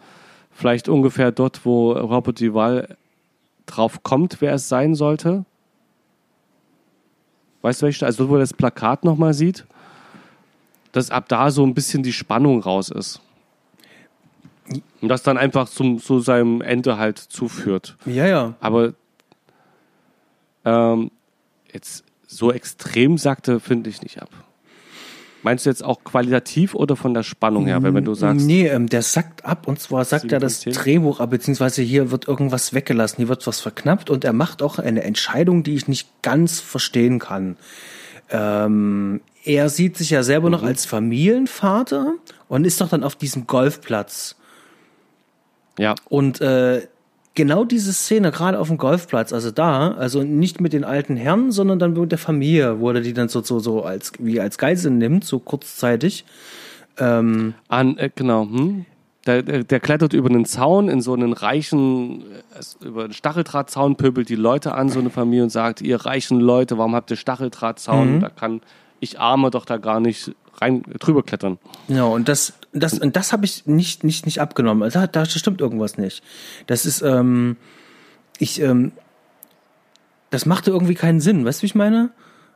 Vielleicht 0.52 0.90
ungefähr 0.90 1.32
dort, 1.32 1.66
wo 1.66 1.94
Robert 1.94 2.42
Duval 2.42 2.98
drauf 3.66 4.04
kommt, 4.04 4.42
wer 4.42 4.56
es 4.56 4.68
sein 4.68 4.94
sollte. 4.94 5.46
Weißt 7.62 7.82
du, 7.82 7.86
welche? 7.86 8.06
Also, 8.06 8.18
dort, 8.24 8.30
wo 8.32 8.36
er 8.36 8.42
das 8.42 8.54
Plakat 8.54 9.06
nochmal 9.06 9.34
sieht, 9.34 9.66
dass 10.92 11.12
ab 11.12 11.30
da 11.30 11.50
so 11.50 11.66
ein 11.66 11.74
bisschen 11.74 12.04
die 12.04 12.12
Spannung 12.12 12.62
raus 12.62 12.90
ist. 12.90 13.22
Und 15.00 15.08
das 15.08 15.24
dann 15.24 15.38
einfach 15.38 15.70
zum, 15.70 15.98
zu 15.98 16.20
seinem 16.20 16.60
Ende 16.60 16.98
halt 16.98 17.20
zuführt. 17.20 17.96
Ja, 18.06 18.28
ja. 18.28 18.56
Aber 18.60 18.92
ähm, 20.66 21.10
jetzt 21.72 22.04
so 22.32 22.52
extrem 22.52 23.18
sagte, 23.18 23.60
finde 23.60 23.90
ich 23.90 24.02
nicht 24.04 24.22
ab. 24.22 24.30
Meinst 25.42 25.66
du 25.66 25.70
jetzt 25.70 25.84
auch 25.84 26.04
qualitativ 26.04 26.76
oder 26.76 26.96
von 26.98 27.14
der 27.14 27.24
Spannung 27.24 27.66
her? 27.66 27.82
Wenn 27.82 28.04
du 28.04 28.14
sagst, 28.14 28.46
Nee, 28.46 28.68
ähm, 28.68 28.88
der 28.88 29.02
sackt 29.02 29.46
ab 29.46 29.68
und 29.68 29.80
zwar 29.80 30.04
sagt 30.06 30.32
er 30.34 30.40
das? 30.40 30.60
Drehbuch 30.62 31.22
ab, 31.22 31.30
beziehungsweise 31.32 31.82
hier 31.82 32.12
wird 32.12 32.28
irgendwas 32.28 32.74
weggelassen, 32.74 33.18
hier 33.18 33.30
wird 33.30 33.48
was 33.48 33.62
verknappt 33.62 34.10
und 34.10 34.26
er 34.26 34.34
macht 34.34 34.62
auch 34.62 34.80
eine 34.80 35.02
Entscheidung, 35.04 35.64
die 35.64 35.76
ich 35.76 35.88
nicht 35.88 36.10
ganz 36.22 36.60
verstehen 36.60 37.20
kann. 37.20 37.56
Ähm, 38.30 39.22
er 39.46 39.70
sieht 39.70 39.98
sich 39.98 40.10
ja 40.10 40.24
selber 40.24 40.48
Mhm. 40.50 40.52
noch 40.52 40.64
als 40.64 40.86
Familienvater 40.86 42.14
und 42.50 42.66
ist 42.66 42.82
doch 42.82 42.90
dann 42.90 43.04
auf 43.06 43.16
diesem 43.16 43.48
Golfplatz. 43.48 44.36
ja, 45.80 45.96
Und 46.10 46.42
äh, 46.42 46.86
genau 47.40 47.64
diese 47.64 47.94
Szene, 47.94 48.32
gerade 48.32 48.60
auf 48.60 48.68
dem 48.68 48.76
Golfplatz, 48.76 49.32
also 49.32 49.50
da, 49.50 49.92
also 49.94 50.24
nicht 50.24 50.60
mit 50.60 50.74
den 50.74 50.84
alten 50.84 51.16
Herren, 51.16 51.54
sondern 51.54 51.80
dann 51.80 51.94
mit 51.94 52.12
der 52.12 52.20
Familie, 52.20 52.82
wo 52.82 52.92
er 52.92 53.00
die 53.00 53.14
dann 53.14 53.30
so, 53.30 53.42
so, 53.42 53.60
so 53.60 53.82
als, 53.84 54.12
wie 54.20 54.42
als 54.42 54.58
Geisel 54.58 54.92
nimmt, 54.92 55.24
so 55.24 55.40
kurzzeitig. 55.40 56.26
an, 56.98 57.56
äh, 57.98 58.10
genau, 58.14 58.42
hm? 58.44 58.86
Der, 59.26 59.42
der, 59.42 59.64
der 59.64 59.80
klettert 59.80 60.12
über 60.12 60.30
einen 60.30 60.44
Zaun 60.44 60.90
in 60.90 61.00
so 61.00 61.14
einen 61.14 61.32
reichen, 61.32 62.24
äh, 62.24 62.86
über 62.86 63.06
einen 63.06 63.14
Stacheldrahtzaun, 63.14 63.96
pöbelt 63.96 64.28
die 64.28 64.36
Leute 64.36 64.74
an, 64.74 64.90
so 64.90 65.00
eine 65.00 65.10
Familie, 65.10 65.44
und 65.44 65.50
sagt, 65.50 65.80
ihr 65.80 66.06
reichen 66.06 66.42
Leute, 66.42 66.78
warum 66.78 66.94
habt 66.94 67.10
ihr 67.10 67.16
Stacheldrahtzaun? 67.18 68.20
Da 68.20 68.28
kann 68.28 68.60
ich 69.00 69.18
Arme 69.18 69.50
doch 69.50 69.64
da 69.64 69.78
gar 69.78 70.02
nicht 70.02 70.36
rein 70.62 70.84
drüber 71.00 71.24
klettern. 71.24 71.58
Genau, 71.88 72.16
und 72.16 72.28
das, 72.28 72.54
das, 72.74 73.00
und 73.00 73.16
das 73.16 73.32
habe 73.34 73.46
ich 73.46 73.66
nicht, 73.66 74.04
nicht, 74.04 74.26
nicht 74.26 74.42
abgenommen. 74.42 74.84
Also 74.84 75.00
da, 75.00 75.08
da 75.08 75.26
stimmt 75.26 75.62
irgendwas 75.62 75.98
nicht. 75.98 76.24
Das 76.68 76.86
ist, 76.86 77.02
ähm, 77.02 77.58
ich, 78.38 78.62
ähm, 78.62 78.92
das 80.30 80.46
machte 80.46 80.72
irgendwie 80.72 80.96
keinen 80.96 81.20
Sinn. 81.22 81.46
Weißt 81.46 81.60
du, 81.60 81.64
wie 81.64 81.68
ich 81.68 81.76
meine? 81.76 82.12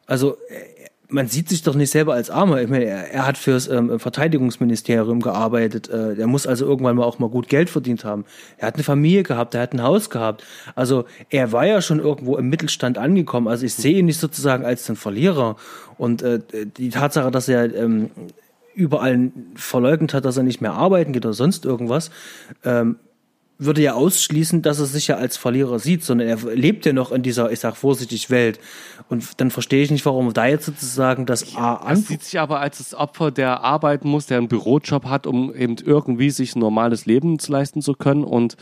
Also, 0.05 0.37
äh, 0.49 0.72
man 1.13 1.27
sieht 1.27 1.47
sich 1.47 1.61
doch 1.61 1.75
nicht 1.75 1.91
selber 1.91 2.13
als 2.15 2.29
Armer. 2.29 2.61
Ich 2.61 2.69
meine, 2.69 2.85
er, 2.85 3.11
er 3.11 3.27
hat 3.27 3.37
fürs 3.37 3.67
ähm, 3.67 3.99
Verteidigungsministerium 3.99 5.21
gearbeitet. 5.21 5.89
Äh, 5.89 6.15
er 6.15 6.27
muss 6.27 6.47
also 6.47 6.65
irgendwann 6.65 6.95
mal 6.95 7.03
auch 7.03 7.19
mal 7.19 7.29
gut 7.29 7.47
Geld 7.47 7.69
verdient 7.69 8.03
haben. 8.03 8.25
Er 8.57 8.67
hat 8.67 8.75
eine 8.75 8.83
Familie 8.83 9.23
gehabt, 9.23 9.53
er 9.53 9.61
hat 9.61 9.73
ein 9.73 9.83
Haus 9.83 10.09
gehabt. 10.09 10.43
Also 10.75 11.05
er 11.29 11.51
war 11.51 11.65
ja 11.65 11.81
schon 11.81 11.99
irgendwo 11.99 12.35
im 12.37 12.49
Mittelstand 12.49 12.97
angekommen. 12.97 13.47
Also 13.47 13.65
ich 13.65 13.75
sehe 13.75 13.99
ihn 13.99 14.05
nicht 14.05 14.19
sozusagen 14.19 14.65
als 14.65 14.85
den 14.85 14.95
Verlierer. 14.95 15.55
Und 15.97 16.23
äh, 16.23 16.39
die 16.77 16.89
Tatsache, 16.89 17.29
dass 17.29 17.47
er 17.47 17.73
ähm, 17.75 18.09
überall 18.73 19.31
verleugnet 19.55 20.15
hat, 20.15 20.25
dass 20.25 20.37
er 20.37 20.43
nicht 20.43 20.61
mehr 20.61 20.73
arbeiten 20.73 21.13
geht 21.13 21.25
oder 21.25 21.33
sonst 21.33 21.63
irgendwas, 21.63 22.09
ähm, 22.65 22.97
würde 23.57 23.81
ja 23.81 23.93
ausschließen, 23.93 24.61
dass 24.61 24.79
er 24.79 24.85
sich 24.85 25.07
ja 25.07 25.15
als 25.15 25.37
Verlierer 25.37 25.79
sieht, 25.79 26.03
sondern 26.03 26.27
er 26.27 26.37
lebt 26.55 26.85
ja 26.85 26.93
noch 26.93 27.11
in 27.11 27.21
dieser, 27.21 27.51
ich 27.51 27.59
sag 27.59 27.75
vorsichtig, 27.77 28.29
Welt. 28.29 28.59
Und 29.09 29.39
dann 29.39 29.51
verstehe 29.51 29.83
ich 29.83 29.91
nicht, 29.91 30.05
warum 30.05 30.33
da 30.33 30.45
jetzt 30.47 30.65
sozusagen 30.65 31.25
das 31.25 31.55
A 31.55 31.81
Er 31.87 31.95
sieht 31.95 32.23
sich 32.23 32.39
aber 32.39 32.59
als 32.59 32.79
das 32.79 32.93
Opfer, 32.93 33.31
der 33.31 33.61
arbeiten 33.61 34.09
muss, 34.09 34.25
der 34.25 34.37
einen 34.37 34.47
Bürojob 34.47 35.05
hat, 35.05 35.27
um 35.27 35.53
eben 35.53 35.75
irgendwie 35.83 36.29
sich 36.29 36.55
ein 36.55 36.59
normales 36.59 37.05
Leben 37.05 37.39
zu 37.39 37.51
leisten 37.51 37.81
zu 37.81 37.93
können. 37.93 38.23
Und 38.23 38.57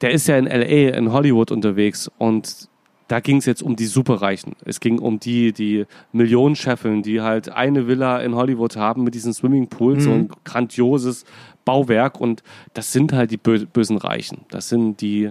der 0.00 0.10
ist 0.12 0.28
ja 0.28 0.36
in 0.36 0.46
LA, 0.46 0.96
in 0.96 1.12
Hollywood 1.12 1.50
unterwegs. 1.50 2.10
Und 2.18 2.69
da 3.10 3.18
ging 3.18 3.38
es 3.38 3.46
jetzt 3.46 3.60
um 3.60 3.74
die 3.74 3.86
Superreichen. 3.86 4.54
Es 4.64 4.78
ging 4.78 5.00
um 5.00 5.18
die, 5.18 5.52
die 5.52 5.84
Millionenscheffeln, 6.12 7.02
die 7.02 7.20
halt 7.20 7.48
eine 7.48 7.88
Villa 7.88 8.20
in 8.20 8.36
Hollywood 8.36 8.76
haben 8.76 9.02
mit 9.02 9.16
diesem 9.16 9.32
Swimmingpool, 9.32 9.98
so 9.98 10.12
ein 10.12 10.28
grandioses 10.44 11.24
Bauwerk. 11.64 12.20
Und 12.20 12.44
das 12.72 12.92
sind 12.92 13.12
halt 13.12 13.32
die 13.32 13.36
bö 13.36 13.66
bösen 13.66 13.96
Reichen. 13.96 14.42
Das 14.50 14.68
sind 14.68 15.00
die, 15.00 15.30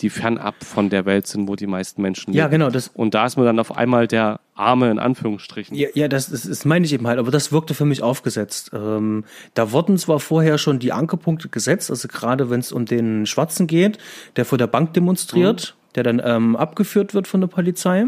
die 0.00 0.10
fernab 0.10 0.62
von 0.62 0.90
der 0.90 1.06
Welt 1.06 1.26
sind, 1.26 1.48
wo 1.48 1.56
die 1.56 1.66
meisten 1.66 2.02
Menschen 2.02 2.32
Ja, 2.34 2.44
leben. 2.44 2.52
genau, 2.52 2.70
das- 2.70 2.88
Und 2.88 3.14
da 3.14 3.24
ist 3.26 3.36
man 3.36 3.46
dann 3.46 3.58
auf 3.58 3.76
einmal 3.76 4.06
der 4.06 4.40
Arme 4.54 4.90
in 4.90 4.98
Anführungsstrichen. 4.98 5.76
Ja, 5.76 5.88
ja 5.94 6.08
das, 6.08 6.30
das, 6.30 6.42
das 6.42 6.64
meine 6.64 6.84
ich 6.84 6.92
eben 6.92 7.06
halt, 7.06 7.18
aber 7.18 7.30
das 7.30 7.50
wirkte 7.52 7.72
für 7.74 7.84
mich 7.86 8.02
aufgesetzt. 8.02 8.70
Ähm, 8.74 9.24
da 9.54 9.72
wurden 9.72 9.96
zwar 9.98 10.20
vorher 10.20 10.58
schon 10.58 10.78
die 10.78 10.92
Ankerpunkte 10.92 11.48
gesetzt, 11.48 11.90
also 11.90 12.08
gerade 12.08 12.50
wenn 12.50 12.60
es 12.60 12.72
um 12.72 12.84
den 12.84 13.26
Schwarzen 13.26 13.66
geht, 13.66 13.98
der 14.36 14.44
vor 14.44 14.58
der 14.58 14.66
Bank 14.66 14.92
demonstriert, 14.94 15.76
der 15.94 16.02
dann 16.02 16.20
ähm, 16.24 16.56
abgeführt 16.56 17.14
wird 17.14 17.26
von 17.26 17.40
der 17.40 17.48
Polizei. 17.48 18.06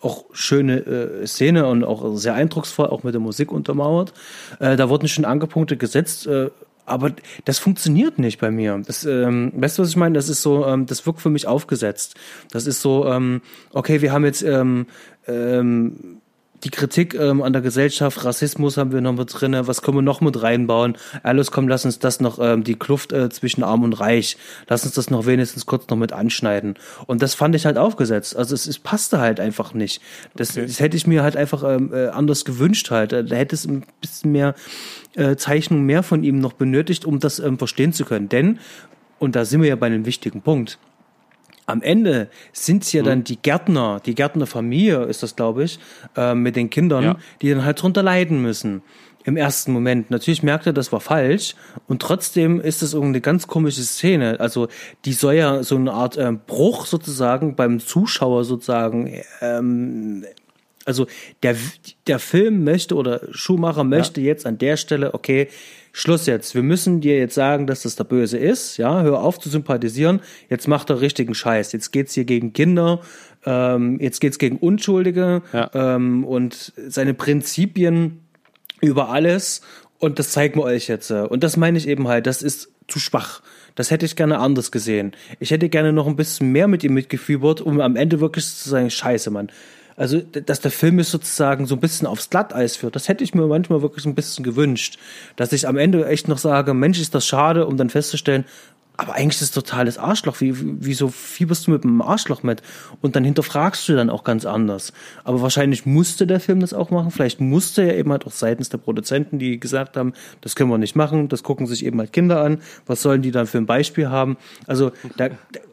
Auch 0.00 0.26
schöne 0.32 0.78
äh, 0.86 1.26
Szene 1.26 1.66
und 1.66 1.82
auch 1.82 2.16
sehr 2.16 2.34
eindrucksvoll, 2.34 2.86
auch 2.86 3.02
mit 3.02 3.14
der 3.14 3.20
Musik 3.20 3.50
untermauert. 3.50 4.12
Äh, 4.60 4.76
da 4.76 4.88
wurden 4.90 5.08
schon 5.08 5.24
Ankerpunkte 5.24 5.76
gesetzt, 5.76 6.26
äh, 6.26 6.50
aber 6.86 7.12
das 7.44 7.58
funktioniert 7.58 8.18
nicht 8.18 8.40
bei 8.40 8.50
mir. 8.50 8.80
Das, 8.86 9.04
ähm, 9.04 9.52
weißt 9.54 9.78
du, 9.78 9.82
was 9.82 9.90
ich 9.90 9.96
meine? 9.96 10.14
Das 10.14 10.28
ist 10.28 10.42
so, 10.42 10.66
ähm, 10.66 10.86
das 10.86 11.04
wirkt 11.06 11.20
für 11.20 11.30
mich 11.30 11.46
aufgesetzt. 11.46 12.14
Das 12.50 12.66
ist 12.66 12.80
so, 12.80 13.06
ähm, 13.06 13.42
okay, 13.72 14.00
wir 14.00 14.12
haben 14.12 14.24
jetzt 14.24 14.42
ähm, 14.42 14.86
ähm, 15.26 16.20
die 16.64 16.70
Kritik 16.70 17.14
ähm, 17.14 17.42
an 17.42 17.52
der 17.52 17.62
Gesellschaft, 17.62 18.24
Rassismus 18.24 18.76
haben 18.76 18.92
wir 18.92 19.00
noch 19.00 19.12
mit 19.12 19.28
drinne. 19.32 19.66
Was 19.66 19.82
können 19.82 19.98
wir 19.98 20.02
noch 20.02 20.20
mit 20.20 20.42
reinbauen? 20.42 20.96
Alles 21.22 21.50
komm, 21.50 21.68
lass 21.68 21.84
uns 21.84 21.98
das 21.98 22.20
noch, 22.20 22.38
ähm, 22.38 22.64
die 22.64 22.74
Kluft 22.74 23.12
äh, 23.12 23.28
zwischen 23.30 23.62
Arm 23.62 23.82
und 23.82 23.92
Reich, 23.94 24.36
lass 24.68 24.84
uns 24.84 24.94
das 24.94 25.10
noch 25.10 25.26
wenigstens 25.26 25.66
kurz 25.66 25.88
noch 25.88 25.96
mit 25.96 26.12
anschneiden. 26.12 26.74
Und 27.06 27.22
das 27.22 27.34
fand 27.34 27.54
ich 27.54 27.66
halt 27.66 27.78
aufgesetzt. 27.78 28.36
Also 28.36 28.54
es, 28.54 28.66
es 28.66 28.78
passte 28.78 29.20
halt 29.20 29.40
einfach 29.40 29.74
nicht. 29.74 30.00
Das, 30.34 30.54
das 30.54 30.80
hätte 30.80 30.96
ich 30.96 31.06
mir 31.06 31.22
halt 31.22 31.36
einfach 31.36 31.62
ähm, 31.64 31.92
äh, 31.92 32.08
anders 32.08 32.44
gewünscht 32.44 32.90
halt. 32.90 33.12
Da 33.12 33.22
hätte 33.22 33.54
es 33.54 33.66
ein 33.66 33.84
bisschen 34.00 34.32
mehr 34.32 34.54
äh, 35.14 35.36
Zeichnung 35.36 35.82
mehr 35.82 36.02
von 36.02 36.22
ihm 36.22 36.38
noch 36.38 36.52
benötigt, 36.52 37.04
um 37.04 37.18
das 37.18 37.38
ähm, 37.38 37.58
verstehen 37.58 37.92
zu 37.92 38.04
können. 38.04 38.28
Denn, 38.28 38.58
und 39.18 39.36
da 39.36 39.44
sind 39.44 39.62
wir 39.62 39.68
ja 39.68 39.76
bei 39.76 39.86
einem 39.86 40.06
wichtigen 40.06 40.42
Punkt, 40.42 40.78
am 41.66 41.82
Ende 41.82 42.28
sind 42.52 42.84
es 42.84 42.92
ja 42.92 43.02
dann 43.02 43.24
die 43.24 43.36
Gärtner, 43.36 44.00
die 44.04 44.14
Gärtnerfamilie 44.14 45.02
ist 45.04 45.22
das, 45.22 45.36
glaube 45.36 45.64
ich, 45.64 45.78
äh, 46.16 46.34
mit 46.34 46.56
den 46.56 46.70
Kindern, 46.70 47.02
Ja. 47.04 47.16
die 47.42 47.50
dann 47.50 47.64
halt 47.64 47.82
drunter 47.82 48.02
leiden 48.02 48.40
müssen. 48.40 48.82
Im 49.24 49.36
ersten 49.36 49.72
Moment. 49.72 50.12
Natürlich 50.12 50.44
merkt 50.44 50.66
er, 50.66 50.72
das 50.72 50.92
war 50.92 51.00
falsch. 51.00 51.56
Und 51.88 52.00
trotzdem 52.00 52.60
ist 52.60 52.82
das 52.82 52.94
irgendeine 52.94 53.20
ganz 53.20 53.48
komische 53.48 53.82
Szene. 53.82 54.38
Also, 54.38 54.68
die 55.04 55.12
soll 55.14 55.34
ja 55.34 55.64
so 55.64 55.74
eine 55.74 55.92
Art 55.92 56.16
ähm, 56.16 56.40
Bruch 56.46 56.86
sozusagen 56.86 57.56
beim 57.56 57.80
Zuschauer 57.80 58.44
sozusagen 58.44 59.20
ähm, 59.40 60.24
also 60.84 61.06
der, 61.42 61.56
der 62.06 62.20
Film 62.20 62.62
möchte 62.62 62.94
oder 62.94 63.20
Schumacher 63.32 63.82
möchte 63.82 64.20
jetzt 64.20 64.46
an 64.46 64.56
der 64.56 64.76
Stelle, 64.76 65.14
okay, 65.14 65.48
Schluss 65.98 66.26
jetzt. 66.26 66.54
Wir 66.54 66.62
müssen 66.62 67.00
dir 67.00 67.16
jetzt 67.16 67.34
sagen, 67.34 67.66
dass 67.66 67.84
das 67.84 67.96
der 67.96 68.04
Böse 68.04 68.36
ist. 68.36 68.76
Ja, 68.76 69.00
hör 69.00 69.22
auf 69.22 69.40
zu 69.40 69.48
sympathisieren. 69.48 70.20
Jetzt 70.50 70.68
macht 70.68 70.90
er 70.90 71.00
richtigen 71.00 71.34
Scheiß. 71.34 71.72
Jetzt 71.72 71.90
geht's 71.90 72.12
hier 72.12 72.26
gegen 72.26 72.52
Kinder. 72.52 73.00
Ähm, 73.46 73.98
jetzt 73.98 74.20
geht's 74.20 74.36
gegen 74.36 74.58
Unschuldige. 74.58 75.40
Ja. 75.54 75.70
Ähm, 75.72 76.24
und 76.24 76.74
seine 76.86 77.14
Prinzipien 77.14 78.20
über 78.82 79.08
alles. 79.08 79.62
Und 79.98 80.18
das 80.18 80.32
zeigen 80.32 80.58
wir 80.60 80.64
euch 80.64 80.86
jetzt. 80.86 81.10
Und 81.10 81.42
das 81.42 81.56
meine 81.56 81.78
ich 81.78 81.88
eben 81.88 82.08
halt. 82.08 82.26
Das 82.26 82.42
ist 82.42 82.68
zu 82.88 82.98
schwach. 82.98 83.40
Das 83.74 83.90
hätte 83.90 84.04
ich 84.04 84.16
gerne 84.16 84.38
anders 84.38 84.70
gesehen. 84.70 85.12
Ich 85.40 85.50
hätte 85.50 85.70
gerne 85.70 85.94
noch 85.94 86.06
ein 86.06 86.16
bisschen 86.16 86.52
mehr 86.52 86.68
mit 86.68 86.84
ihm 86.84 86.92
mitgefiebert, 86.92 87.62
um 87.62 87.80
am 87.80 87.96
Ende 87.96 88.20
wirklich 88.20 88.44
zu 88.44 88.68
sagen, 88.68 88.90
scheiße, 88.90 89.30
Mann. 89.30 89.50
Also, 89.96 90.20
dass 90.20 90.60
der 90.60 90.70
Film 90.70 90.98
es 90.98 91.10
sozusagen 91.10 91.66
so 91.66 91.74
ein 91.74 91.80
bisschen 91.80 92.06
aufs 92.06 92.30
Glatteis 92.30 92.76
führt, 92.76 92.94
das 92.94 93.08
hätte 93.08 93.24
ich 93.24 93.34
mir 93.34 93.46
manchmal 93.46 93.82
wirklich 93.82 94.04
ein 94.04 94.14
bisschen 94.14 94.44
gewünscht. 94.44 94.98
Dass 95.36 95.52
ich 95.52 95.66
am 95.66 95.76
Ende 95.76 96.06
echt 96.06 96.28
noch 96.28 96.38
sage, 96.38 96.74
Mensch, 96.74 97.00
ist 97.00 97.14
das 97.14 97.26
schade, 97.26 97.66
um 97.66 97.76
dann 97.76 97.90
festzustellen, 97.90 98.44
aber 98.98 99.14
eigentlich 99.14 99.36
ist 99.36 99.42
es 99.42 99.50
totales 99.50 99.98
Arschloch. 99.98 100.40
Wie, 100.40 100.54
wieso 100.56 101.08
fieberst 101.08 101.66
du 101.66 101.70
mit 101.70 101.84
einem 101.84 102.00
Arschloch 102.00 102.42
mit? 102.42 102.62
Und 103.02 103.14
dann 103.14 103.24
hinterfragst 103.24 103.88
du 103.88 103.94
dann 103.94 104.08
auch 104.08 104.24
ganz 104.24 104.46
anders. 104.46 104.92
Aber 105.24 105.42
wahrscheinlich 105.42 105.84
musste 105.84 106.26
der 106.26 106.40
Film 106.40 106.60
das 106.60 106.72
auch 106.72 106.90
machen. 106.90 107.10
Vielleicht 107.10 107.40
musste 107.40 107.82
er 107.82 107.96
eben 107.96 108.10
halt 108.10 108.26
auch 108.26 108.32
seitens 108.32 108.70
der 108.70 108.78
Produzenten, 108.78 109.38
die 109.38 109.60
gesagt 109.60 109.96
haben, 109.96 110.14
das 110.40 110.56
können 110.56 110.70
wir 110.70 110.78
nicht 110.78 110.96
machen, 110.96 111.28
das 111.28 111.42
gucken 111.42 111.66
sich 111.66 111.84
eben 111.84 111.98
halt 111.98 112.12
Kinder 112.12 112.40
an. 112.40 112.62
Was 112.86 113.02
sollen 113.02 113.22
die 113.22 113.32
dann 113.32 113.46
für 113.46 113.58
ein 113.58 113.66
Beispiel 113.66 114.08
haben? 114.08 114.38
Also, 114.66 114.92
da 115.16 115.28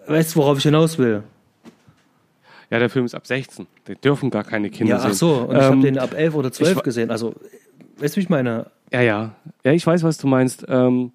weißt 0.07 0.35
du, 0.35 0.39
worauf 0.39 0.57
ich 0.57 0.63
hinaus 0.63 0.97
will? 0.97 1.23
Ja, 2.73 2.79
der 2.79 2.89
Film 2.89 3.05
ist 3.05 3.13
ab 3.13 3.27
16. 3.27 3.67
Die 3.87 3.93
dürfen 3.93 4.31
gar 4.31 4.43
keine 4.43 4.71
Kinder 4.71 4.95
Ja, 4.95 4.99
sehen. 4.99 5.11
ach 5.11 5.13
so. 5.13 5.33
Und 5.43 5.51
ich 5.57 5.61
Ähm, 5.63 5.69
habe 5.73 5.81
den 5.81 5.99
ab 5.99 6.15
11 6.15 6.33
oder 6.33 6.51
12 6.51 6.77
wa- 6.77 6.81
gesehen. 6.81 7.11
Also, 7.11 7.35
weißt 7.99 8.15
du, 8.15 8.17
wie 8.17 8.23
ich 8.23 8.29
meine? 8.29 8.71
Ja, 8.91 9.01
ja. 9.01 9.35
Ja, 9.63 9.73
ich 9.73 9.85
weiß, 9.85 10.01
was 10.01 10.17
du 10.17 10.25
meinst. 10.25 10.65
Ähm, 10.67 11.11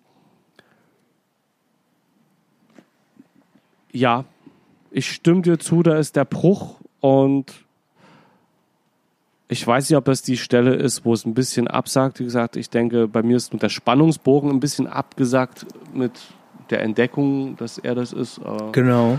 ja, 3.93 4.25
ich 4.93 5.11
stimme 5.11 5.43
dir 5.43 5.59
zu, 5.59 5.83
da 5.83 5.99
ist 5.99 6.15
der 6.15 6.25
Bruch 6.27 6.77
und 7.01 7.53
ich 9.49 9.67
weiß 9.67 9.91
nicht, 9.91 9.97
ob 9.97 10.05
das 10.05 10.23
die 10.23 10.37
Stelle 10.37 10.75
ist, 10.75 11.05
wo 11.05 11.13
es 11.13 11.25
ein 11.25 11.35
bisschen 11.35 11.67
absagt. 11.69 12.21
Wie 12.21 12.25
gesagt, 12.25 12.57
ich 12.57 12.71
denke, 12.71 13.09
bei 13.09 13.23
mir 13.25 13.37
ist 13.37 13.53
nur 13.53 13.59
der 13.61 13.71
Spannungsbogen 13.71 14.51
ein 14.51 14.61
bisschen 14.61 14.87
abgesagt 14.87 15.67
mit 15.93 16.13
der 16.71 16.83
Entdeckung, 16.83 17.57
dass 17.57 17.79
er 17.79 17.95
das 17.95 18.13
ist. 18.13 18.41
Genau. 18.73 19.19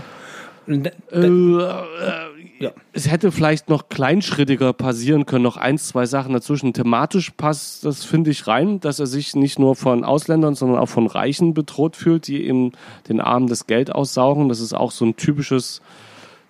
Äh, 0.70 0.90
äh, 1.16 2.70
Es 2.92 3.10
hätte 3.10 3.32
vielleicht 3.32 3.68
noch 3.68 3.88
kleinschrittiger 3.88 4.72
passieren 4.72 5.26
können, 5.26 5.42
noch 5.42 5.56
ein, 5.56 5.78
zwei 5.78 6.06
Sachen 6.06 6.32
dazwischen. 6.32 6.72
Thematisch 6.72 7.30
passt 7.30 7.84
das, 7.84 8.04
finde 8.04 8.30
ich, 8.30 8.46
rein, 8.46 8.80
dass 8.80 9.00
er 9.00 9.06
sich 9.06 9.34
nicht 9.34 9.58
nur 9.58 9.74
von 9.74 10.04
Ausländern, 10.04 10.54
sondern 10.54 10.78
auch 10.78 10.88
von 10.88 11.06
Reichen 11.06 11.54
bedroht 11.54 11.96
fühlt, 11.96 12.28
die 12.28 12.46
ihm 12.46 12.72
den 13.08 13.20
Armen 13.20 13.48
das 13.48 13.66
Geld 13.66 13.92
aussaugen. 13.92 14.48
Das 14.48 14.60
ist 14.60 14.74
auch 14.74 14.92
so 14.92 15.04
ein 15.04 15.16
typisches 15.16 15.82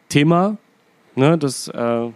Thema, 0.09 0.59
ne, 1.15 1.39
das, 1.39 1.69
äh, 1.69 2.09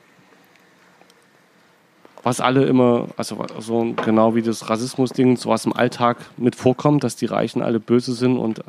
was 2.22 2.40
alle 2.40 2.64
immer, 2.64 3.08
also 3.16 3.44
so 3.60 3.94
genau 4.04 4.34
wie 4.34 4.42
das 4.42 4.68
Rassismus-Ding, 4.68 5.36
so 5.36 5.50
was 5.50 5.66
im 5.66 5.72
Alltag 5.72 6.18
mit 6.36 6.56
vorkommt, 6.56 7.04
dass 7.04 7.16
die 7.16 7.26
Reichen 7.26 7.62
alle 7.62 7.80
böse 7.80 8.14
sind 8.14 8.38
und 8.38 8.62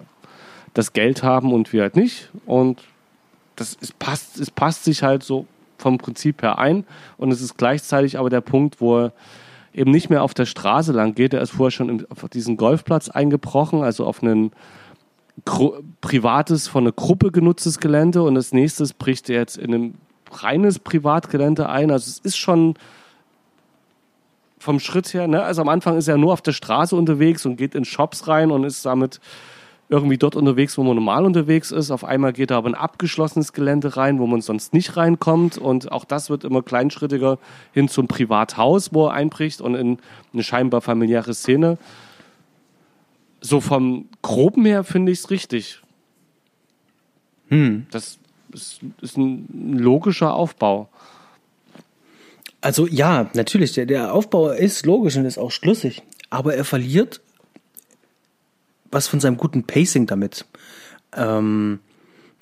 das 0.74 0.94
Geld 0.94 1.24
haben 1.24 1.54
und 1.54 1.74
wir 1.74 1.82
halt 1.84 1.96
nicht. 1.96 2.30
Und 2.46 2.82
das 3.56 3.74
ist, 3.74 3.98
passt, 4.00 4.40
es 4.40 4.52
passt 4.52 4.84
sich 4.84 5.04
halt 5.04 5.24
so 5.24 5.46
vom 5.78 5.98
Prinzip 5.98 6.42
her 6.42 6.58
ein 6.58 6.86
und 7.18 7.32
es 7.32 7.42
ist 7.42 7.58
gleichzeitig 7.58 8.18
aber 8.18 8.30
der 8.30 8.42
Punkt, 8.42 8.82
wo 8.82 8.98
er 8.98 9.14
eben 9.74 9.92
nicht 9.92 10.10
mehr 10.10 10.24
auf 10.24 10.34
der 10.34 10.46
Straße 10.46 10.94
lang 10.94 11.16
geht. 11.16 11.34
Er 11.34 11.42
ist 11.42 11.52
vorher 11.52 11.72
schon 11.72 12.06
auf 12.10 12.30
diesen 12.30 12.56
Golfplatz 12.58 13.10
eingebrochen, 13.10 13.84
also 13.84 14.06
auf 14.06 14.24
ein 14.24 14.52
privates, 16.00 16.68
von 16.68 16.86
einer 16.86 16.94
Gruppe 16.94 17.32
genutztes 17.32 17.80
Gelände 17.80 18.24
und 18.24 18.36
das 18.36 18.54
nächste 18.54 18.86
bricht 18.98 19.30
er 19.30 19.36
jetzt 19.36 19.58
in 19.58 19.74
ein 19.74 19.96
reines 20.32 20.80
Privatgelände 20.80 21.68
ein. 21.68 21.92
Also 21.92 22.10
es 22.10 22.20
ist 22.20 22.38
schon 22.38 22.76
vom 24.58 24.80
Schritt 24.80 25.14
her, 25.14 25.28
ne? 25.28 25.44
also 25.44 25.62
am 25.62 25.70
Anfang 25.70 25.98
ist 25.98 26.08
er 26.08 26.18
nur 26.18 26.34
auf 26.34 26.42
der 26.42 26.54
Straße 26.54 26.96
unterwegs 26.96 27.46
und 27.46 27.58
geht 27.58 27.76
in 27.76 27.86
Shops 27.86 28.28
rein 28.28 28.50
und 28.50 28.64
ist 28.64 28.86
damit 28.86 29.20
irgendwie 29.88 30.18
dort 30.18 30.36
unterwegs, 30.36 30.78
wo 30.78 30.84
man 30.84 30.96
normal 30.96 31.26
unterwegs 31.26 31.72
ist. 31.72 31.92
Auf 31.92 32.04
einmal 32.04 32.34
geht 32.34 32.52
er 32.52 32.58
aber 32.58 32.70
in 32.70 32.76
ein 32.76 32.82
abgeschlossenes 32.82 33.54
Gelände 33.54 33.98
rein, 33.98 34.20
wo 34.20 34.26
man 34.26 34.42
sonst 34.42 34.74
nicht 34.74 34.98
reinkommt. 34.98 35.58
Und 35.58 35.92
auch 35.92 36.06
das 36.06 36.30
wird 36.30 36.44
immer 36.44 36.64
kleinschrittiger 36.64 37.38
hin 37.72 37.88
zum 37.88 38.08
Privathaus, 38.08 38.94
wo 38.94 39.08
er 39.08 39.14
einbricht 39.14 39.62
und 39.62 39.76
in 39.76 40.00
eine 40.34 40.44
scheinbar 40.44 40.82
familiäre 40.82 41.34
Szene. 41.34 41.78
So 43.42 43.62
vom 43.62 44.08
Groben 44.24 44.66
her 44.66 44.84
finde 44.84 45.12
ich 45.12 45.20
es 45.20 45.30
richtig. 45.30 45.82
Das 47.92 48.18
ist, 48.52 48.80
ist 49.02 49.18
ein 49.18 49.78
logischer 49.78 50.34
Aufbau. 50.34 50.90
Also 52.62 52.88
ja, 52.88 53.30
natürlich, 53.36 53.74
der, 53.74 53.86
der 53.86 54.14
Aufbau 54.16 54.50
ist 54.50 54.88
logisch 54.88 55.16
und 55.18 55.26
ist 55.26 55.38
auch 55.38 55.52
schlüssig, 55.52 56.02
aber 56.32 56.56
er 56.56 56.66
verliert 56.66 57.22
was 58.96 59.08
von 59.08 59.20
seinem 59.20 59.38
guten 59.38 59.64
Pacing 59.66 60.08
damit. 60.08 60.46
Ähm, 61.16 61.80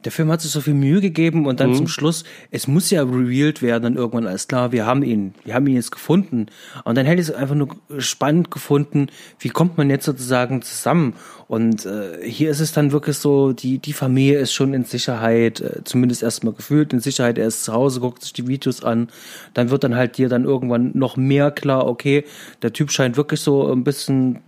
der 0.06 0.12
Film 0.12 0.30
hat 0.32 0.41
sich 0.41 0.51
so 0.51 0.60
viel 0.60 0.74
Mühe 0.74 0.99
gegeben 0.99 1.45
und 1.45 1.62
dann 1.62 1.70
Mhm. 1.70 1.76
zum 1.76 1.88
Schluss, 1.88 2.26
es 2.51 2.68
muss 2.68 2.89
ja 2.89 3.04
revealed 3.04 3.62
werden, 3.62 3.84
dann 3.84 3.95
irgendwann 3.95 4.28
alles 4.28 4.49
klar, 4.49 4.74
wir 4.74 4.86
haben 4.86 5.01
ihn, 5.01 5.34
wir 5.45 5.54
haben 5.54 5.66
ihn 5.68 5.76
jetzt 5.76 5.91
gefunden. 5.91 6.47
Und 6.84 6.97
dann 6.97 7.06
hätte 7.06 7.22
ich 7.22 7.30
es 7.30 7.34
einfach 7.34 7.56
nur 7.56 7.70
spannend 7.99 8.51
gefunden, 8.51 9.08
wie 9.39 9.47
kommt 9.47 9.78
man 9.78 9.89
jetzt 9.89 10.04
sozusagen 10.06 10.62
zusammen? 10.62 11.14
Und 11.47 11.86
äh, 11.86 12.18
hier 12.30 12.51
ist 12.51 12.60
es 12.60 12.74
dann 12.74 12.91
wirklich 12.91 13.16
so, 13.18 13.54
die, 13.54 13.78
die 13.80 13.93
Familie 13.93 14.39
ist 14.39 14.51
schon 14.51 14.74
in 14.74 14.84
Sicherheit, 14.84 15.62
äh, 15.62 15.86
zumindest 15.86 16.22
erstmal 16.22 16.54
gefühlt 16.54 16.91
in 16.91 16.99
Sicherheit, 16.99 17.38
er 17.38 17.47
ist 17.47 17.64
zu 17.64 17.72
Hause, 17.72 18.01
guckt 18.01 18.24
sich 18.24 18.34
die 18.34 18.47
Videos 18.47 18.84
an. 18.84 19.08
Dann 19.54 19.70
wird 19.70 19.86
dann 19.86 19.95
halt 19.95 20.18
dir 20.18 20.28
dann 20.28 20.43
irgendwann 20.43 20.91
noch 20.95 21.16
mehr 21.16 21.49
klar, 21.51 21.88
okay, 21.88 22.26
der 22.62 22.74
Typ 22.74 22.91
scheint 22.91 23.16
wirklich 23.16 23.39
so 23.39 23.72
ein 23.72 23.86
bisschen 23.86 24.39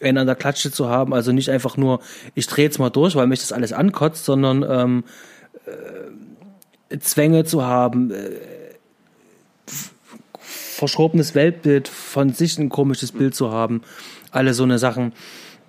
einen 0.00 0.18
an 0.18 0.26
der 0.26 0.36
Klatsche 0.36 0.70
zu 0.70 0.88
haben. 0.88 1.14
Also 1.14 1.32
nicht 1.32 1.50
einfach 1.50 1.76
nur, 1.76 2.00
ich 2.34 2.46
drehe 2.46 2.64
jetzt 2.64 2.78
mal 2.78 2.90
durch, 2.90 3.14
weil 3.16 3.26
mich 3.26 3.40
das 3.40 3.52
alles 3.52 3.72
ankotzt, 3.72 4.24
sondern 4.24 4.64
ähm, 4.68 5.04
äh, 6.90 6.98
Zwänge 6.98 7.44
zu 7.44 7.64
haben, 7.64 8.10
äh, 8.10 8.30
verschrobenes 10.84 11.34
Weltbild, 11.34 11.88
von 11.88 12.32
sich 12.32 12.58
ein 12.58 12.68
komisches 12.68 13.12
Bild 13.12 13.34
zu 13.34 13.50
haben, 13.50 13.82
alle 14.30 14.54
so 14.54 14.64
eine 14.64 14.78
Sachen. 14.78 15.12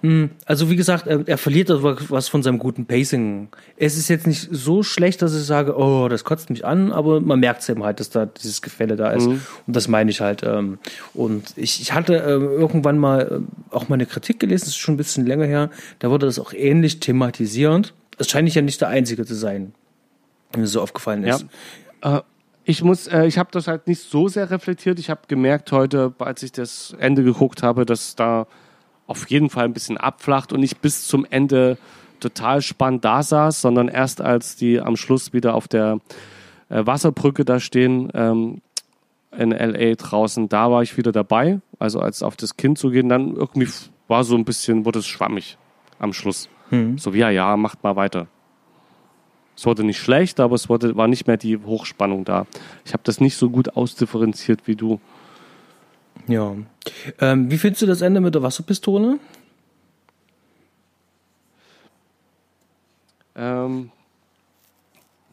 Hm, 0.05 0.29
Also 0.45 0.69
wie 0.69 0.75
gesagt, 0.75 1.07
er, 1.07 1.27
er 1.27 1.37
verliert 1.39 1.71
aber 1.71 1.97
was 2.09 2.27
von 2.27 2.43
seinem 2.43 2.59
guten 2.59 2.85
Pacing. 2.85 3.47
Es 3.75 3.97
ist 3.97 4.07
jetzt 4.07 4.27
nicht 4.27 4.47
so 4.51 4.83
schlecht, 4.83 5.23
dass 5.23 5.35
ich 5.35 5.43
sage, 5.43 5.75
oh, 5.75 6.07
das 6.07 6.23
kotzt 6.23 6.51
mich 6.51 6.63
an, 6.63 6.91
aber 6.91 7.21
man 7.21 7.39
merkt 7.39 7.61
es 7.63 7.69
eben 7.69 7.83
halt, 7.83 7.99
dass 7.99 8.11
da 8.11 8.27
dieses 8.27 8.61
Gefälle 8.61 8.97
da 8.97 9.11
ist. 9.11 9.25
Und 9.25 9.41
das 9.75 9.87
meine 9.87 10.11
ich 10.11 10.21
halt. 10.21 10.43
Ähm, 10.43 10.77
und 11.15 11.53
ich, 11.55 11.81
ich 11.81 11.91
hatte 11.93 12.17
ähm, 12.17 12.43
irgendwann 12.43 12.99
mal 12.99 13.27
ähm, 13.31 13.47
auch 13.71 13.89
mal 13.89 13.95
eine 13.95 14.05
Kritik 14.05 14.39
gelesen, 14.39 14.65
das 14.65 14.69
ist 14.69 14.77
schon 14.77 14.93
ein 14.93 14.97
bisschen 14.97 15.25
länger 15.25 15.45
her, 15.45 15.71
da 15.99 16.11
wurde 16.11 16.27
das 16.27 16.37
auch 16.37 16.53
ähnlich 16.53 16.99
thematisiert. 16.99 17.93
Es 18.19 18.29
scheint 18.29 18.53
ja 18.53 18.61
nicht 18.61 18.79
der 18.81 18.89
Einzige 18.89 19.25
zu 19.25 19.33
sein, 19.33 19.73
der 20.53 20.59
mir 20.61 20.67
so 20.67 20.81
aufgefallen 20.81 21.23
ist. 21.23 21.45
Äh, 22.01 22.21
ich 22.63 22.83
muss, 22.83 23.07
äh, 23.07 23.25
ich 23.25 23.39
habe 23.39 23.49
das 23.51 23.67
halt 23.67 23.87
nicht 23.87 24.01
so 24.01 24.27
sehr 24.27 24.51
reflektiert. 24.51 24.99
Ich 24.99 25.09
habe 25.09 25.21
gemerkt 25.27 25.71
heute, 25.71 26.13
als 26.19 26.43
ich 26.43 26.51
das 26.51 26.95
Ende 26.99 27.23
geguckt 27.23 27.63
habe, 27.63 27.85
dass 27.85 28.15
da 28.15 28.45
auf 29.07 29.29
jeden 29.29 29.49
Fall 29.49 29.65
ein 29.65 29.73
bisschen 29.73 29.97
abflacht 29.97 30.53
und 30.53 30.59
nicht 30.59 30.81
bis 30.81 31.07
zum 31.07 31.25
Ende 31.29 31.77
total 32.19 32.61
spannend 32.61 33.05
da 33.05 33.21
saß, 33.23 33.61
sondern 33.61 33.87
erst 33.87 34.21
als 34.21 34.55
die 34.55 34.79
am 34.79 34.95
Schluss 34.95 35.33
wieder 35.33 35.53
auf 35.55 35.67
der 35.67 35.99
äh, 36.69 36.85
Wasserbrücke 36.85 37.45
da 37.45 37.59
stehen 37.59 38.11
ähm, 38.13 38.61
in 39.37 39.51
LA 39.51 39.95
draußen, 39.95 40.49
da 40.49 40.71
war 40.71 40.81
ich 40.81 40.97
wieder 40.97 41.11
dabei. 41.11 41.59
Also 41.77 41.99
als 41.99 42.23
auf 42.23 42.35
das 42.35 42.57
Kind 42.57 42.77
zu 42.77 42.89
gehen, 42.89 43.09
dann 43.09 43.35
irgendwie 43.35 43.67
war 44.07 44.23
so 44.23 44.35
ein 44.35 44.45
bisschen, 44.45 44.85
wurde 44.85 44.99
es 44.99 45.07
schwammig 45.07 45.57
am 45.99 46.13
Schluss. 46.13 46.49
So 46.97 47.13
wie 47.13 47.19
ja, 47.19 47.29
ja, 47.29 47.57
macht 47.57 47.83
mal 47.83 47.95
weiter. 47.95 48.27
Es 49.57 49.65
wurde 49.65 49.83
nicht 49.83 49.99
schlecht, 49.99 50.39
aber 50.39 50.55
es 50.55 50.67
wurde, 50.67 50.95
war 50.97 51.07
nicht 51.07 51.27
mehr 51.27 51.37
die 51.37 51.57
Hochspannung 51.57 52.25
da. 52.25 52.45
Ich 52.83 52.93
habe 52.93 53.03
das 53.03 53.21
nicht 53.21 53.37
so 53.37 53.49
gut 53.49 53.75
ausdifferenziert 53.75 54.67
wie 54.67 54.75
du. 54.75 54.99
Ja. 56.27 56.55
Ähm, 57.19 57.51
wie 57.51 57.57
findest 57.57 57.81
du 57.81 57.85
das 57.85 58.01
Ende 58.01 58.21
mit 58.21 58.35
der 58.35 58.41
Wasserpistole? 58.41 59.19
Ähm, 63.35 63.91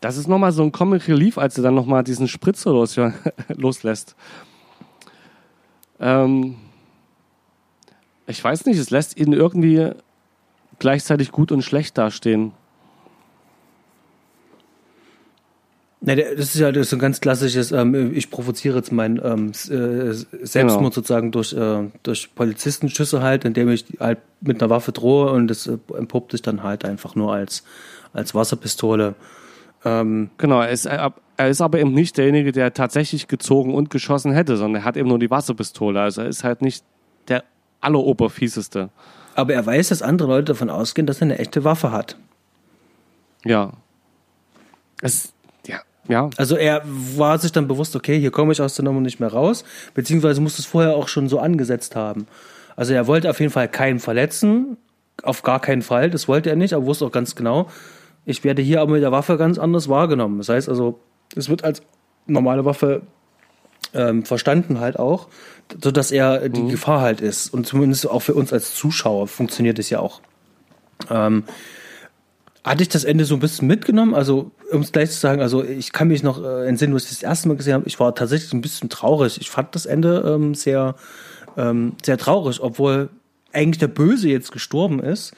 das 0.01 0.17
ist 0.17 0.27
nochmal 0.27 0.53
so 0.53 0.63
ein 0.63 0.73
Comic 0.73 1.07
Relief, 1.09 1.39
als 1.39 1.57
er 1.57 1.63
dann 1.63 1.75
nochmal 1.75 2.03
diesen 2.03 2.29
Spritzer 2.29 2.73
los, 2.73 2.97
loslässt. 3.49 4.17
Ähm, 6.01 6.57
ich 8.27 8.43
weiß 8.43 8.67
nicht, 8.67 8.79
es 8.79 8.91
lässt 8.91 9.17
ihn 9.17 9.33
irgendwie 9.33 9.91
gleichzeitig 10.79 11.31
gut 11.31 11.53
und 11.53 11.63
schlecht 11.63 11.97
dastehen. 11.97 12.53
Na, 16.05 16.17
das 16.17 16.55
ist 16.55 16.57
ja 16.57 16.73
das 16.73 16.83
ist 16.83 16.91
so 16.91 16.97
ein 16.97 17.01
ganz 17.01 17.21
klassisches, 17.21 17.71
ähm, 17.71 18.13
ich 18.13 18.29
provoziere 18.31 18.77
jetzt 18.79 18.91
meinen 18.91 19.21
ähm, 19.25 19.51
äh, 19.51 20.13
Selbstmord 20.13 20.79
Genau. 20.79 20.91
sozusagen 20.91 21.31
durch, 21.31 21.53
äh, 21.53 21.89
durch 22.03 22.35
Polizistenschüsse 22.35 23.23
halt, 23.23 23.45
indem 23.45 23.69
ich 23.71 23.85
halt 24.01 24.19
mit 24.41 24.61
einer 24.61 24.69
Waffe 24.69 24.91
drohe 24.91 25.31
und 25.31 25.47
das 25.47 25.69
äh, 25.69 25.79
entpuppt 25.97 26.33
sich 26.33 26.43
dann 26.43 26.65
halt 26.65 26.85
einfach 26.85 27.15
nur 27.15 27.33
als, 27.33 27.63
als 28.13 28.35
Wasserpistole. 28.35 29.15
Ähm, 29.85 30.31
Genau, 30.39 30.61
er 30.61 30.71
ist, 30.71 30.87
er 30.87 31.13
ist 31.49 31.61
aber 31.61 31.79
eben 31.79 31.93
nicht 31.93 32.17
derjenige, 32.19 32.51
der 32.51 32.75
tatsächlich 32.75 33.29
gezogen 33.29 33.73
und 33.73 33.89
geschossen 33.91 34.33
hätte, 34.33 34.57
sondern 34.57 34.83
er 34.83 34.85
hat 34.85 34.97
eben 34.97 35.09
nur 35.09 35.21
die 35.21 35.31
Wasserpistole. 35.31 36.01
Also 36.01 36.23
er 36.23 36.29
ist 36.29 36.43
halt 36.43 36.63
nicht 36.63 36.85
der 37.29 37.45
alleroberfieseste. 37.81 38.91
aber 39.37 39.55
er 39.55 39.65
weiß, 39.65 39.91
dass 39.91 40.03
andere 40.03 40.29
Leute 40.29 40.47
davon 40.47 40.69
ausgehen, 40.69 41.07
dass 41.07 41.19
er 41.21 41.23
eine 41.27 41.39
echte 41.39 41.63
Waffe 41.63 41.93
hat. 41.93 42.17
Ja. 43.45 43.73
Es, 45.01 45.33
ja. 46.09 46.31
Also 46.37 46.57
er 46.57 46.83
war 46.85 47.39
sich 47.39 47.53
dann 47.53 47.69
bewusst, 47.69 47.95
okay, 47.95 48.19
hier 48.19 48.31
komme 48.31 48.53
ich 48.53 48.61
aus 48.61 48.75
der 48.75 48.85
Nummer 48.85 49.01
nicht 49.01 49.21
mehr 49.21 49.33
raus, 49.33 49.65
beziehungsweise 49.95 50.41
musste 50.41 50.63
es 50.63 50.67
vorher 50.67 50.97
auch 50.97 51.09
schon 51.09 51.29
so 51.29 51.39
angesetzt 51.39 51.97
haben. 51.97 52.27
Also 52.77 52.95
er 52.95 53.07
wollte 53.07 53.31
auf 53.31 53.41
jeden 53.41 53.53
Fall 53.53 53.69
keinen 53.69 54.01
verletzen, 54.01 54.77
auf 55.23 55.43
gar 55.43 55.61
keinen 55.61 55.83
Fall, 55.83 56.11
das 56.11 56.27
wollte 56.27 56.51
er 56.51 56.57
nicht, 56.57 56.75
aber 56.75 56.87
wusste 56.87 57.07
auch 57.07 57.13
ganz 57.13 57.35
genau, 57.35 57.69
ich 58.25 58.45
werde 58.45 58.63
hier 58.63 58.81
aber 58.81 58.93
mit 58.93 59.03
der 59.03 59.13
Waffe 59.13 59.37
ganz 59.37 59.59
anders 59.59 59.89
wahrgenommen. 59.89 60.39
Das 60.39 60.49
heißt 60.49 60.69
also, 60.69 61.01
es 61.37 61.49
wird 61.49 61.65
als 61.65 61.83
normale 62.27 62.65
Waffe 62.65 63.03
ähm, 63.95 64.25
verstanden 64.25 64.81
halt 64.81 64.99
auch, 64.99 65.29
so 65.83 65.91
dass 65.91 66.11
er 66.11 66.49
die 66.49 66.63
mhm. 66.63 66.69
Gefahr 66.69 67.01
halt 67.01 67.21
ist. 67.21 67.53
Und 67.53 67.67
zumindest 67.67 68.09
auch 68.09 68.21
für 68.21 68.35
uns 68.35 68.53
als 68.53 68.75
Zuschauer 68.75 69.29
funktioniert 69.29 69.79
es 69.79 69.91
ja 69.91 69.99
auch. 69.99 70.21
Ähm, 71.11 71.45
hatte 72.65 72.83
ich 72.83 72.89
das 72.89 73.05
Ende 73.05 73.25
so 73.25 73.35
ein 73.35 73.41
bisschen 73.41 73.67
mitgenommen? 73.67 74.15
Also, 74.15 74.53
um 74.71 74.83
es 74.83 74.93
gleich 74.93 75.11
zu 75.11 75.19
sagen, 75.19 75.41
also 75.41 75.65
ich 75.65 75.93
kann 75.93 76.09
mich 76.09 76.23
noch 76.23 76.43
äh, 76.43 76.67
entsinnen, 76.67 76.93
wo 76.93 76.97
ich 76.97 77.09
das 77.09 77.23
erste 77.23 77.49
Mal 77.49 77.57
gesehen 77.57 77.75
habe, 77.75 77.89
ich 77.89 77.99
war 77.99 78.15
tatsächlich 78.15 78.53
ein 78.53 78.61
bisschen 78.61 78.89
traurig. 78.89 79.41
Ich 79.41 79.51
fand 79.51 79.75
das 79.75 79.87
Ende 79.87 80.23
ähm, 80.27 80.55
sehr, 80.55 80.95
ähm, 81.57 81.95
sehr 82.05 82.19
traurig, 82.19 82.61
obwohl 82.61 83.11
eigentlich 83.53 83.79
der 83.79 83.89
Böse 83.89 84.29
jetzt 84.29 84.53
gestorben 84.53 85.01
ist. 85.01 85.33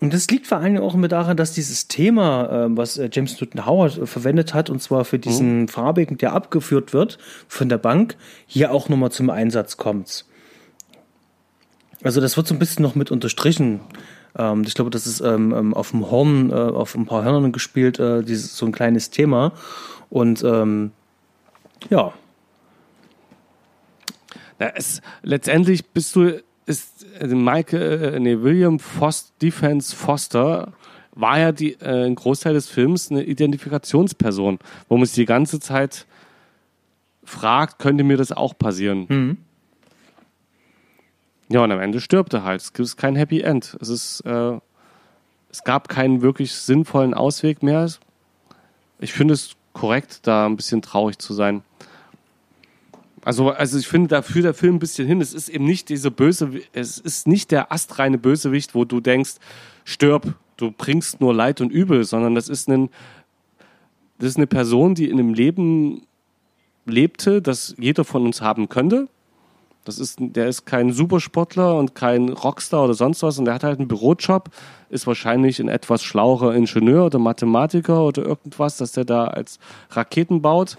Und 0.00 0.14
das 0.14 0.28
liegt 0.28 0.46
vor 0.46 0.58
allem 0.58 0.78
auch 0.78 0.94
immer 0.94 1.08
daran, 1.08 1.36
dass 1.36 1.52
dieses 1.52 1.88
Thema, 1.88 2.66
äh, 2.66 2.76
was 2.76 2.96
äh, 2.96 3.10
James 3.12 3.40
Newton 3.40 3.66
Howard 3.66 3.98
äh, 3.98 4.06
verwendet 4.06 4.54
hat, 4.54 4.70
und 4.70 4.82
zwar 4.82 5.04
für 5.04 5.18
diesen 5.18 5.62
mhm. 5.62 5.68
farbigen, 5.68 6.16
der 6.18 6.32
abgeführt 6.32 6.92
wird 6.92 7.18
von 7.48 7.68
der 7.68 7.78
Bank, 7.78 8.16
hier 8.46 8.72
auch 8.72 8.88
nochmal 8.88 9.10
zum 9.10 9.30
Einsatz 9.30 9.76
kommt. 9.76 10.24
Also 12.02 12.22
das 12.22 12.36
wird 12.36 12.46
so 12.46 12.54
ein 12.54 12.58
bisschen 12.58 12.82
noch 12.82 12.94
mit 12.94 13.10
unterstrichen. 13.10 13.80
Ähm, 14.38 14.62
ich 14.66 14.74
glaube, 14.74 14.90
das 14.90 15.06
ist 15.06 15.20
ähm, 15.20 15.52
ähm 15.56 15.74
auf 15.74 15.90
dem 15.90 16.10
Horn, 16.10 16.50
äh, 16.50 16.54
auf 16.54 16.94
ein 16.94 17.06
paar 17.06 17.24
Hörnern 17.24 17.52
gespielt, 17.52 17.98
äh, 17.98 18.22
dieses 18.22 18.56
so 18.56 18.66
ein 18.66 18.72
kleines 18.72 19.10
Thema. 19.10 19.52
Und 20.08 20.42
ähm, 20.42 20.92
ja. 21.88 22.12
Na, 24.58 24.72
es, 24.74 25.00
letztendlich 25.22 25.86
bist 25.90 26.14
du 26.16 26.40
ist 26.66 27.06
äh, 27.20 27.26
Mike, 27.26 27.76
äh, 27.76 28.20
nee, 28.20 28.40
William 28.40 28.78
Foster, 28.78 29.32
Defense 29.42 29.94
Foster 29.94 30.72
war 31.12 31.38
ja 31.38 31.52
die, 31.52 31.74
äh, 31.74 32.06
ein 32.06 32.14
Großteil 32.14 32.54
des 32.54 32.68
Films 32.68 33.10
eine 33.10 33.24
Identifikationsperson, 33.24 34.58
wo 34.88 34.96
man 34.96 35.06
sich 35.06 35.16
die 35.16 35.26
ganze 35.26 35.60
Zeit 35.60 36.06
fragt, 37.24 37.78
könnte 37.78 38.04
mir 38.04 38.16
das 38.16 38.32
auch 38.32 38.56
passieren? 38.56 39.06
Mhm. 39.08 39.36
Ja, 41.50 41.64
und 41.64 41.72
am 41.72 41.80
Ende 41.80 42.00
stirbt 42.00 42.32
er 42.32 42.44
halt. 42.44 42.60
Es 42.60 42.72
gibt 42.72 42.96
kein 42.96 43.16
Happy 43.16 43.40
End. 43.40 43.76
Es 43.80 43.88
ist, 43.88 44.20
äh, 44.20 44.58
es 45.50 45.64
gab 45.64 45.88
keinen 45.88 46.22
wirklich 46.22 46.52
sinnvollen 46.52 47.12
Ausweg 47.12 47.62
mehr. 47.62 47.90
Ich 49.00 49.12
finde 49.12 49.34
es 49.34 49.56
korrekt, 49.72 50.20
da 50.22 50.46
ein 50.46 50.56
bisschen 50.56 50.80
traurig 50.80 51.18
zu 51.18 51.34
sein. 51.34 51.62
Also, 53.22 53.50
also 53.50 53.78
ich 53.78 53.88
finde, 53.88 54.08
da 54.08 54.22
führt 54.22 54.44
der 54.44 54.54
Film 54.54 54.76
ein 54.76 54.78
bisschen 54.78 55.08
hin. 55.08 55.20
Es 55.20 55.34
ist 55.34 55.48
eben 55.48 55.64
nicht 55.64 55.88
diese 55.88 56.10
böse, 56.12 56.52
es 56.72 56.98
ist 56.98 57.26
nicht 57.26 57.50
der 57.50 57.72
astreine 57.72 58.16
Bösewicht, 58.16 58.74
wo 58.74 58.84
du 58.84 59.00
denkst, 59.00 59.34
stirb, 59.84 60.34
du 60.56 60.70
bringst 60.70 61.20
nur 61.20 61.34
Leid 61.34 61.60
und 61.60 61.70
Übel, 61.70 62.04
sondern 62.04 62.36
das 62.36 62.48
ist 62.48 62.68
ein, 62.68 62.90
das 64.18 64.30
ist 64.30 64.36
eine 64.36 64.46
Person, 64.46 64.94
die 64.94 65.10
in 65.10 65.18
einem 65.18 65.34
Leben 65.34 66.06
lebte, 66.86 67.42
das 67.42 67.74
jeder 67.78 68.04
von 68.04 68.24
uns 68.24 68.40
haben 68.40 68.68
könnte. 68.68 69.08
Das 69.84 69.98
ist, 69.98 70.18
der 70.20 70.46
ist 70.46 70.66
kein 70.66 70.92
Supersportler 70.92 71.76
und 71.76 71.94
kein 71.94 72.28
Rockstar 72.28 72.84
oder 72.84 72.94
sonst 72.94 73.22
was 73.22 73.38
und 73.38 73.46
der 73.46 73.54
hat 73.54 73.64
halt 73.64 73.78
einen 73.78 73.88
Bürojob, 73.88 74.50
ist 74.90 75.06
wahrscheinlich 75.06 75.58
ein 75.58 75.68
etwas 75.68 76.02
schlauer 76.02 76.54
Ingenieur 76.54 77.06
oder 77.06 77.18
Mathematiker 77.18 78.04
oder 78.04 78.24
irgendwas, 78.24 78.76
dass 78.76 78.92
der 78.92 79.04
da 79.04 79.24
als 79.24 79.58
Raketen 79.90 80.42
baut 80.42 80.76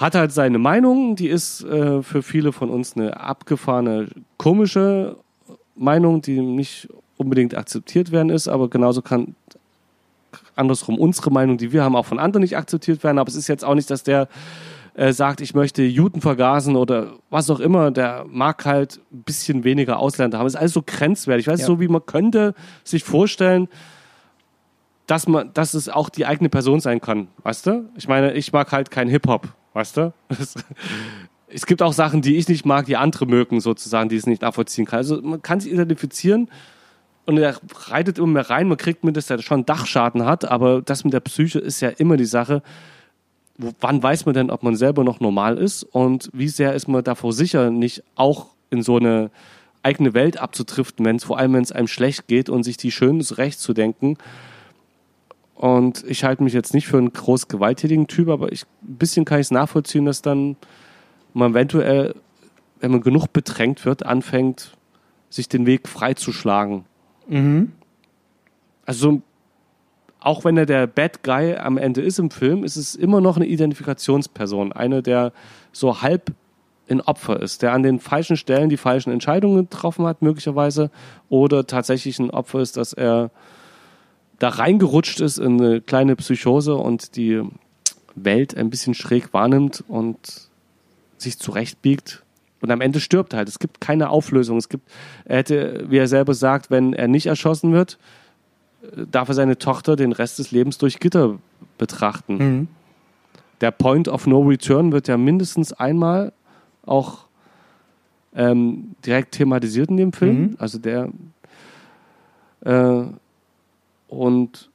hat 0.00 0.14
halt 0.14 0.32
seine 0.32 0.58
Meinung, 0.58 1.14
die 1.14 1.28
ist 1.28 1.62
äh, 1.62 2.02
für 2.02 2.22
viele 2.22 2.52
von 2.52 2.70
uns 2.70 2.96
eine 2.96 3.20
abgefahrene, 3.20 4.08
komische 4.38 5.16
Meinung, 5.76 6.22
die 6.22 6.40
nicht 6.40 6.88
unbedingt 7.18 7.54
akzeptiert 7.54 8.10
werden 8.10 8.30
ist, 8.30 8.48
aber 8.48 8.70
genauso 8.70 9.02
kann 9.02 9.34
andersrum 10.56 10.98
unsere 10.98 11.30
Meinung, 11.30 11.58
die 11.58 11.72
wir 11.72 11.84
haben, 11.84 11.96
auch 11.96 12.06
von 12.06 12.18
anderen 12.18 12.40
nicht 12.40 12.56
akzeptiert 12.56 13.04
werden. 13.04 13.18
Aber 13.18 13.28
es 13.28 13.36
ist 13.36 13.48
jetzt 13.48 13.64
auch 13.64 13.74
nicht, 13.74 13.90
dass 13.90 14.02
der 14.02 14.28
äh, 14.94 15.12
sagt, 15.12 15.40
ich 15.40 15.54
möchte 15.54 15.82
Juden 15.82 16.20
vergasen 16.20 16.76
oder 16.76 17.14
was 17.30 17.50
auch 17.50 17.60
immer. 17.60 17.90
Der 17.90 18.24
mag 18.28 18.64
halt 18.64 19.00
ein 19.12 19.22
bisschen 19.22 19.64
weniger 19.64 19.98
Ausländer 19.98 20.38
haben. 20.38 20.46
Es 20.46 20.54
ist 20.54 20.60
alles 20.60 20.72
so 20.72 20.82
grenzwertig. 20.84 21.46
Ich 21.46 21.52
weiß 21.52 21.60
ja. 21.60 21.66
so, 21.66 21.80
wie 21.80 21.88
man 21.88 22.04
könnte 22.04 22.54
sich 22.84 23.04
vorstellen, 23.04 23.68
dass 25.06 25.26
man, 25.26 25.52
dass 25.54 25.74
es 25.74 25.88
auch 25.88 26.08
die 26.08 26.26
eigene 26.26 26.48
Person 26.48 26.80
sein 26.80 27.00
kann. 27.00 27.28
Weißt 27.42 27.66
du? 27.66 27.88
Ich 27.96 28.06
meine, 28.06 28.32
ich 28.32 28.52
mag 28.52 28.70
halt 28.72 28.90
kein 28.90 29.08
Hip-Hop. 29.08 29.48
Weißt 29.72 29.96
du? 29.96 30.12
es 31.48 31.66
gibt 31.66 31.82
auch 31.82 31.92
Sachen, 31.92 32.22
die 32.22 32.36
ich 32.36 32.48
nicht 32.48 32.64
mag, 32.64 32.86
die 32.86 32.96
andere 32.96 33.26
mögen, 33.26 33.60
sozusagen, 33.60 34.08
die 34.08 34.16
es 34.16 34.26
nicht 34.26 34.42
nachvollziehen 34.42 34.86
kann. 34.86 34.98
Also 34.98 35.20
man 35.20 35.42
kann 35.42 35.60
sich 35.60 35.72
identifizieren 35.72 36.48
und 37.26 37.38
er 37.38 37.56
reitet 37.88 38.18
immer 38.18 38.28
mehr 38.28 38.50
rein. 38.50 38.68
Man 38.68 38.76
kriegt 38.76 39.04
mit, 39.04 39.16
dass 39.16 39.30
er 39.30 39.40
schon 39.42 39.66
Dachschaden 39.66 40.24
hat, 40.24 40.44
aber 40.44 40.82
das 40.82 41.04
mit 41.04 41.12
der 41.12 41.20
Psyche 41.20 41.58
ist 41.58 41.80
ja 41.80 41.88
immer 41.90 42.16
die 42.16 42.24
Sache. 42.24 42.62
Wann 43.80 44.02
weiß 44.02 44.26
man 44.26 44.34
denn, 44.34 44.50
ob 44.50 44.62
man 44.62 44.76
selber 44.76 45.04
noch 45.04 45.20
normal 45.20 45.58
ist 45.58 45.82
und 45.82 46.30
wie 46.32 46.48
sehr 46.48 46.74
ist 46.74 46.88
man 46.88 47.04
davor 47.04 47.32
sicher, 47.32 47.70
nicht 47.70 48.02
auch 48.14 48.46
in 48.70 48.82
so 48.82 48.96
eine 48.96 49.30
eigene 49.82 50.14
Welt 50.14 50.38
abzutriften, 50.38 51.04
wenn 51.04 51.16
es 51.16 51.24
vor 51.24 51.38
allem, 51.38 51.54
wenn 51.54 51.62
es 51.62 51.72
einem 51.72 51.88
schlecht 51.88 52.26
geht 52.26 52.48
und 52.48 52.62
sich 52.62 52.76
die 52.76 52.90
Schönes 52.90 53.38
recht 53.38 53.60
zu 53.60 53.72
denken 53.72 54.16
und 55.60 56.04
ich 56.08 56.24
halte 56.24 56.42
mich 56.42 56.54
jetzt 56.54 56.72
nicht 56.72 56.86
für 56.86 56.96
einen 56.96 57.12
groß 57.12 57.48
gewalttätigen 57.48 58.06
Typ, 58.06 58.30
aber 58.30 58.50
ich, 58.50 58.62
ein 58.82 58.96
bisschen 58.96 59.26
kann 59.26 59.40
ich 59.40 59.48
es 59.48 59.50
nachvollziehen, 59.50 60.06
dass 60.06 60.22
dann 60.22 60.56
man 61.34 61.50
eventuell, 61.50 62.14
wenn 62.80 62.92
man 62.92 63.02
genug 63.02 63.30
bedrängt 63.34 63.84
wird, 63.84 64.06
anfängt, 64.06 64.74
sich 65.28 65.50
den 65.50 65.66
Weg 65.66 65.86
freizuschlagen. 65.86 66.86
Mhm. 67.28 67.72
Also, 68.86 69.20
auch 70.20 70.44
wenn 70.44 70.56
er 70.56 70.66
der 70.66 70.86
Bad 70.86 71.22
Guy 71.22 71.56
am 71.56 71.78
Ende 71.78 72.02
ist 72.02 72.18
im 72.18 72.30
Film, 72.30 72.64
ist 72.64 72.76
es 72.76 72.94
immer 72.94 73.20
noch 73.20 73.36
eine 73.36 73.46
Identifikationsperson. 73.46 74.72
Eine, 74.72 75.02
der 75.02 75.32
so 75.72 76.02
halb 76.02 76.32
ein 76.88 77.00
Opfer 77.00 77.40
ist, 77.40 77.62
der 77.62 77.72
an 77.72 77.82
den 77.82 78.00
falschen 78.00 78.36
Stellen 78.36 78.68
die 78.68 78.76
falschen 78.76 79.12
Entscheidungen 79.12 79.68
getroffen 79.70 80.06
hat, 80.06 80.22
möglicherweise, 80.22 80.90
oder 81.28 81.66
tatsächlich 81.66 82.18
ein 82.18 82.30
Opfer 82.30 82.60
ist, 82.60 82.76
dass 82.76 82.92
er 82.92 83.30
da 84.38 84.48
reingerutscht 84.48 85.20
ist 85.20 85.38
in 85.38 85.60
eine 85.60 85.80
kleine 85.80 86.16
Psychose 86.16 86.74
und 86.74 87.16
die 87.16 87.42
Welt 88.14 88.56
ein 88.56 88.70
bisschen 88.70 88.94
schräg 88.94 89.32
wahrnimmt 89.32 89.84
und 89.86 90.48
sich 91.18 91.38
zurechtbiegt 91.38 92.22
und 92.60 92.70
am 92.70 92.80
Ende 92.80 93.00
stirbt 93.00 93.34
halt. 93.34 93.48
Es 93.48 93.58
gibt 93.58 93.80
keine 93.80 94.10
Auflösung. 94.10 94.58
Es 94.58 94.68
gibt, 94.68 94.88
er 95.24 95.38
hätte, 95.38 95.86
wie 95.88 95.98
er 95.98 96.08
selber 96.08 96.34
sagt, 96.34 96.70
wenn 96.70 96.92
er 96.92 97.08
nicht 97.08 97.26
erschossen 97.26 97.72
wird, 97.72 97.98
darf 99.10 99.28
er 99.28 99.34
seine 99.34 99.58
Tochter 99.58 99.96
den 99.96 100.12
Rest 100.12 100.38
des 100.38 100.50
Lebens 100.50 100.78
durch 100.78 100.98
Gitter 101.00 101.38
betrachten. 101.78 102.36
Mhm. 102.36 102.68
Der 103.60 103.70
Point 103.70 104.08
of 104.08 104.26
No 104.26 104.40
Return 104.40 104.92
wird 104.92 105.08
ja 105.08 105.16
mindestens 105.16 105.72
einmal 105.72 106.32
auch 106.86 107.26
ähm, 108.34 108.94
direkt 109.04 109.32
thematisiert 109.32 109.90
in 109.90 109.96
dem 109.96 110.12
Film. 110.12 110.40
Mhm. 110.40 110.56
Also 110.58 110.78
der 110.78 111.10
äh, 112.64 113.02
und 114.08 114.70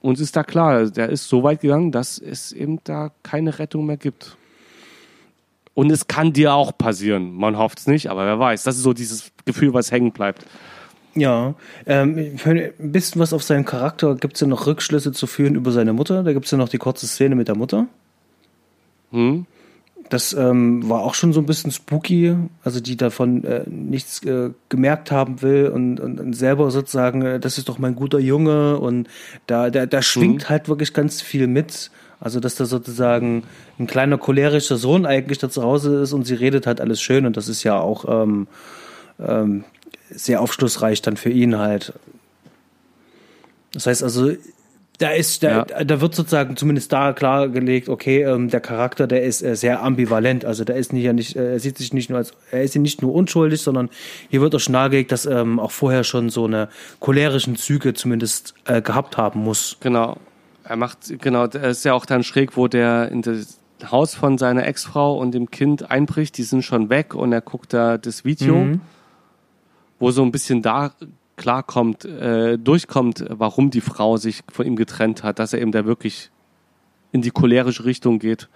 uns 0.00 0.20
ist 0.20 0.36
da 0.36 0.42
klar, 0.42 0.86
der 0.86 1.10
ist 1.10 1.28
so 1.28 1.42
weit 1.42 1.60
gegangen, 1.60 1.92
dass 1.92 2.18
es 2.18 2.52
eben 2.52 2.78
da 2.84 3.10
keine 3.22 3.58
Rettung 3.58 3.86
mehr 3.86 3.96
gibt. 3.96 4.36
Und 5.74 5.90
es 5.90 6.06
kann 6.06 6.32
dir 6.32 6.54
auch 6.54 6.76
passieren. 6.76 7.34
Man 7.34 7.56
hofft 7.56 7.78
es 7.78 7.86
nicht, 7.86 8.10
aber 8.10 8.26
wer 8.26 8.38
weiß. 8.38 8.64
Das 8.64 8.76
ist 8.76 8.82
so 8.82 8.92
dieses 8.92 9.30
Gefühl, 9.44 9.72
was 9.72 9.92
hängen 9.92 10.12
bleibt. 10.12 10.46
Ja, 11.14 11.54
ähm, 11.86 12.36
ein 12.44 12.92
bisschen 12.92 13.20
was 13.20 13.32
auf 13.32 13.42
seinen 13.42 13.64
Charakter 13.64 14.14
gibt 14.14 14.34
es 14.34 14.40
ja 14.40 14.46
noch 14.46 14.66
Rückschlüsse 14.66 15.12
zu 15.12 15.26
führen 15.26 15.56
über 15.56 15.72
seine 15.72 15.92
Mutter. 15.92 16.22
Da 16.22 16.32
gibt 16.32 16.44
es 16.44 16.52
ja 16.52 16.58
noch 16.58 16.68
die 16.68 16.78
kurze 16.78 17.06
Szene 17.06 17.34
mit 17.34 17.48
der 17.48 17.56
Mutter. 17.56 17.86
Hm. 19.10 19.46
Das 20.08 20.32
ähm, 20.32 20.88
war 20.88 21.02
auch 21.02 21.14
schon 21.14 21.32
so 21.32 21.40
ein 21.40 21.46
bisschen 21.46 21.70
spooky, 21.70 22.34
also 22.64 22.80
die 22.80 22.96
davon 22.96 23.44
äh, 23.44 23.62
nichts 23.68 24.24
äh, 24.24 24.50
gemerkt 24.68 25.12
haben 25.12 25.40
will 25.40 25.68
und, 25.68 26.00
und, 26.00 26.18
und 26.18 26.32
selber 26.32 26.72
sozusagen, 26.72 27.22
äh, 27.22 27.40
das 27.40 27.58
ist 27.58 27.68
doch 27.68 27.78
mein 27.78 27.94
guter 27.94 28.18
Junge 28.18 28.78
und 28.78 29.08
da, 29.46 29.70
da, 29.70 29.86
da 29.86 30.02
schwingt 30.02 30.44
mhm. 30.44 30.48
halt 30.48 30.68
wirklich 30.68 30.94
ganz 30.94 31.22
viel 31.22 31.46
mit. 31.46 31.90
Also 32.18 32.38
dass 32.38 32.54
da 32.56 32.66
sozusagen 32.66 33.44
ein 33.78 33.86
kleiner 33.86 34.18
cholerischer 34.18 34.76
Sohn 34.76 35.06
eigentlich 35.06 35.38
da 35.38 35.48
zu 35.48 35.62
Hause 35.62 36.02
ist 36.02 36.12
und 36.12 36.26
sie 36.26 36.34
redet 36.34 36.66
halt 36.66 36.80
alles 36.80 37.00
schön 37.00 37.24
und 37.24 37.36
das 37.36 37.48
ist 37.48 37.62
ja 37.62 37.80
auch 37.80 38.04
ähm, 38.06 38.46
ähm, 39.18 39.64
sehr 40.10 40.40
aufschlussreich 40.40 41.02
dann 41.02 41.16
für 41.16 41.30
ihn 41.30 41.58
halt. 41.58 41.92
Das 43.72 43.86
heißt 43.86 44.02
also, 44.02 44.32
da 45.00 45.10
ist, 45.10 45.42
da, 45.42 45.66
ja. 45.66 45.84
da 45.84 46.00
wird 46.02 46.14
sozusagen 46.14 46.56
zumindest 46.56 46.92
da 46.92 47.14
klargelegt, 47.14 47.88
okay, 47.88 48.22
ähm, 48.22 48.50
der 48.50 48.60
Charakter, 48.60 49.06
der 49.06 49.22
ist 49.22 49.42
äh, 49.42 49.56
sehr 49.56 49.82
ambivalent. 49.82 50.44
Also 50.44 50.62
der 50.64 50.76
ist 50.76 50.92
nicht 50.92 51.04
ja 51.04 51.14
nicht, 51.14 51.36
äh, 51.36 51.52
er 51.52 51.60
sieht 51.60 51.78
sich 51.78 51.94
nicht 51.94 52.10
nur 52.10 52.18
als, 52.18 52.32
er 52.50 52.62
ist 52.62 52.76
nicht 52.76 53.00
nur 53.00 53.14
unschuldig, 53.14 53.62
sondern 53.62 53.88
hier 54.28 54.42
wird 54.42 54.54
auch 54.54 54.60
schon 54.60 54.72
nahegelegt, 54.72 55.10
dass 55.10 55.24
ähm, 55.24 55.58
auch 55.58 55.70
vorher 55.70 56.04
schon 56.04 56.28
so 56.28 56.44
eine 56.44 56.68
cholerischen 56.98 57.56
Züge 57.56 57.94
zumindest 57.94 58.54
äh, 58.66 58.82
gehabt 58.82 59.16
haben 59.16 59.40
muss. 59.40 59.78
Genau. 59.80 60.18
Er 60.64 60.76
macht, 60.76 60.98
genau, 61.20 61.46
er 61.46 61.70
ist 61.70 61.84
ja 61.86 61.94
auch 61.94 62.04
dann 62.04 62.22
schräg, 62.22 62.58
wo 62.58 62.68
der 62.68 63.10
in 63.10 63.22
das 63.22 63.58
Haus 63.90 64.14
von 64.14 64.36
seiner 64.36 64.66
Ex-Frau 64.66 65.16
und 65.16 65.32
dem 65.32 65.50
Kind 65.50 65.90
einbricht, 65.90 66.36
die 66.36 66.42
sind 66.42 66.62
schon 66.62 66.90
weg 66.90 67.14
und 67.14 67.32
er 67.32 67.40
guckt 67.40 67.72
da 67.72 67.96
das 67.96 68.26
Video, 68.26 68.56
mhm. 68.56 68.80
Wo 70.00 70.10
so 70.10 70.22
ein 70.22 70.32
bisschen 70.32 70.62
da 70.62 70.92
klarkommt, 71.36 72.04
äh, 72.04 72.58
durchkommt, 72.58 73.24
warum 73.28 73.70
die 73.70 73.80
Frau 73.80 74.16
sich 74.16 74.42
von 74.52 74.66
ihm 74.66 74.76
getrennt 74.76 75.22
hat, 75.22 75.38
dass 75.38 75.52
er 75.52 75.60
eben 75.60 75.72
da 75.72 75.84
wirklich 75.84 76.30
in 77.12 77.22
die 77.22 77.30
cholerische 77.30 77.84
Richtung 77.84 78.18
geht. 78.18 78.48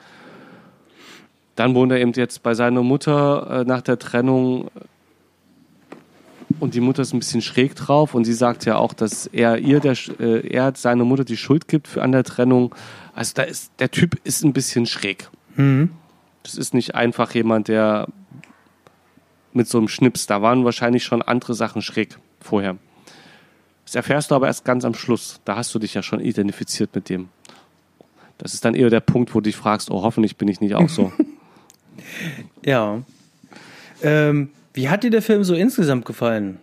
Dann 1.54 1.74
wohnt 1.74 1.92
er 1.92 2.00
eben 2.00 2.12
jetzt 2.12 2.42
bei 2.42 2.54
seiner 2.54 2.82
Mutter 2.82 3.60
äh, 3.60 3.64
nach 3.64 3.80
der 3.82 3.98
Trennung 3.98 4.70
und 6.60 6.74
die 6.74 6.80
Mutter 6.80 7.02
ist 7.02 7.12
ein 7.12 7.20
bisschen 7.20 7.42
schräg 7.42 7.74
drauf 7.74 8.14
und 8.14 8.24
sie 8.24 8.32
sagt 8.32 8.64
ja 8.64 8.76
auch, 8.76 8.92
dass 8.92 9.26
er 9.26 9.58
ihr 9.58 9.80
der, 9.80 9.96
äh, 10.20 10.46
er 10.48 10.72
seiner 10.74 11.04
Mutter 11.04 11.24
die 11.24 11.36
Schuld 11.36 11.68
gibt 11.68 11.88
für 11.88 12.02
an 12.02 12.12
der 12.12 12.24
Trennung. 12.24 12.74
Also 13.14 13.32
da 13.34 13.42
ist 13.42 13.72
der 13.78 13.90
Typ 13.90 14.18
ist 14.24 14.44
ein 14.44 14.52
bisschen 14.52 14.86
schräg. 14.86 15.30
Das 16.42 16.54
ist 16.54 16.74
nicht 16.74 16.94
einfach 16.94 17.34
jemand, 17.34 17.68
der 17.68 18.08
mit 19.54 19.68
so 19.68 19.78
einem 19.78 19.88
Schnips. 19.88 20.26
Da 20.26 20.42
waren 20.42 20.64
wahrscheinlich 20.64 21.04
schon 21.04 21.22
andere 21.22 21.54
Sachen 21.54 21.82
schräg 21.82 22.18
vorher. 22.40 22.76
Das 23.84 23.94
erfährst 23.94 24.30
du 24.30 24.34
aber 24.34 24.46
erst 24.46 24.64
ganz 24.64 24.84
am 24.84 24.94
Schluss. 24.94 25.40
Da 25.44 25.56
hast 25.56 25.74
du 25.74 25.78
dich 25.78 25.94
ja 25.94 26.02
schon 26.02 26.20
identifiziert 26.20 26.94
mit 26.94 27.08
dem. 27.08 27.28
Das 28.38 28.54
ist 28.54 28.64
dann 28.64 28.74
eher 28.74 28.90
der 28.90 29.00
Punkt, 29.00 29.34
wo 29.34 29.40
du 29.40 29.44
dich 29.44 29.56
fragst, 29.56 29.90
oh, 29.90 30.02
hoffentlich 30.02 30.36
bin 30.36 30.48
ich 30.48 30.60
nicht 30.60 30.74
auch 30.74 30.88
so. 30.88 31.12
Ja. 32.64 33.02
Ähm, 34.02 34.50
wie 34.72 34.88
hat 34.88 35.04
dir 35.04 35.10
der 35.10 35.22
Film 35.22 35.44
so 35.44 35.54
insgesamt 35.54 36.04
gefallen? 36.04 36.58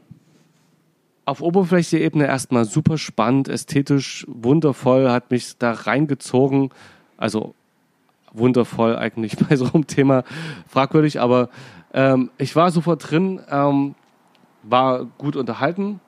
Auf 1.25 1.41
oberflächlicher 1.41 2.03
Ebene 2.03 2.27
erstmal 2.27 2.65
super 2.65 2.97
spannend, 2.97 3.47
ästhetisch 3.47 4.25
wundervoll, 4.27 5.09
hat 5.09 5.31
mich 5.31 5.57
da 5.57 5.71
reingezogen. 5.71 6.69
Also 7.17 7.55
wundervoll 8.33 8.97
eigentlich 8.97 9.37
bei 9.49 9.55
so 9.55 9.71
einem 9.71 9.87
Thema 9.87 10.23
fragwürdig, 10.67 11.19
aber 11.19 11.49
ähm, 11.93 12.31
ich 12.37 12.55
war 12.55 12.71
sofort 12.71 13.11
drin, 13.11 13.41
ähm, 13.49 13.95
war 14.63 15.05
gut 15.17 15.35
unterhalten 15.35 15.99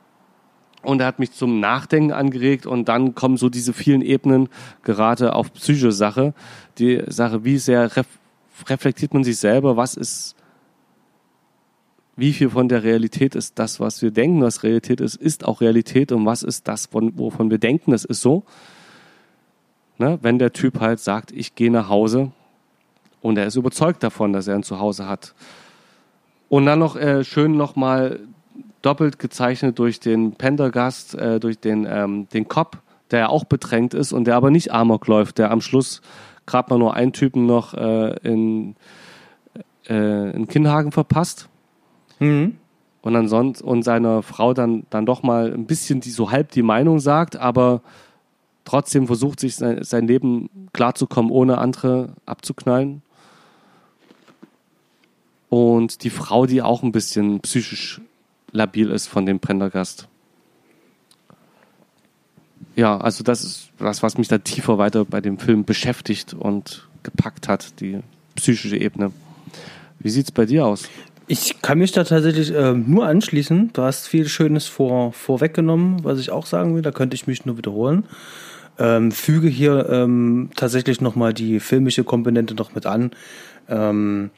und 0.81 1.01
er 1.01 1.07
hat 1.07 1.19
mich 1.19 1.31
zum 1.31 1.59
Nachdenken 1.59 2.11
angeregt 2.11 2.65
und 2.65 2.87
dann 2.89 3.15
kommen 3.15 3.37
so 3.37 3.49
diese 3.49 3.73
vielen 3.73 4.01
Ebenen 4.01 4.49
gerade 4.83 5.33
auf 5.33 5.53
psychische 5.53 5.91
Sache. 5.91 6.33
Die 6.77 7.01
Sache, 7.07 7.43
wie 7.43 7.57
sehr 7.57 7.95
ref 7.95 8.07
reflektiert 8.67 9.13
man 9.15 9.23
sich 9.23 9.37
selber, 9.37 9.77
was 9.77 9.95
ist, 9.95 10.35
wie 12.15 12.33
viel 12.33 12.51
von 12.51 12.69
der 12.69 12.83
Realität 12.83 13.33
ist 13.33 13.57
das, 13.57 13.79
was 13.79 14.01
wir 14.03 14.11
denken, 14.11 14.43
was 14.43 14.61
Realität 14.61 15.01
ist, 15.01 15.15
ist 15.15 15.43
auch 15.43 15.59
Realität 15.59 16.11
und 16.11 16.25
was 16.25 16.43
ist 16.43 16.67
das, 16.67 16.85
von, 16.85 17.17
wovon 17.17 17.49
wir 17.49 17.57
denken, 17.57 17.91
das 17.91 18.05
ist 18.05 18.21
so. 18.21 18.43
Ne? 19.97 20.19
Wenn 20.21 20.37
der 20.37 20.53
Typ 20.53 20.79
halt 20.79 20.99
sagt, 20.99 21.31
ich 21.31 21.55
gehe 21.55 21.71
nach 21.71 21.89
Hause 21.89 22.31
und 23.21 23.37
er 23.37 23.47
ist 23.47 23.55
überzeugt 23.55 24.03
davon, 24.03 24.33
dass 24.33 24.47
er 24.47 24.55
ein 24.55 24.63
Zuhause 24.63 25.07
hat. 25.07 25.33
Und 26.53 26.67
dann 26.67 26.77
noch 26.77 26.95
äh, 26.95 27.23
schön 27.23 27.57
nochmal 27.57 28.19
doppelt 28.83 29.17
gezeichnet 29.17 29.79
durch 29.79 29.99
den 29.99 30.33
Pendergast, 30.33 31.15
äh, 31.15 31.39
durch 31.39 31.57
den, 31.57 31.87
ähm, 31.89 32.27
den 32.31 32.47
Cop, 32.47 32.77
der 33.09 33.19
ja 33.21 33.29
auch 33.29 33.45
bedrängt 33.45 33.95
ist 33.95 34.13
und 34.13 34.25
der 34.25 34.35
aber 34.35 34.51
nicht 34.51 34.71
Amok 34.71 35.07
läuft, 35.07 35.39
der 35.39 35.49
am 35.49 35.61
Schluss 35.61 36.03
gerade 36.45 36.69
mal 36.69 36.77
nur 36.77 36.93
einen 36.93 37.11
Typen 37.11 37.47
noch 37.47 37.73
äh, 37.73 38.15
in, 38.21 38.75
äh, 39.89 40.29
in 40.35 40.47
Kinnhagen 40.47 40.91
verpasst. 40.91 41.49
Mhm. 42.19 42.57
Und 43.01 43.15
ansonsten 43.15 43.67
und 43.67 43.81
seiner 43.81 44.21
Frau 44.21 44.53
dann, 44.53 44.83
dann 44.91 45.07
doch 45.07 45.23
mal 45.23 45.51
ein 45.51 45.65
bisschen 45.65 46.01
die 46.01 46.11
so 46.11 46.29
halb 46.29 46.51
die 46.51 46.61
Meinung 46.61 46.99
sagt, 46.99 47.35
aber 47.35 47.81
trotzdem 48.63 49.07
versucht 49.07 49.39
sich 49.39 49.55
sein, 49.55 49.83
sein 49.83 50.05
Leben 50.05 50.51
klarzukommen, 50.71 51.31
ohne 51.31 51.57
andere 51.57 52.09
abzuknallen. 52.27 53.01
Und 55.53 56.03
die 56.03 56.09
Frau, 56.09 56.47
die 56.47 56.63
auch 56.63 56.81
ein 56.81 56.91
bisschen 56.91 57.39
psychisch 57.41 58.01
labil 58.51 58.89
ist 58.89 59.05
von 59.05 59.27
dem 59.27 59.39
Prendergast. 59.39 60.07
Ja, 62.75 62.97
also 62.97 63.23
das 63.23 63.43
ist 63.43 63.69
das, 63.77 64.01
was 64.01 64.17
mich 64.17 64.27
da 64.27 64.39
tiefer 64.39 64.79
weiter 64.79 65.05
bei 65.05 65.21
dem 65.21 65.37
Film 65.37 65.63
beschäftigt 65.63 66.33
und 66.33 66.87
gepackt 67.03 67.47
hat, 67.47 67.79
die 67.81 67.99
psychische 68.33 68.77
Ebene. 68.77 69.11
Wie 69.99 70.09
sieht's 70.09 70.31
bei 70.31 70.47
dir 70.47 70.65
aus? 70.65 70.89
Ich 71.27 71.61
kann 71.61 71.77
mich 71.77 71.91
da 71.91 72.03
tatsächlich 72.03 72.51
äh, 72.51 72.73
nur 72.73 73.05
anschließen. 73.05 73.73
Du 73.73 73.83
hast 73.83 74.07
viel 74.07 74.27
Schönes 74.27 74.65
vor, 74.65 75.13
vorweggenommen, 75.13 76.03
was 76.03 76.17
ich 76.17 76.31
auch 76.31 76.47
sagen 76.47 76.73
will. 76.73 76.81
Da 76.81 76.89
könnte 76.89 77.13
ich 77.13 77.27
mich 77.27 77.45
nur 77.45 77.59
wiederholen. 77.59 78.05
Ähm, 78.79 79.11
füge 79.11 79.49
hier 79.49 79.87
ähm, 79.87 80.49
tatsächlich 80.55 80.99
nochmal 80.99 81.31
die 81.31 81.59
filmische 81.59 82.03
Komponente 82.03 82.55
noch 82.55 82.73
mit 82.73 82.87
an. 82.87 83.11
Ähm, 83.69 84.31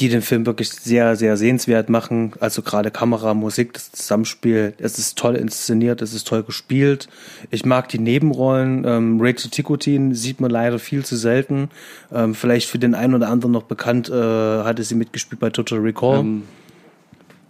die 0.00 0.08
den 0.08 0.20
Film 0.20 0.44
wirklich 0.44 0.70
sehr, 0.70 1.16
sehr 1.16 1.36
sehenswert 1.36 1.88
machen. 1.88 2.32
Also 2.40 2.62
gerade 2.62 2.90
Kamera, 2.90 3.32
Musik, 3.32 3.72
das 3.72 3.92
Zusammenspiel, 3.92 4.74
es 4.78 4.98
ist 4.98 5.16
toll 5.16 5.36
inszeniert, 5.36 6.02
es 6.02 6.12
ist 6.12 6.26
toll 6.26 6.42
gespielt. 6.42 7.08
Ich 7.50 7.64
mag 7.64 7.88
die 7.88 7.98
Nebenrollen. 7.98 8.84
Ähm, 8.86 9.18
Rachel 9.20 9.50
Ticotin 9.50 10.14
sieht 10.14 10.40
man 10.40 10.50
leider 10.50 10.78
viel 10.78 11.04
zu 11.04 11.16
selten. 11.16 11.70
Ähm, 12.12 12.34
vielleicht 12.34 12.68
für 12.68 12.78
den 12.78 12.94
einen 12.94 13.14
oder 13.14 13.28
anderen 13.28 13.52
noch 13.52 13.62
bekannt, 13.62 14.10
äh, 14.10 14.12
hatte 14.12 14.82
sie 14.82 14.94
mitgespielt 14.94 15.40
bei 15.40 15.48
Total 15.48 15.78
Recall. 15.78 16.20
Ähm, 16.20 16.42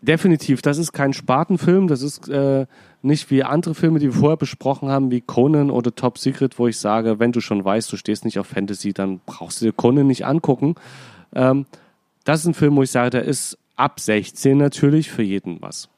Definitiv, 0.00 0.62
das 0.62 0.78
ist 0.78 0.92
kein 0.92 1.12
Spartenfilm, 1.12 1.88
das 1.88 2.02
ist 2.02 2.28
äh, 2.28 2.66
nicht 3.02 3.30
wie 3.30 3.42
andere 3.42 3.74
Filme, 3.74 3.98
die 3.98 4.06
wir 4.06 4.20
vorher 4.20 4.36
besprochen 4.36 4.90
haben, 4.90 5.10
wie 5.10 5.22
Conan 5.22 5.70
oder 5.70 5.94
Top 5.94 6.18
Secret, 6.18 6.58
wo 6.58 6.68
ich 6.68 6.78
sage, 6.78 7.18
wenn 7.18 7.32
du 7.32 7.40
schon 7.40 7.64
weißt, 7.64 7.90
du 7.90 7.96
stehst 7.96 8.24
nicht 8.24 8.38
auf 8.38 8.46
Fantasy, 8.46 8.92
dann 8.92 9.20
brauchst 9.26 9.60
du 9.60 9.66
dir 9.66 9.72
Conan 9.72 10.06
nicht 10.06 10.24
angucken. 10.24 10.76
Ähm, 11.34 11.66
das 12.24 12.40
ist 12.40 12.46
ein 12.46 12.54
Film, 12.54 12.76
wo 12.76 12.82
ich 12.82 12.90
sage, 12.90 13.10
der 13.10 13.24
ist 13.24 13.58
ab 13.76 13.98
16 13.98 14.56
natürlich 14.56 15.10
für 15.10 15.22
jeden 15.22 15.60
was 15.60 15.88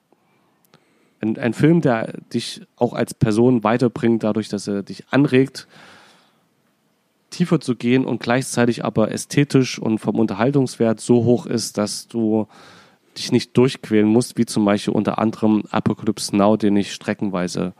ein, 1.20 1.38
ein 1.38 1.54
Film, 1.54 1.80
der 1.80 2.14
dich 2.32 2.62
auch 2.76 2.92
als 2.92 3.14
Person 3.14 3.64
weiterbringt, 3.64 4.22
dadurch, 4.22 4.48
dass 4.48 4.66
er 4.68 4.82
dich 4.82 5.04
anregt, 5.10 5.66
tiefer 7.30 7.60
zu 7.60 7.74
gehen 7.74 8.04
und 8.04 8.20
gleichzeitig 8.20 8.84
aber 8.84 9.12
ästhetisch 9.12 9.78
und 9.78 9.98
vom 9.98 10.18
Unterhaltungswert 10.18 11.00
so 11.00 11.24
hoch 11.24 11.46
ist, 11.46 11.78
dass 11.78 12.08
du 12.08 12.46
dich 13.16 13.32
nicht 13.32 13.56
durchquälen 13.56 14.06
musst, 14.06 14.38
wie 14.38 14.46
zum 14.46 14.64
Beispiel 14.64 14.94
unter 14.94 15.18
anderem 15.18 15.64
Apocalypse 15.70 16.36
Now, 16.36 16.56
den 16.56 16.76
ich 16.76 16.92
streckenweise 16.92 17.72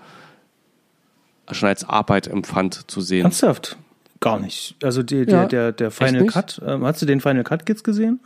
schon 1.51 1.69
als 1.69 1.85
Arbeit 1.85 2.27
empfand 2.27 2.91
zu 2.91 3.01
sehen. 3.01 3.25
Ernsthaft? 3.25 3.77
Gar 4.21 4.41
nicht. 4.41 4.75
Also 4.83 5.03
die, 5.03 5.25
Ja. 5.29 5.47
der, 5.47 5.73
der, 5.73 5.91
Final? 5.91 6.27
Cut, 6.27 6.61
ähm, 6.67 6.85
hast 6.85 7.03
du 7.03 7.07
den 7.07 7.21
Final 7.21 7.45
Cut 7.45 7.67
Kids 7.67 7.85
gesehen? 7.85 8.21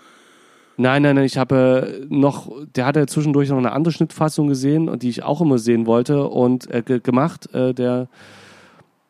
Nein, 0.76 1.02
nein, 1.02 1.16
nein, 1.16 1.24
ich 1.24 1.36
habe 1.36 2.00
äh, 2.00 2.06
noch, 2.08 2.50
der 2.74 2.86
hatte 2.86 3.06
zwischendurch 3.06 3.50
noch 3.50 3.58
eine 3.58 3.72
andere 3.72 3.92
Schnittfassung 3.92 4.48
gesehen 4.48 4.98
die 4.98 5.10
ich 5.10 5.22
auch 5.22 5.40
immer 5.40 5.58
sehen 5.58 5.86
wollte 5.86 6.26
und 6.26 6.70
äh, 6.70 6.82
ge 6.82 7.00
gemacht, 7.00 7.52
äh, 7.54 7.74
der, 7.74 8.08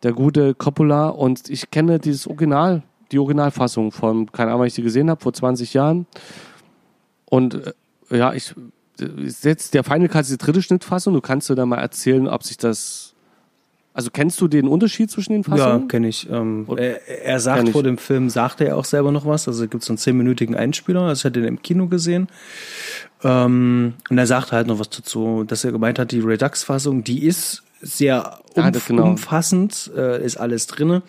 der 0.02 0.12
gute 0.12 0.54
Coppola. 0.54 1.08
Und 1.08 1.48
ich 1.48 1.70
kenne 1.70 1.98
dieses 1.98 2.26
Original, 2.26 2.82
die 3.12 3.18
Originalfassung 3.18 3.92
von, 3.92 4.30
keine 4.32 4.50
Ahnung, 4.50 4.60
wann 4.60 4.68
ich 4.68 4.74
die 4.74 4.82
gesehen 4.82 5.10
habe, 5.10 5.20
vor 5.20 5.32
20 5.32 5.74
Jahren. 5.74 6.06
Und 7.26 7.54
äh, 7.54 8.18
ja, 8.18 8.32
ich, 8.32 8.54
jetzt 9.42 9.74
der 9.74 9.84
Final 9.84 10.08
Cut 10.08 10.22
ist 10.22 10.32
die 10.32 10.38
dritte 10.38 10.62
Schnittfassung, 10.62 11.14
du 11.14 11.20
kannst 11.20 11.48
dir 11.48 11.54
da 11.54 11.66
mal 11.66 11.78
erzählen, 11.78 12.28
ob 12.28 12.42
sich 12.42 12.56
das, 12.56 13.09
also 13.92 14.10
kennst 14.10 14.40
du 14.40 14.48
den 14.48 14.68
Unterschied 14.68 15.10
zwischen 15.10 15.32
den 15.32 15.42
Ja, 15.42 15.56
Fassungen? 15.56 15.88
kenne 15.88 16.08
ich. 16.08 16.28
Ähm, 16.30 16.66
er, 16.76 17.08
er 17.24 17.40
sagt 17.40 17.64
ich. 17.68 17.72
vor 17.72 17.82
dem 17.82 17.98
Film, 17.98 18.30
sagt 18.30 18.60
er 18.60 18.76
auch 18.76 18.84
selber 18.84 19.10
noch 19.12 19.26
was. 19.26 19.48
Also 19.48 19.66
gibt 19.68 19.82
es 19.82 19.88
einen 19.90 19.98
zehnminütigen 19.98 20.54
Einspieler. 20.54 21.02
Also 21.02 21.20
ich 21.20 21.24
hatte 21.24 21.40
den 21.40 21.48
im 21.48 21.62
Kino 21.62 21.88
gesehen. 21.88 22.28
Ähm, 23.22 23.94
und 24.08 24.18
er 24.18 24.26
sagt 24.26 24.52
halt 24.52 24.66
noch 24.66 24.78
was 24.78 24.90
dazu, 24.90 25.44
dass 25.44 25.64
er 25.64 25.72
gemeint 25.72 25.98
hat, 25.98 26.12
die 26.12 26.20
Redux-Fassung, 26.20 27.04
die 27.04 27.26
ist 27.26 27.62
sehr 27.82 28.34
Ah, 28.34 28.40
umf 28.66 28.70
das 28.72 28.86
genau. 28.86 29.04
umfassend, 29.08 29.90
äh, 29.96 30.24
ist 30.24 30.36
alles 30.36 30.66
drinne. 30.66 31.02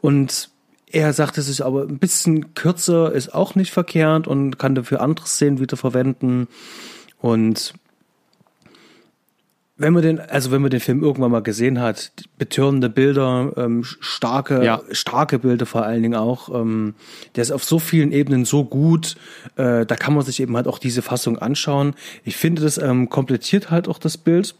Und 0.00 0.50
er 0.90 1.12
sagt, 1.12 1.36
es 1.38 1.48
ist 1.48 1.60
aber 1.60 1.82
ein 1.82 1.98
bisschen 1.98 2.54
kürzer, 2.54 3.12
ist 3.12 3.34
auch 3.34 3.54
nicht 3.56 3.72
verkehrt 3.72 4.26
und 4.28 4.58
kann 4.58 4.74
dafür 4.74 5.00
andere 5.00 5.26
Szenen 5.26 5.58
wieder 5.60 5.76
verwenden. 5.76 6.48
Und 7.18 7.74
wenn 9.78 9.92
man 9.92 10.02
den, 10.02 10.20
also 10.20 10.50
wenn 10.52 10.62
man 10.62 10.70
den 10.70 10.80
Film 10.80 11.02
irgendwann 11.02 11.30
mal 11.30 11.42
gesehen 11.42 11.80
hat, 11.80 12.10
betörende 12.38 12.88
Bilder, 12.88 13.52
ähm, 13.56 13.84
starke, 13.84 14.64
Ja. 14.64 14.80
starke 14.90 15.38
Bilder 15.38 15.66
vor 15.66 15.84
allen 15.84 16.02
Dingen 16.02 16.14
auch, 16.14 16.48
ähm, 16.48 16.94
der 17.34 17.42
ist 17.42 17.50
auf 17.52 17.62
so 17.64 17.78
vielen 17.78 18.10
Ebenen 18.12 18.44
so 18.46 18.64
gut, 18.64 19.16
äh, 19.56 19.84
da 19.84 19.96
kann 19.96 20.14
man 20.14 20.24
sich 20.24 20.40
eben 20.40 20.56
halt 20.56 20.66
auch 20.66 20.78
diese 20.78 21.02
Fassung 21.02 21.38
anschauen. 21.38 21.94
Ich 22.24 22.36
finde, 22.36 22.62
das 22.62 22.78
ähm, 22.78 23.10
komplettiert 23.10 23.70
halt 23.70 23.86
auch 23.88 23.98
das 23.98 24.16
Bild. 24.16 24.54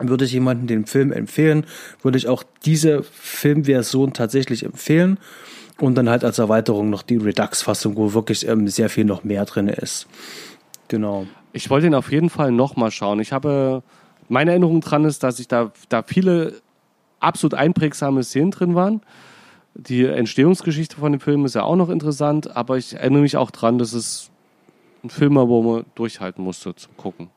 Würde 0.00 0.24
ich 0.24 0.32
jemandem 0.32 0.68
den 0.68 0.86
Film 0.86 1.10
empfehlen, 1.12 1.66
würde 2.02 2.18
ich 2.18 2.28
auch 2.28 2.44
diese 2.64 3.02
Filmversion 3.02 4.12
tatsächlich 4.12 4.64
empfehlen. 4.64 5.18
Und 5.80 5.94
dann 5.96 6.08
halt 6.08 6.24
als 6.24 6.38
Erweiterung 6.38 6.88
noch 6.90 7.02
die 7.02 7.16
Redux-Fassung, 7.18 7.96
wo 7.96 8.12
wirklich 8.14 8.46
ähm, 8.48 8.66
sehr 8.68 8.88
viel 8.90 9.04
noch 9.04 9.22
mehr 9.24 9.44
drin 9.44 9.68
ist. 9.68 10.06
Genau. 10.88 11.26
Ich 11.52 11.70
wollte 11.70 11.86
ihn 11.86 11.94
auf 11.94 12.10
jeden 12.10 12.30
Fall 12.30 12.50
nochmal 12.52 12.90
schauen. 12.90 13.20
Ich 13.20 13.32
habe, 13.32 13.82
meine 14.28 14.50
Erinnerung 14.52 14.80
dran 14.80 15.04
ist, 15.04 15.22
dass 15.22 15.38
ich 15.38 15.48
da, 15.48 15.72
da 15.88 16.02
viele 16.02 16.54
absolut 17.20 17.54
einprägsame 17.54 18.22
Szenen 18.22 18.50
drin 18.50 18.74
waren. 18.74 19.00
Die 19.74 20.04
Entstehungsgeschichte 20.04 20.96
von 20.96 21.12
dem 21.12 21.20
Film 21.20 21.44
ist 21.44 21.54
ja 21.54 21.62
auch 21.62 21.76
noch 21.76 21.88
interessant, 21.88 22.56
aber 22.56 22.76
ich 22.78 22.94
erinnere 22.94 23.22
mich 23.22 23.36
auch 23.36 23.50
dran, 23.50 23.78
dass 23.78 23.92
es 23.92 24.30
ein 25.04 25.10
Film 25.10 25.36
war, 25.36 25.48
wo 25.48 25.62
man 25.62 25.84
durchhalten 25.94 26.42
musste 26.42 26.74
zum 26.74 26.96
Gucken. 26.96 27.30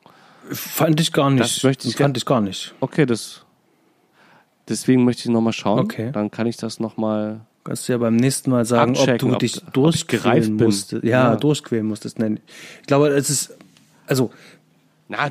Fand 0.50 1.00
ich 1.00 1.12
gar 1.12 1.30
nicht. 1.30 1.40
Das 1.42 1.62
möchte 1.62 1.86
ich 1.88 1.96
fand 1.96 2.16
ich 2.16 2.24
gar 2.26 2.40
nicht. 2.40 2.74
Okay, 2.80 3.06
das. 3.06 3.44
Deswegen 4.68 5.04
möchte 5.04 5.22
ich 5.22 5.28
nochmal 5.28 5.52
schauen. 5.52 5.80
Okay. 5.80 6.10
Dann 6.12 6.30
kann 6.30 6.46
ich 6.46 6.56
das 6.56 6.80
nochmal. 6.80 7.40
Kannst 7.64 7.88
du 7.88 7.92
ja 7.92 7.98
beim 7.98 8.16
nächsten 8.16 8.50
Mal 8.50 8.64
sagen, 8.64 8.96
ob 8.96 9.18
du 9.18 9.32
ob- 9.34 9.38
dich 9.38 9.58
ob 9.58 9.66
ich 9.68 9.72
durchquälen 9.72 10.22
gereift 10.22 10.46
bin. 10.56 10.66
musstest. 10.66 11.04
Ja, 11.04 11.30
Ja. 11.32 11.36
durchquälen 11.36 11.86
musstest. 11.86 12.18
Nein. 12.18 12.40
Ich 12.80 12.86
glaube, 12.88 13.08
es 13.08 13.30
ist, 13.30 13.56
also, 14.06 14.30
Na, 15.08 15.30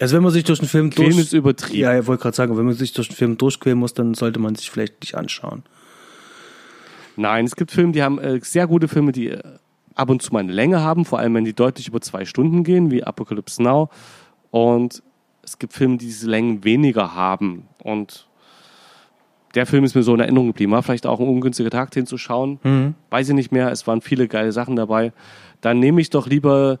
also 0.00 0.16
wenn 0.16 0.22
man 0.22 0.32
sich 0.32 0.44
durch 0.44 0.58
den 0.58 0.68
Film 0.68 0.90
Quälen 0.90 1.10
durch, 1.10 1.26
ist 1.26 1.32
übertrieben. 1.32 1.80
Ja, 1.80 1.98
ich 1.98 2.06
wollte 2.06 2.22
gerade 2.22 2.36
sagen, 2.36 2.56
wenn 2.56 2.64
man 2.64 2.74
sich 2.74 2.92
durch 2.92 3.08
den 3.08 3.16
Film 3.16 3.36
durchquälen 3.36 3.78
muss, 3.78 3.94
dann 3.94 4.14
sollte 4.14 4.40
man 4.40 4.54
sich 4.54 4.70
vielleicht 4.70 5.00
nicht 5.00 5.14
anschauen. 5.14 5.62
Nein, 7.16 7.44
es 7.44 7.54
gibt 7.54 7.70
Filme, 7.70 7.92
die 7.92 8.02
haben 8.02 8.18
äh, 8.18 8.40
sehr 8.42 8.66
gute 8.66 8.88
Filme, 8.88 9.12
die 9.12 9.28
äh, 9.28 9.42
ab 9.94 10.08
und 10.08 10.22
zu 10.22 10.32
mal 10.32 10.40
eine 10.40 10.52
Länge 10.52 10.80
haben, 10.80 11.04
vor 11.04 11.18
allem 11.18 11.34
wenn 11.34 11.44
die 11.44 11.52
deutlich 11.52 11.88
über 11.88 12.00
zwei 12.00 12.24
Stunden 12.24 12.64
gehen, 12.64 12.90
wie 12.90 13.04
Apocalypse 13.04 13.62
Now. 13.62 13.90
Und 14.50 15.02
es 15.42 15.58
gibt 15.58 15.74
Filme, 15.74 15.98
die 15.98 16.06
diese 16.06 16.28
Längen 16.28 16.64
weniger 16.64 17.14
haben. 17.14 17.68
Und 17.82 18.26
der 19.54 19.66
Film 19.66 19.84
ist 19.84 19.94
mir 19.94 20.02
so 20.02 20.14
in 20.14 20.20
Erinnerung 20.20 20.48
geblieben. 20.48 20.72
War 20.72 20.82
vielleicht 20.82 21.06
auch 21.06 21.20
ein 21.20 21.28
ungünstiger 21.28 21.70
Tag, 21.70 21.90
den 21.90 22.06
zu 22.06 22.16
schauen. 22.16 22.58
Weiß 23.10 23.28
ich 23.28 23.34
nicht 23.34 23.52
mehr. 23.52 23.70
Es 23.70 23.86
waren 23.86 24.00
viele 24.00 24.28
geile 24.28 24.52
Sachen 24.52 24.76
dabei. 24.76 25.12
Dann 25.60 25.80
nehme 25.80 26.00
ich 26.00 26.08
doch 26.10 26.26
lieber, 26.26 26.78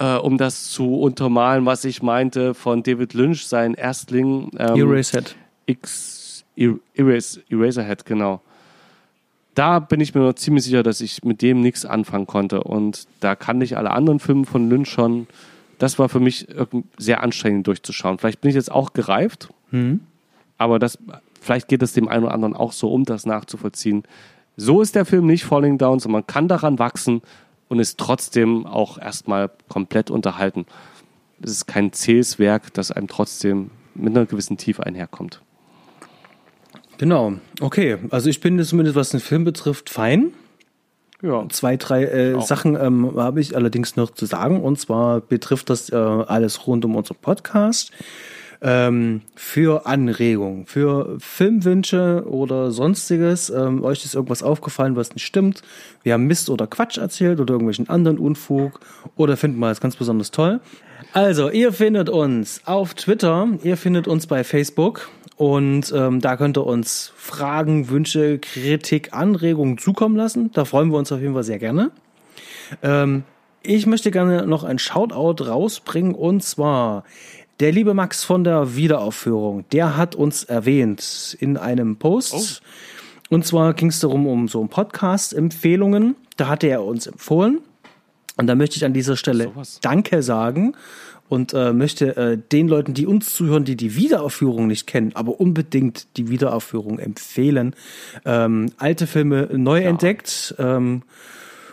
äh, 0.00 0.16
um 0.16 0.36
das 0.38 0.70
zu 0.70 0.96
untermalen, 0.96 1.64
was 1.66 1.84
ich 1.84 2.02
meinte, 2.02 2.54
von 2.54 2.82
David 2.82 3.14
Lynch, 3.14 3.46
sein 3.46 3.74
Erstling. 3.74 4.50
Ähm, 4.58 4.76
Eraserhead. 4.76 5.36
X 5.66 6.44
Er- 6.56 6.78
Erase, 6.94 7.42
Eraserhead, 7.48 8.04
genau. 8.04 8.40
Da 9.54 9.78
bin 9.78 10.00
ich 10.00 10.14
mir 10.14 10.22
noch 10.22 10.32
ziemlich 10.34 10.64
sicher, 10.64 10.82
dass 10.82 11.00
ich 11.00 11.22
mit 11.24 11.42
dem 11.42 11.60
nichts 11.60 11.84
anfangen 11.84 12.26
konnte. 12.26 12.62
Und 12.64 13.06
da 13.20 13.34
kannte 13.36 13.64
ich 13.64 13.76
alle 13.76 13.90
anderen 13.90 14.18
Filme 14.20 14.46
von 14.46 14.68
Lynch 14.70 14.88
schon. 14.88 15.26
Das 15.78 15.98
war 15.98 16.08
für 16.08 16.20
mich 16.20 16.46
sehr 16.98 17.22
anstrengend 17.22 17.66
durchzuschauen. 17.66 18.18
Vielleicht 18.18 18.40
bin 18.40 18.50
ich 18.50 18.54
jetzt 18.54 18.70
auch 18.70 18.92
gereift, 18.92 19.48
aber 20.58 20.78
das, 20.78 20.98
vielleicht 21.40 21.68
geht 21.68 21.82
es 21.82 21.92
dem 21.94 22.08
einen 22.08 22.24
oder 22.24 22.34
anderen 22.34 22.54
auch 22.54 22.72
so, 22.72 22.92
um 22.92 23.04
das 23.04 23.24
nachzuvollziehen. 23.26 24.02
So 24.56 24.82
ist 24.82 24.94
der 24.94 25.04
Film 25.06 25.26
nicht 25.26 25.44
Falling 25.44 25.78
Down, 25.78 25.98
sondern 25.98 26.20
man 26.20 26.26
kann 26.26 26.48
daran 26.48 26.78
wachsen 26.78 27.22
und 27.70 27.78
ist 27.78 27.98
trotzdem 27.98 28.66
auch 28.66 28.98
erstmal 28.98 29.50
komplett 29.68 30.10
unterhalten. 30.10 30.66
Es 31.40 31.52
ist 31.52 31.66
kein 31.66 31.92
zähes 31.92 32.38
Werk, 32.38 32.74
das 32.74 32.90
einem 32.90 33.08
trotzdem 33.08 33.70
mit 33.94 34.14
einer 34.14 34.26
gewissen 34.26 34.58
Tiefe 34.58 34.84
einherkommt. 34.84 35.40
Genau. 36.98 37.34
Okay. 37.60 37.96
Also 38.10 38.28
ich 38.28 38.40
bin 38.40 38.62
zumindest, 38.62 38.96
was 38.96 39.10
den 39.10 39.20
Film 39.20 39.44
betrifft, 39.44 39.88
fein. 39.88 40.32
Ja. 41.22 41.48
Zwei, 41.48 41.76
drei 41.76 42.04
äh. 42.04 42.40
Sachen 42.42 42.76
ähm, 42.76 43.16
habe 43.16 43.40
ich 43.40 43.56
allerdings 43.56 43.96
noch 43.96 44.10
zu 44.10 44.26
sagen. 44.26 44.60
Und 44.60 44.78
zwar 44.78 45.20
betrifft 45.20 45.70
das 45.70 45.90
äh, 45.90 45.96
alles 45.96 46.66
rund 46.66 46.84
um 46.84 46.96
unseren 46.96 47.18
Podcast. 47.22 47.92
Ähm, 48.62 49.22
für 49.34 49.86
Anregungen, 49.86 50.66
für 50.66 51.16
Filmwünsche 51.18 52.24
oder 52.26 52.70
sonstiges. 52.70 53.48
Ähm, 53.48 53.82
euch 53.82 54.04
ist 54.04 54.14
irgendwas 54.14 54.42
aufgefallen, 54.42 54.96
was 54.96 55.14
nicht 55.14 55.24
stimmt. 55.24 55.62
Wir 56.02 56.12
haben 56.12 56.26
Mist 56.26 56.50
oder 56.50 56.66
Quatsch 56.66 56.98
erzählt 56.98 57.40
oder 57.40 57.54
irgendwelchen 57.54 57.88
anderen 57.88 58.18
Unfug 58.18 58.80
oder 59.16 59.38
finden 59.38 59.58
wir 59.60 59.70
es 59.70 59.80
ganz 59.80 59.96
besonders 59.96 60.30
toll. 60.30 60.60
Also, 61.12 61.50
ihr 61.50 61.72
findet 61.72 62.08
uns 62.08 62.60
auf 62.66 62.94
Twitter, 62.94 63.48
ihr 63.62 63.76
findet 63.76 64.06
uns 64.06 64.26
bei 64.26 64.44
Facebook 64.44 65.08
und 65.36 65.92
ähm, 65.96 66.20
da 66.20 66.36
könnt 66.36 66.58
ihr 66.58 66.66
uns 66.66 67.12
Fragen, 67.16 67.88
Wünsche, 67.88 68.38
Kritik, 68.38 69.14
Anregungen 69.14 69.78
zukommen 69.78 70.16
lassen. 70.16 70.50
Da 70.52 70.66
freuen 70.66 70.90
wir 70.90 70.98
uns 70.98 71.10
auf 71.12 71.20
jeden 71.20 71.32
Fall 71.32 71.44
sehr 71.44 71.58
gerne. 71.58 71.90
Ähm, 72.82 73.24
ich 73.62 73.86
möchte 73.86 74.10
gerne 74.10 74.46
noch 74.46 74.64
ein 74.64 74.78
Shoutout 74.78 75.44
rausbringen 75.44 76.14
und 76.14 76.42
zwar 76.42 77.04
der 77.60 77.72
liebe 77.72 77.94
Max 77.94 78.24
von 78.24 78.42
der 78.42 78.74
Wiederaufführung, 78.74 79.64
der 79.70 79.96
hat 79.96 80.14
uns 80.14 80.44
erwähnt 80.44 81.36
in 81.40 81.56
einem 81.56 81.96
Post. 81.96 82.62
Und 83.28 83.46
zwar 83.46 83.74
ging 83.74 83.90
es 83.90 84.00
darum, 84.00 84.26
um 84.26 84.48
so 84.48 84.62
ein 84.62 84.68
Podcast-Empfehlungen. 84.68 86.16
Da 86.36 86.48
hatte 86.48 86.66
er 86.66 86.84
uns 86.84 87.06
empfohlen. 87.06 87.60
Und 88.36 88.46
da 88.46 88.54
möchte 88.54 88.76
ich 88.76 88.84
an 88.84 88.94
dieser 88.94 89.16
Stelle 89.16 89.44
Sowas. 89.44 89.78
Danke 89.82 90.22
sagen 90.22 90.74
und 91.28 91.52
äh, 91.52 91.72
möchte 91.72 92.16
äh, 92.16 92.38
den 92.50 92.66
Leuten, 92.66 92.94
die 92.94 93.06
uns 93.06 93.34
zuhören, 93.34 93.64
die 93.64 93.76
die 93.76 93.94
Wiederaufführung 93.94 94.66
nicht 94.66 94.86
kennen, 94.86 95.12
aber 95.14 95.38
unbedingt 95.38 96.16
die 96.16 96.28
Wiederaufführung 96.28 96.98
empfehlen. 96.98 97.76
Ähm, 98.24 98.72
alte 98.78 99.06
Filme 99.06 99.48
neu 99.52 99.82
entdeckt. 99.82 100.54
Ähm, 100.58 101.02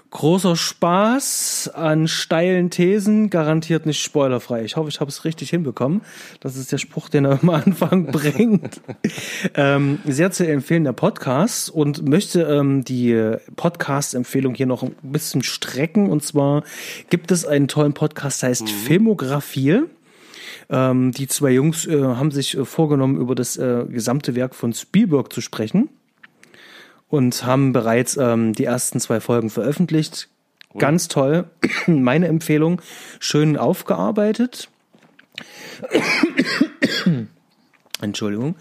großer 0.09 0.55
Spaß 0.55 1.71
an 1.73 2.07
steilen 2.07 2.69
Thesen, 2.69 3.29
garantiert 3.29 3.85
nicht 3.85 4.01
spoilerfrei. 4.01 4.63
Ich 4.63 4.75
hoffe, 4.75 4.89
ich 4.89 4.99
habe 4.99 5.09
es 5.09 5.25
richtig 5.25 5.49
hinbekommen. 5.49 6.01
Das 6.39 6.55
ist 6.55 6.71
der 6.71 6.77
Spruch, 6.77 7.09
den 7.09 7.25
er 7.25 7.39
am 7.41 7.49
Anfang 7.49 8.05
bringt. 8.11 8.81
ähm, 9.55 9.99
sehr 10.05 10.31
zu 10.31 10.47
empfehlender 10.47 10.93
Podcast 10.93 11.69
und 11.69 12.07
möchte 12.07 12.41
ähm, 12.43 12.83
die 12.83 13.35
Podcast-Empfehlung 13.55 14.55
hier 14.55 14.65
noch 14.65 14.83
ein 14.83 14.95
bisschen 15.01 15.43
strecken. 15.43 16.09
Und 16.09 16.23
zwar 16.23 16.63
gibt 17.09 17.31
es 17.31 17.45
einen 17.45 17.67
tollen 17.67 17.93
Podcast, 17.93 18.41
der 18.41 18.49
heißt 18.49 18.69
Filmografie. 18.69 19.83
Ähm, 20.69 21.11
die 21.11 21.27
zwei 21.27 21.51
Jungs 21.51 21.85
äh, 21.85 22.01
haben 22.01 22.31
sich 22.31 22.57
äh, 22.57 22.65
vorgenommen, 22.65 23.17
über 23.17 23.35
das 23.35 23.57
äh, 23.57 23.85
gesamte 23.87 24.35
Werk 24.35 24.55
von 24.55 24.73
Spielberg 24.73 25.31
zu 25.31 25.41
sprechen 25.41 25.89
und 27.09 27.45
haben 27.45 27.73
bereits 27.73 28.17
ähm, 28.17 28.53
die 28.53 28.65
ersten 28.65 28.99
zwei 28.99 29.19
Folgen 29.19 29.49
veröffentlicht. 29.49 30.29
Ganz 30.77 31.07
toll. 31.07 31.45
Meine 31.87 32.27
Empfehlung. 32.27 32.81
Schön 33.19 33.57
aufgearbeitet. 33.57 34.69
Entschuldigung. 38.01 38.55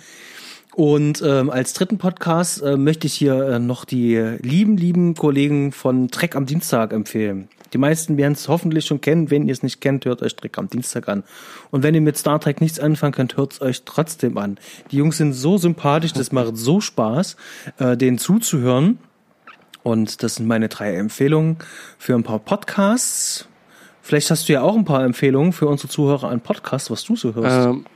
Und 0.76 1.22
ähm, 1.24 1.48
als 1.48 1.72
dritten 1.72 1.96
Podcast 1.96 2.60
äh, 2.60 2.76
möchte 2.76 3.06
ich 3.06 3.14
hier 3.14 3.48
äh, 3.48 3.58
noch 3.58 3.86
die 3.86 4.14
lieben, 4.42 4.76
lieben 4.76 5.14
Kollegen 5.14 5.72
von 5.72 6.08
Trek 6.08 6.36
am 6.36 6.44
Dienstag 6.44 6.92
empfehlen. 6.92 7.48
Die 7.72 7.78
meisten 7.78 8.18
werden 8.18 8.34
es 8.34 8.46
hoffentlich 8.46 8.84
schon 8.84 9.00
kennen. 9.00 9.30
Wenn 9.30 9.48
ihr 9.48 9.54
es 9.54 9.62
nicht 9.62 9.80
kennt, 9.80 10.04
hört 10.04 10.20
euch 10.20 10.36
Trek 10.36 10.58
am 10.58 10.68
Dienstag 10.68 11.08
an. 11.08 11.24
Und 11.70 11.82
wenn 11.82 11.94
ihr 11.94 12.02
mit 12.02 12.18
Star 12.18 12.38
Trek 12.38 12.60
nichts 12.60 12.78
anfangen 12.78 13.14
könnt, 13.14 13.38
hört 13.38 13.54
es 13.54 13.62
euch 13.62 13.84
trotzdem 13.86 14.36
an. 14.36 14.58
Die 14.90 14.98
Jungs 14.98 15.16
sind 15.16 15.32
so 15.32 15.56
sympathisch, 15.56 16.12
das 16.12 16.30
macht 16.30 16.58
so 16.58 16.82
Spaß, 16.82 17.36
äh, 17.78 17.96
denen 17.96 18.18
zuzuhören. 18.18 18.98
Und 19.82 20.22
das 20.22 20.34
sind 20.34 20.46
meine 20.46 20.68
drei 20.68 20.94
Empfehlungen 20.96 21.56
für 21.96 22.14
ein 22.14 22.22
paar 22.22 22.40
Podcasts. 22.40 23.48
Vielleicht 24.02 24.30
hast 24.30 24.46
du 24.46 24.52
ja 24.52 24.60
auch 24.60 24.76
ein 24.76 24.84
paar 24.84 25.04
Empfehlungen 25.04 25.54
für 25.54 25.68
unsere 25.68 25.88
Zuhörer 25.88 26.28
an 26.28 26.42
Podcasts, 26.42 26.90
was 26.90 27.02
du 27.02 27.16
so 27.16 27.34
hörst. 27.34 27.66
Ähm, 27.66 27.86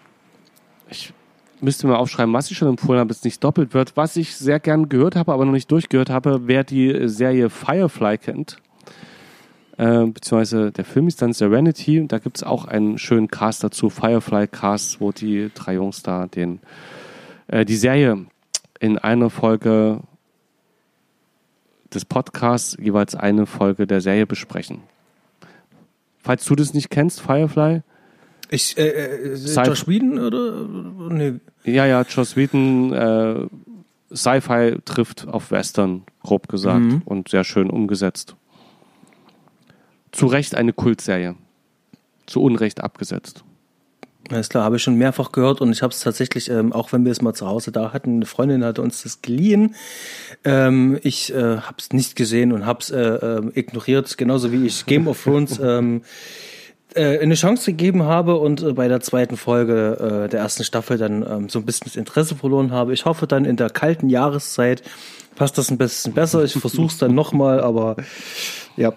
müsste 1.62 1.86
mal 1.86 1.96
aufschreiben, 1.96 2.32
was 2.34 2.50
ich 2.50 2.56
schon 2.56 2.68
empfohlen 2.68 3.00
habe, 3.00 3.12
es 3.12 3.24
nicht 3.24 3.42
doppelt 3.42 3.74
wird. 3.74 3.96
Was 3.96 4.16
ich 4.16 4.36
sehr 4.36 4.60
gern 4.60 4.88
gehört 4.88 5.16
habe, 5.16 5.32
aber 5.32 5.44
noch 5.44 5.52
nicht 5.52 5.70
durchgehört 5.70 6.10
habe, 6.10 6.42
wer 6.46 6.64
die 6.64 7.08
Serie 7.08 7.50
Firefly 7.50 8.18
kennt, 8.18 8.58
äh, 9.76 10.06
beziehungsweise 10.06 10.72
der 10.72 10.84
Film 10.84 11.08
ist 11.08 11.22
dann 11.22 11.32
Serenity. 11.32 12.06
Da 12.06 12.18
gibt 12.18 12.38
es 12.38 12.42
auch 12.42 12.66
einen 12.66 12.98
schönen 12.98 13.28
Cast 13.28 13.64
dazu, 13.64 13.90
Firefly 13.90 14.48
Cast, 14.48 15.00
wo 15.00 15.12
die 15.12 15.50
drei 15.54 15.74
Jungs 15.74 16.02
da 16.02 16.26
den, 16.26 16.60
äh, 17.48 17.64
die 17.64 17.76
Serie 17.76 18.26
in 18.78 18.98
einer 18.98 19.30
Folge 19.30 20.00
des 21.92 22.04
Podcasts 22.04 22.76
jeweils 22.80 23.14
eine 23.14 23.46
Folge 23.46 23.86
der 23.86 24.00
Serie 24.00 24.26
besprechen. 24.26 24.80
Falls 26.18 26.44
du 26.44 26.54
das 26.54 26.74
nicht 26.74 26.90
kennst, 26.90 27.20
Firefly, 27.20 27.82
Ich, 28.50 28.76
äh, 28.76 28.88
äh, 28.88 29.34
Josh 29.64 29.86
Whedon 29.86 30.18
oder? 30.18 30.66
Nee. 31.14 31.34
Ja, 31.64 31.86
ja, 31.86 32.02
Joss 32.02 32.36
Whedon, 32.36 32.92
äh, 32.92 33.46
Sci-Fi 34.14 34.76
trifft 34.84 35.28
auf 35.28 35.50
Western, 35.52 36.02
grob 36.22 36.48
gesagt, 36.48 36.80
Mhm. 36.80 37.02
und 37.04 37.28
sehr 37.28 37.44
schön 37.44 37.70
umgesetzt. 37.70 38.34
Zu 40.12 40.26
Recht 40.26 40.54
eine 40.56 40.72
Kultserie. 40.72 41.36
Zu 42.26 42.42
Unrecht 42.42 42.80
abgesetzt. 42.82 43.44
Alles 44.30 44.48
klar, 44.48 44.64
habe 44.64 44.76
ich 44.76 44.82
schon 44.82 44.94
mehrfach 44.96 45.32
gehört 45.32 45.60
und 45.60 45.72
ich 45.72 45.82
habe 45.82 45.92
es 45.92 46.00
tatsächlich, 46.00 46.50
ähm, 46.50 46.72
auch 46.72 46.92
wenn 46.92 47.04
wir 47.04 47.10
es 47.10 47.22
mal 47.22 47.34
zu 47.34 47.46
Hause 47.48 47.72
da 47.72 47.92
hatten, 47.92 48.16
eine 48.16 48.26
Freundin 48.26 48.64
hatte 48.64 48.82
uns 48.82 49.02
das 49.02 49.22
geliehen. 49.22 49.74
Ähm, 50.44 50.98
ich 51.02 51.32
äh, 51.34 51.58
habe 51.58 51.76
es 51.78 51.92
nicht 51.92 52.14
gesehen 52.16 52.52
und 52.52 52.64
habe 52.66 52.80
es 52.80 52.90
äh, 52.90 53.00
ähm, 53.00 53.50
ignoriert, 53.54 54.18
genauso 54.18 54.52
wie 54.52 54.66
ich 54.66 54.86
Game 54.86 55.08
of 55.08 55.22
Thrones 55.24 55.58
ähm, 55.62 56.02
äh, 56.02 56.04
eine 56.96 57.34
Chance 57.34 57.70
gegeben 57.72 58.02
habe 58.04 58.36
und 58.36 58.62
äh, 58.62 58.72
bei 58.72 58.88
der 58.88 59.00
zweiten 59.00 59.36
Folge 59.36 60.24
äh, 60.24 60.28
der 60.28 60.40
ersten 60.40 60.64
Staffel 60.64 60.98
dann 60.98 61.22
ähm, 61.28 61.48
so 61.48 61.58
ein 61.60 61.66
bisschen 61.66 61.84
das 61.86 61.96
Interesse 61.96 62.34
verloren 62.34 62.72
habe. 62.72 62.92
Ich 62.92 63.04
hoffe 63.04 63.26
dann 63.26 63.44
in 63.44 63.56
der 63.56 63.70
kalten 63.70 64.08
Jahreszeit 64.08 64.82
passt 65.36 65.56
das 65.56 65.70
ein 65.70 65.78
bisschen 65.78 66.12
besser. 66.12 66.42
Ich 66.44 66.52
versuche 66.52 66.88
es 66.88 66.98
dann 66.98 67.14
nochmal, 67.14 67.60
aber 67.60 67.96
ja. 68.76 68.92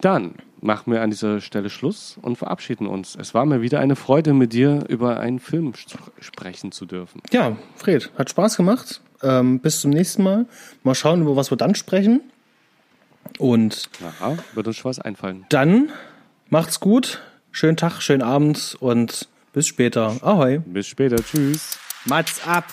Dann 0.00 0.34
machen 0.60 0.92
wir 0.92 1.02
an 1.02 1.10
dieser 1.10 1.40
Stelle 1.40 1.70
Schluss 1.70 2.18
und 2.22 2.36
verabschieden 2.36 2.86
uns. 2.86 3.16
Es 3.20 3.34
war 3.34 3.44
mir 3.46 3.62
wieder 3.62 3.78
eine 3.80 3.94
Freude, 3.96 4.32
mit 4.32 4.52
dir 4.52 4.84
über 4.88 5.20
einen 5.20 5.38
Film 5.40 5.72
sp- 5.74 5.98
sprechen 6.20 6.72
zu 6.72 6.86
dürfen. 6.86 7.20
Ja, 7.32 7.56
Fred, 7.76 8.10
hat 8.16 8.30
Spaß 8.30 8.56
gemacht. 8.56 9.00
Ähm, 9.22 9.58
bis 9.60 9.80
zum 9.80 9.90
nächsten 9.90 10.22
Mal. 10.22 10.46
Mal 10.84 10.94
schauen, 10.94 11.22
über 11.22 11.36
was 11.36 11.50
wir 11.52 11.56
dann 11.56 11.74
sprechen. 11.74 12.20
Und 13.38 13.88
Aha, 14.02 14.36
wird 14.54 14.66
uns 14.66 14.76
schon 14.76 14.88
was 14.88 14.98
einfallen. 15.00 15.44
dann 15.50 15.90
macht's 16.50 16.80
gut. 16.80 17.20
Schönen 17.50 17.76
Tag, 17.76 18.00
schönen 18.00 18.22
Abend 18.22 18.76
und 18.80 19.28
bis 19.52 19.66
später. 19.66 20.16
Ahoi. 20.22 20.58
Bis 20.58 20.86
später. 20.86 21.16
Tschüss. 21.16 21.78
Mats 22.04 22.46
ab. 22.46 22.64